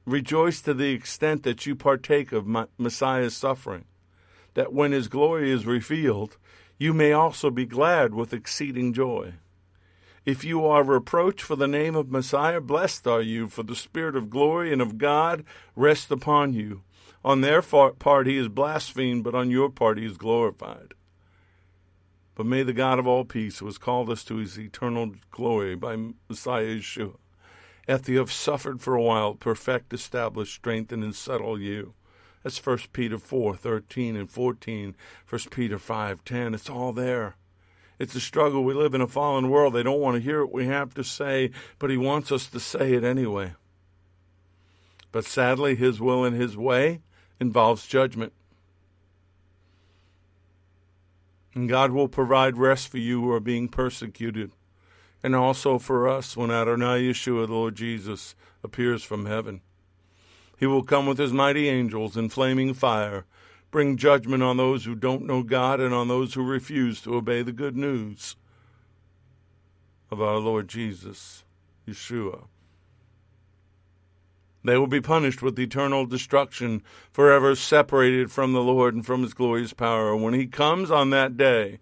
rejoice 0.05 0.61
to 0.61 0.73
the 0.73 0.91
extent 0.91 1.43
that 1.43 1.65
you 1.65 1.75
partake 1.75 2.31
of 2.31 2.47
Messiah's 2.77 3.35
suffering 3.35 3.85
that 4.53 4.73
when 4.73 4.91
his 4.91 5.07
glory 5.07 5.51
is 5.51 5.65
revealed, 5.65 6.37
you 6.77 6.93
may 6.93 7.11
also 7.11 7.49
be 7.49 7.65
glad 7.65 8.13
with 8.13 8.33
exceeding 8.33 8.93
joy. 8.93 9.33
If 10.25 10.43
you 10.43 10.65
are 10.65 10.83
reproached 10.83 11.41
for 11.41 11.55
the 11.55 11.67
name 11.67 11.95
of 11.95 12.11
Messiah, 12.11 12.61
blessed 12.61 13.07
are 13.07 13.21
you, 13.21 13.47
for 13.47 13.63
the 13.63 13.75
Spirit 13.75 14.15
of 14.15 14.29
glory 14.29 14.71
and 14.71 14.81
of 14.81 14.97
God 14.97 15.43
rests 15.75 16.09
upon 16.11 16.53
you. 16.53 16.83
On 17.25 17.41
their 17.41 17.61
part 17.61 18.27
he 18.27 18.37
is 18.37 18.47
blasphemed, 18.47 19.23
but 19.23 19.35
on 19.35 19.49
your 19.49 19.69
part 19.69 19.97
he 19.97 20.05
is 20.05 20.17
glorified. 20.17 20.93
But 22.35 22.45
may 22.45 22.63
the 22.63 22.73
God 22.73 22.99
of 22.99 23.07
all 23.07 23.25
peace, 23.25 23.59
who 23.59 23.65
has 23.65 23.77
called 23.77 24.09
us 24.09 24.23
to 24.25 24.37
his 24.37 24.57
eternal 24.57 25.13
glory 25.29 25.75
by 25.75 25.97
Messiah 26.27 26.77
Yeshua, 26.77 27.15
After 27.87 28.11
you 28.11 28.19
have 28.19 28.31
suffered 28.31 28.81
for 28.81 28.95
a 28.95 29.01
while, 29.01 29.35
perfect, 29.35 29.93
establish, 29.93 30.53
strengthen, 30.53 31.03
and 31.03 31.13
settle 31.13 31.59
you. 31.59 31.93
That's 32.43 32.65
1 32.65 32.79
Peter 32.93 33.17
4, 33.17 33.55
13 33.55 34.15
and 34.15 34.29
14, 34.29 34.95
1 35.29 35.41
Peter 35.51 35.79
5, 35.79 36.23
10. 36.23 36.53
It's 36.53 36.69
all 36.69 36.93
there. 36.93 37.35
It's 37.99 38.15
a 38.15 38.19
struggle. 38.19 38.63
We 38.63 38.73
live 38.73 38.93
in 38.93 39.01
a 39.01 39.07
fallen 39.07 39.49
world. 39.49 39.73
They 39.73 39.83
don't 39.83 40.01
want 40.01 40.15
to 40.15 40.21
hear 40.21 40.43
what 40.43 40.53
we 40.53 40.65
have 40.67 40.93
to 40.95 41.03
say, 41.03 41.51
but 41.79 41.89
He 41.89 41.97
wants 41.97 42.31
us 42.31 42.47
to 42.47 42.59
say 42.59 42.93
it 42.93 43.03
anyway. 43.03 43.53
But 45.11 45.25
sadly, 45.25 45.75
His 45.75 46.01
will 46.01 46.23
and 46.23 46.35
His 46.35 46.57
way 46.57 47.01
involves 47.39 47.87
judgment. 47.87 48.33
And 51.53 51.69
God 51.69 51.91
will 51.91 52.07
provide 52.07 52.57
rest 52.57 52.87
for 52.87 52.97
you 52.97 53.21
who 53.21 53.31
are 53.31 53.39
being 53.39 53.67
persecuted, 53.67 54.51
and 55.23 55.35
also 55.35 55.79
for 55.79 56.07
us 56.07 56.35
when 56.35 56.51
Adonai 56.51 57.01
Yeshua, 57.01 57.47
the 57.47 57.53
Lord 57.53 57.75
Jesus, 57.75 58.35
appears 58.63 59.03
from 59.03 59.25
heaven. 59.25 59.61
He 60.59 60.65
will 60.65 60.83
come 60.83 61.05
with 61.05 61.17
his 61.17 61.33
mighty 61.33 61.69
angels 61.69 62.17
in 62.17 62.29
flaming 62.29 62.73
fire, 62.73 63.25
bring 63.71 63.97
judgment 63.97 64.43
on 64.43 64.57
those 64.57 64.85
who 64.85 64.95
don't 64.95 65.25
know 65.25 65.41
God 65.41 65.79
and 65.79 65.93
on 65.93 66.09
those 66.09 66.33
who 66.33 66.43
refuse 66.43 67.01
to 67.01 67.15
obey 67.15 67.41
the 67.41 67.51
good 67.51 67.75
news 67.75 68.35
of 70.11 70.21
our 70.21 70.37
Lord 70.37 70.67
Jesus, 70.67 71.43
Yeshua. 71.87 72.43
They 74.65 74.77
will 74.77 74.87
be 74.87 75.01
punished 75.01 75.41
with 75.41 75.59
eternal 75.59 76.05
destruction, 76.05 76.83
forever 77.11 77.55
separated 77.55 78.31
from 78.31 78.53
the 78.53 78.61
Lord 78.61 78.93
and 78.93 79.05
from 79.05 79.23
his 79.23 79.33
glorious 79.33 79.73
power. 79.73 80.15
When 80.15 80.33
he 80.33 80.45
comes 80.45 80.89
on 80.89 81.09
that 81.09 81.35
day, 81.35 81.79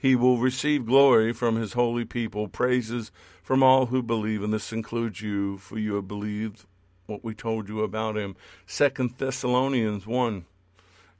he 0.00 0.16
will 0.16 0.38
receive 0.38 0.86
glory 0.86 1.30
from 1.30 1.56
his 1.56 1.74
holy 1.74 2.06
people, 2.06 2.48
praises 2.48 3.12
from 3.42 3.62
all 3.62 3.86
who 3.86 4.02
believe, 4.02 4.42
and 4.42 4.50
this 4.50 4.72
includes 4.72 5.20
you, 5.20 5.58
for 5.58 5.78
you 5.78 5.96
have 5.96 6.08
believed 6.08 6.64
what 7.04 7.22
we 7.22 7.34
told 7.34 7.68
you 7.68 7.82
about 7.82 8.16
him. 8.16 8.34
Second 8.66 9.14
Thessalonians 9.18 10.06
1. 10.06 10.46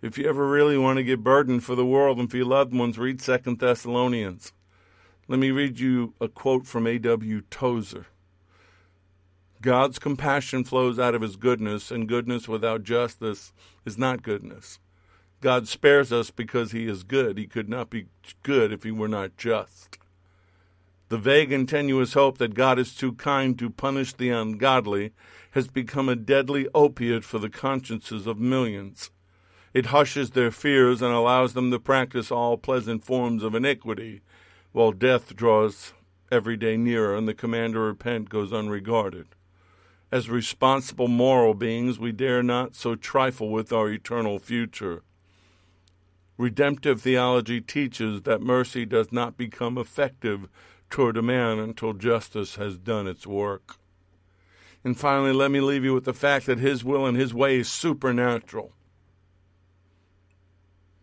If 0.01 0.17
you 0.17 0.27
ever 0.27 0.49
really 0.49 0.79
want 0.79 0.97
to 0.97 1.03
get 1.03 1.23
burdened 1.23 1.63
for 1.63 1.75
the 1.75 1.85
world 1.85 2.19
and 2.19 2.31
for 2.31 2.39
your 2.39 2.47
loved 2.47 2.73
ones, 2.73 2.99
read 2.99 3.21
Second 3.21 3.59
Thessalonians. 3.59 4.55
Let 5.29 5.39
me 5.39 5.51
read 5.51 5.79
you 5.79 6.15
a 6.19 6.29
quote 6.29 6.67
from 6.67 6.87
A.W. 6.87 7.43
Tozer. 7.51 8.07
God's 9.61 9.99
compassion 9.99 10.65
flows 10.65 10.99
out 10.99 11.15
of 11.15 11.21
his 11.21 11.37
goodness, 11.37 11.91
and 11.91 12.09
goodness 12.09 12.49
without 12.49 12.83
justice 12.83 13.53
is 13.85 13.99
not 13.99 14.23
goodness. 14.23 14.79
God 15.41 15.69
spares 15.69 16.13
us 16.13 16.31
because 16.31 16.73
he 16.73 16.87
is 16.87 17.03
good. 17.03 17.39
He 17.39 17.47
could 17.47 17.69
not 17.69 17.89
be 17.89 18.07
good 18.43 18.73
if 18.73 18.83
he 18.83 18.91
were 18.91 19.09
not 19.09 19.37
just. 19.37 19.99
The 21.09 21.19
vague 21.19 21.51
and 21.51 21.69
tenuous 21.69 22.13
hope 22.13 22.39
that 22.39 22.55
God 22.55 22.79
is 22.79 22.95
too 22.95 23.15
kind 23.15 23.59
to 23.59 23.71
punish 23.71 24.13
the 24.13 24.31
ungodly 24.31 25.13
has 25.53 25.67
become 25.67 26.09
a 26.09 26.15
deadly 26.15 26.69
opiate 26.75 27.25
for 27.25 27.39
the 27.39 27.51
consciences 27.51 28.27
of 28.27 28.39
millions. 28.39 29.11
It 29.73 29.87
hushes 29.87 30.31
their 30.31 30.51
fears 30.51 31.03
and 31.03 31.13
allows 31.13 31.55
them 31.55 31.71
to 31.71 31.81
practice 31.81 32.31
all 32.31 32.57
pleasant 32.57 33.05
forms 33.05 33.43
of 33.43 33.55
iniquity, 33.55 34.21
while 34.73 34.93
death 34.93 35.35
draws 35.35 35.95
every 36.31 36.57
day 36.57 36.77
nearer 36.77 37.17
and 37.17 37.27
the 37.27 37.35
command 37.35 37.75
to 37.75 37.81
repent 37.81 38.29
goes 38.29 38.53
unregarded. 38.53 39.27
As 40.13 40.29
responsible 40.29 41.09
moral 41.09 41.55
beings, 41.55 41.99
we 41.99 42.13
dare 42.13 42.43
not 42.43 42.75
so 42.75 42.95
trifle 42.95 43.51
with 43.51 43.73
our 43.73 43.89
eternal 43.91 44.39
future. 44.39 45.03
Redemptive 46.41 47.03
theology 47.03 47.61
teaches 47.61 48.23
that 48.23 48.41
mercy 48.41 48.87
does 48.87 49.13
not 49.13 49.37
become 49.37 49.77
effective 49.77 50.49
toward 50.89 51.19
a 51.19 51.23
man 51.23 51.59
until 51.59 51.93
justice 51.93 52.55
has 52.57 52.79
done 52.79 53.07
its 53.07 53.27
work. 53.27 53.77
And 54.83 54.99
finally, 54.99 55.35
let 55.35 55.51
me 55.51 55.61
leave 55.61 55.85
you 55.85 55.93
with 55.93 56.07
the 56.07 56.15
fact 56.15 56.47
that 56.47 56.59
His 56.59 56.83
will 56.83 57.05
and 57.05 57.15
His 57.15 57.35
way 57.35 57.59
is 57.59 57.69
supernatural. 57.69 58.73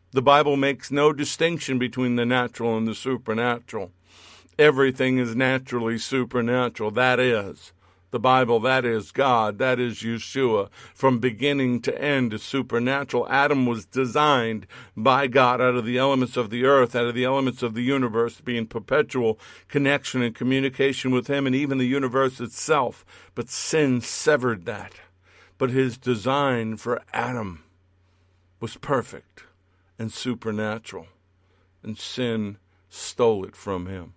The 0.10 0.24
Bible 0.24 0.58
makes 0.58 0.90
no 0.90 1.14
distinction 1.14 1.78
between 1.78 2.16
the 2.16 2.26
natural 2.26 2.76
and 2.76 2.88
the 2.88 2.96
supernatural. 2.96 3.92
Everything 4.58 5.20
is 5.20 5.36
naturally 5.36 6.00
supernatural. 6.00 6.90
That 6.90 7.20
is, 7.20 7.74
the 8.18 8.22
Bible, 8.22 8.60
that 8.62 8.84
is 8.84 9.12
God, 9.12 9.60
that 9.60 9.80
is 9.80 10.00
Yeshua. 10.00 10.72
From 10.96 11.20
beginning 11.20 11.82
to 11.82 12.02
end 12.02 12.34
is 12.34 12.42
supernatural. 12.42 13.30
Adam 13.30 13.68
was 13.68 13.86
designed 13.86 14.66
by 14.96 15.28
God 15.28 15.62
out 15.62 15.76
of 15.76 15.86
the 15.86 16.00
elements 16.00 16.36
of 16.36 16.50
the 16.50 16.66
earth, 16.66 16.96
out 16.96 17.06
of 17.06 17.14
the 17.14 17.26
elements 17.26 17.62
of 17.62 17.76
the 17.76 17.84
universe, 17.84 18.38
to 18.38 18.42
be 18.42 18.58
in 18.58 18.66
perpetual 18.66 19.40
connection 19.68 20.24
and 20.24 20.34
communication 20.34 21.12
with 21.12 21.28
Him 21.28 21.46
and 21.46 21.56
even 21.56 21.78
the 21.78 21.86
universe 21.86 22.40
itself. 22.40 23.06
But 23.36 23.52
sin 23.52 24.02
severed 24.02 24.66
that. 24.66 24.94
But 25.60 25.70
His 25.70 26.00
design 26.00 26.78
for 26.78 27.04
Adam 27.14 27.66
was 28.60 28.78
perfect 28.78 29.44
and 30.00 30.12
supernatural, 30.12 31.06
and 31.84 32.00
sin 32.00 32.58
stole 32.90 33.46
it 33.46 33.56
from 33.56 33.86
him. 33.86 34.16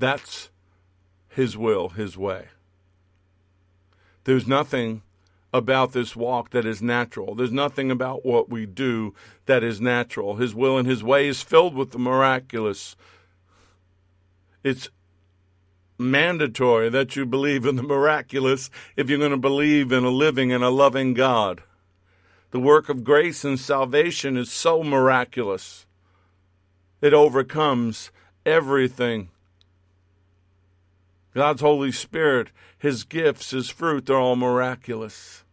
That's 0.00 0.48
His 1.28 1.56
will, 1.56 1.90
His 1.90 2.16
way. 2.16 2.46
There's 4.24 4.48
nothing 4.48 5.02
about 5.52 5.92
this 5.92 6.16
walk 6.16 6.50
that 6.50 6.64
is 6.64 6.80
natural. 6.80 7.34
There's 7.34 7.52
nothing 7.52 7.90
about 7.90 8.24
what 8.24 8.48
we 8.48 8.64
do 8.64 9.14
that 9.44 9.62
is 9.62 9.80
natural. 9.80 10.36
His 10.36 10.54
will 10.54 10.78
and 10.78 10.88
His 10.88 11.04
way 11.04 11.28
is 11.28 11.42
filled 11.42 11.74
with 11.74 11.90
the 11.90 11.98
miraculous. 11.98 12.96
It's 14.64 14.88
mandatory 15.98 16.88
that 16.88 17.14
you 17.14 17.26
believe 17.26 17.66
in 17.66 17.76
the 17.76 17.82
miraculous 17.82 18.70
if 18.96 19.10
you're 19.10 19.18
going 19.18 19.32
to 19.32 19.36
believe 19.36 19.92
in 19.92 20.04
a 20.04 20.10
living 20.10 20.50
and 20.50 20.64
a 20.64 20.70
loving 20.70 21.12
God. 21.12 21.62
The 22.52 22.60
work 22.60 22.88
of 22.88 23.04
grace 23.04 23.44
and 23.44 23.60
salvation 23.60 24.38
is 24.38 24.50
so 24.50 24.82
miraculous. 24.82 25.84
It 27.02 27.12
overcomes 27.12 28.10
everything 28.46 29.28
God's 31.34 31.60
Holy 31.60 31.92
Spirit, 31.92 32.48
His 32.78 33.04
gifts, 33.04 33.50
His 33.50 33.70
fruit, 33.70 34.06
they're 34.06 34.18
all 34.18 34.36
miraculous. 34.36 35.44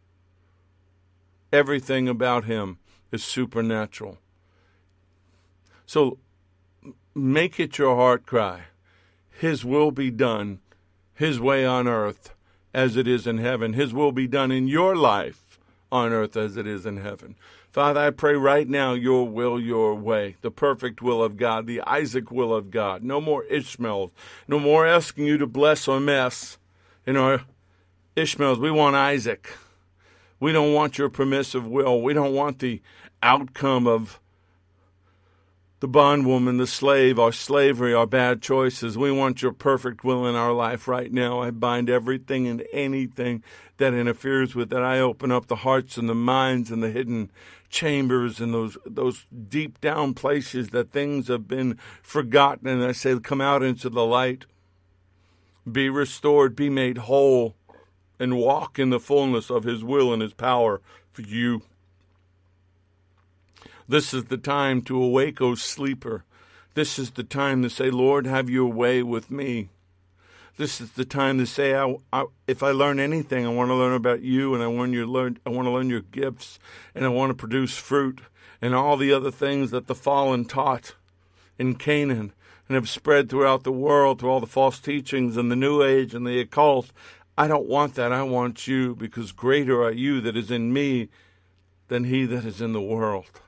Everything 1.53 2.07
about 2.07 2.45
Him 2.45 2.79
is 3.11 3.23
supernatural. 3.23 4.17
So 5.85 6.17
make 7.15 7.59
it 7.59 7.77
your 7.77 7.95
heart 7.95 8.25
cry. 8.25 8.63
His 9.29 9.63
will 9.63 9.91
be 9.91 10.11
done, 10.11 10.59
His 11.13 11.39
way 11.39 11.65
on 11.65 11.87
earth 11.87 12.33
as 12.73 12.97
it 12.97 13.07
is 13.07 13.25
in 13.25 13.37
heaven. 13.37 13.73
His 13.73 13.93
will 13.93 14.11
be 14.11 14.27
done 14.27 14.51
in 14.51 14.67
your 14.67 14.95
life 14.95 15.59
on 15.91 16.11
earth 16.11 16.35
as 16.35 16.57
it 16.57 16.67
is 16.67 16.85
in 16.85 16.97
heaven. 16.97 17.35
Father, 17.77 17.99
I 17.99 18.09
pray 18.09 18.33
right 18.33 18.67
now 18.67 18.93
your 18.93 19.27
will, 19.27 19.59
your 19.59 19.93
way, 19.93 20.35
the 20.41 20.49
perfect 20.49 21.03
will 21.03 21.23
of 21.23 21.37
God, 21.37 21.67
the 21.67 21.79
Isaac 21.81 22.31
will 22.31 22.51
of 22.51 22.71
God. 22.71 23.03
No 23.03 23.21
more 23.21 23.43
Ishmaels. 23.43 24.09
No 24.47 24.57
more 24.57 24.87
asking 24.87 25.27
you 25.27 25.37
to 25.37 25.45
bless 25.45 25.87
or 25.87 25.99
mess 25.99 26.57
in 27.05 27.15
our 27.15 27.43
Ishmaels. 28.15 28.57
We 28.57 28.71
want 28.71 28.95
Isaac. 28.95 29.51
We 30.39 30.51
don't 30.53 30.73
want 30.73 30.97
your 30.97 31.09
permissive 31.09 31.67
will. 31.67 32.01
We 32.01 32.13
don't 32.13 32.33
want 32.33 32.57
the 32.57 32.81
outcome 33.21 33.85
of 33.85 34.19
the 35.79 35.87
bondwoman, 35.87 36.57
the 36.57 36.65
slave, 36.65 37.19
our 37.19 37.31
slavery, 37.31 37.93
our 37.93 38.07
bad 38.07 38.41
choices. 38.41 38.97
We 38.97 39.11
want 39.11 39.43
your 39.43 39.51
perfect 39.51 40.03
will 40.03 40.25
in 40.25 40.33
our 40.33 40.51
life 40.51 40.87
right 40.87 41.13
now. 41.13 41.41
I 41.41 41.51
bind 41.51 41.91
everything 41.91 42.47
and 42.47 42.63
anything 42.73 43.43
that 43.77 43.93
interferes 43.93 44.55
with 44.55 44.71
that. 44.71 44.81
I 44.81 44.99
open 44.99 45.31
up 45.31 45.45
the 45.45 45.57
hearts 45.57 45.95
and 45.95 46.09
the 46.09 46.15
minds 46.15 46.71
and 46.71 46.81
the 46.81 46.89
hidden 46.89 47.29
chambers 47.69 48.39
and 48.39 48.53
those 48.53 48.77
those 48.85 49.25
deep 49.49 49.79
down 49.81 50.13
places 50.13 50.69
that 50.69 50.91
things 50.91 51.27
have 51.27 51.47
been 51.47 51.77
forgotten. 52.01 52.67
And 52.67 52.83
I 52.83 52.91
say 52.91 53.19
come 53.19 53.41
out 53.41 53.63
into 53.63 53.89
the 53.89 54.05
light. 54.05 54.45
Be 55.69 55.89
restored. 55.89 56.55
Be 56.55 56.69
made 56.69 56.99
whole 56.99 57.55
and 58.19 58.37
walk 58.37 58.79
in 58.79 58.89
the 58.89 58.99
fullness 58.99 59.49
of 59.49 59.63
his 59.63 59.83
will 59.83 60.11
and 60.11 60.21
his 60.21 60.33
power 60.33 60.81
for 61.11 61.21
you. 61.21 61.61
This 63.87 64.13
is 64.13 64.25
the 64.25 64.37
time 64.37 64.81
to 64.83 65.01
awake 65.01 65.41
o 65.41 65.55
sleeper. 65.55 66.23
This 66.73 66.99
is 66.99 67.11
the 67.11 67.23
time 67.23 67.61
to 67.63 67.69
say 67.69 67.89
lord 67.89 68.27
have 68.27 68.49
your 68.49 68.71
way 68.71 69.03
with 69.03 69.31
me 69.31 69.69
this 70.57 70.81
is 70.81 70.91
the 70.93 71.05
time 71.05 71.37
to 71.37 71.45
say, 71.45 71.75
I, 71.75 71.95
I, 72.11 72.25
if 72.47 72.63
I 72.63 72.71
learn 72.71 72.99
anything, 72.99 73.45
I 73.45 73.49
want 73.49 73.69
to 73.69 73.75
learn 73.75 73.93
about 73.93 74.21
you, 74.21 74.53
and 74.53 74.63
I 74.63 74.67
want 74.67 74.91
you 74.91 75.05
to 75.05 75.11
learn. 75.11 75.39
I 75.45 75.49
want 75.49 75.67
to 75.67 75.71
learn 75.71 75.89
your 75.89 76.01
gifts, 76.01 76.59
and 76.93 77.05
I 77.05 77.09
want 77.09 77.29
to 77.29 77.35
produce 77.35 77.77
fruit, 77.77 78.21
and 78.61 78.73
all 78.73 78.97
the 78.97 79.13
other 79.13 79.31
things 79.31 79.71
that 79.71 79.87
the 79.87 79.95
fallen 79.95 80.45
taught 80.45 80.95
in 81.59 81.75
Canaan 81.75 82.33
and 82.67 82.75
have 82.75 82.89
spread 82.89 83.29
throughout 83.29 83.63
the 83.63 83.71
world 83.71 84.19
through 84.19 84.29
all 84.29 84.39
the 84.39 84.47
false 84.47 84.79
teachings 84.79 85.37
and 85.37 85.49
the 85.49 85.55
New 85.55 85.83
Age 85.83 86.13
and 86.13 86.25
the 86.25 86.39
occult. 86.39 86.91
I 87.37 87.47
don't 87.47 87.67
want 87.67 87.95
that. 87.95 88.11
I 88.11 88.23
want 88.23 88.67
you 88.67 88.95
because 88.95 89.31
greater 89.31 89.81
are 89.83 89.91
you 89.91 90.21
that 90.21 90.35
is 90.35 90.51
in 90.51 90.73
me 90.73 91.09
than 91.87 92.05
he 92.05 92.25
that 92.25 92.45
is 92.45 92.61
in 92.61 92.73
the 92.73 92.81
world. 92.81 93.41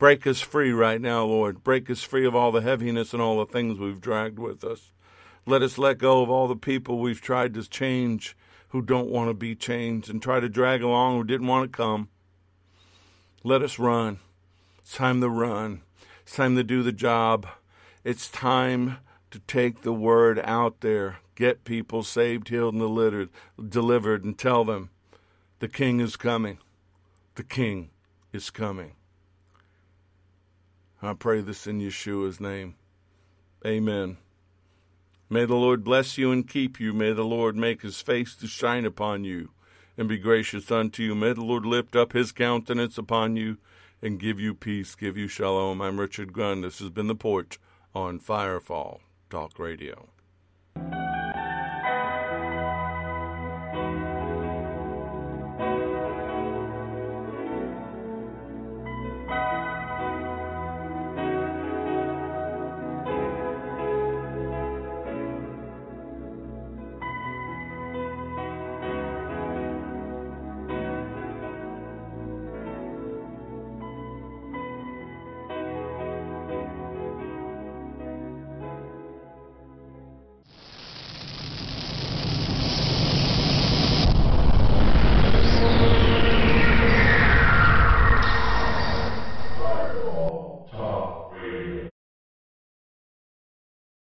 Break 0.00 0.26
us 0.26 0.40
free 0.40 0.72
right 0.72 0.98
now, 0.98 1.26
Lord. 1.26 1.62
Break 1.62 1.90
us 1.90 2.02
free 2.02 2.24
of 2.24 2.34
all 2.34 2.50
the 2.52 2.62
heaviness 2.62 3.12
and 3.12 3.20
all 3.20 3.38
the 3.38 3.52
things 3.52 3.78
we've 3.78 4.00
dragged 4.00 4.38
with 4.38 4.64
us. 4.64 4.92
Let 5.44 5.60
us 5.60 5.76
let 5.76 5.98
go 5.98 6.22
of 6.22 6.30
all 6.30 6.48
the 6.48 6.56
people 6.56 6.98
we've 6.98 7.20
tried 7.20 7.52
to 7.52 7.68
change 7.68 8.34
who 8.70 8.80
don't 8.80 9.10
want 9.10 9.28
to 9.28 9.34
be 9.34 9.54
changed 9.54 10.08
and 10.08 10.22
try 10.22 10.40
to 10.40 10.48
drag 10.48 10.82
along 10.82 11.18
who 11.18 11.24
didn't 11.24 11.48
want 11.48 11.70
to 11.70 11.76
come. 11.76 12.08
Let 13.44 13.60
us 13.60 13.78
run. 13.78 14.20
It's 14.78 14.96
time 14.96 15.20
to 15.20 15.28
run. 15.28 15.82
It's 16.22 16.34
time 16.34 16.56
to 16.56 16.64
do 16.64 16.82
the 16.82 16.92
job. 16.92 17.46
It's 18.02 18.30
time 18.30 18.96
to 19.30 19.38
take 19.40 19.82
the 19.82 19.92
word 19.92 20.40
out 20.42 20.80
there, 20.80 21.18
get 21.34 21.64
people 21.64 22.04
saved, 22.04 22.48
healed, 22.48 22.72
and 22.72 22.80
delivered, 22.80 23.28
delivered, 23.68 24.24
and 24.24 24.38
tell 24.38 24.64
them 24.64 24.88
the 25.58 25.68
King 25.68 26.00
is 26.00 26.16
coming. 26.16 26.56
The 27.34 27.44
King 27.44 27.90
is 28.32 28.48
coming. 28.48 28.92
I 31.02 31.14
pray 31.14 31.40
this 31.40 31.66
in 31.66 31.80
Yeshua's 31.80 32.40
name. 32.40 32.74
Amen. 33.66 34.18
May 35.28 35.44
the 35.44 35.54
Lord 35.54 35.84
bless 35.84 36.18
you 36.18 36.32
and 36.32 36.46
keep 36.46 36.80
you. 36.80 36.92
May 36.92 37.12
the 37.12 37.24
Lord 37.24 37.56
make 37.56 37.82
his 37.82 38.00
face 38.00 38.34
to 38.36 38.46
shine 38.46 38.84
upon 38.84 39.24
you 39.24 39.50
and 39.96 40.08
be 40.08 40.18
gracious 40.18 40.70
unto 40.70 41.02
you. 41.02 41.14
May 41.14 41.32
the 41.32 41.44
Lord 41.44 41.64
lift 41.64 41.94
up 41.94 42.12
his 42.12 42.32
countenance 42.32 42.98
upon 42.98 43.36
you 43.36 43.58
and 44.02 44.18
give 44.18 44.40
you 44.40 44.54
peace, 44.54 44.94
give 44.94 45.16
you 45.16 45.28
shalom. 45.28 45.80
I'm 45.80 46.00
Richard 46.00 46.32
Gunn. 46.32 46.62
This 46.62 46.80
has 46.80 46.90
been 46.90 47.06
The 47.06 47.14
Porch 47.14 47.58
on 47.94 48.18
Firefall 48.18 49.00
Talk 49.30 49.58
Radio. 49.58 50.08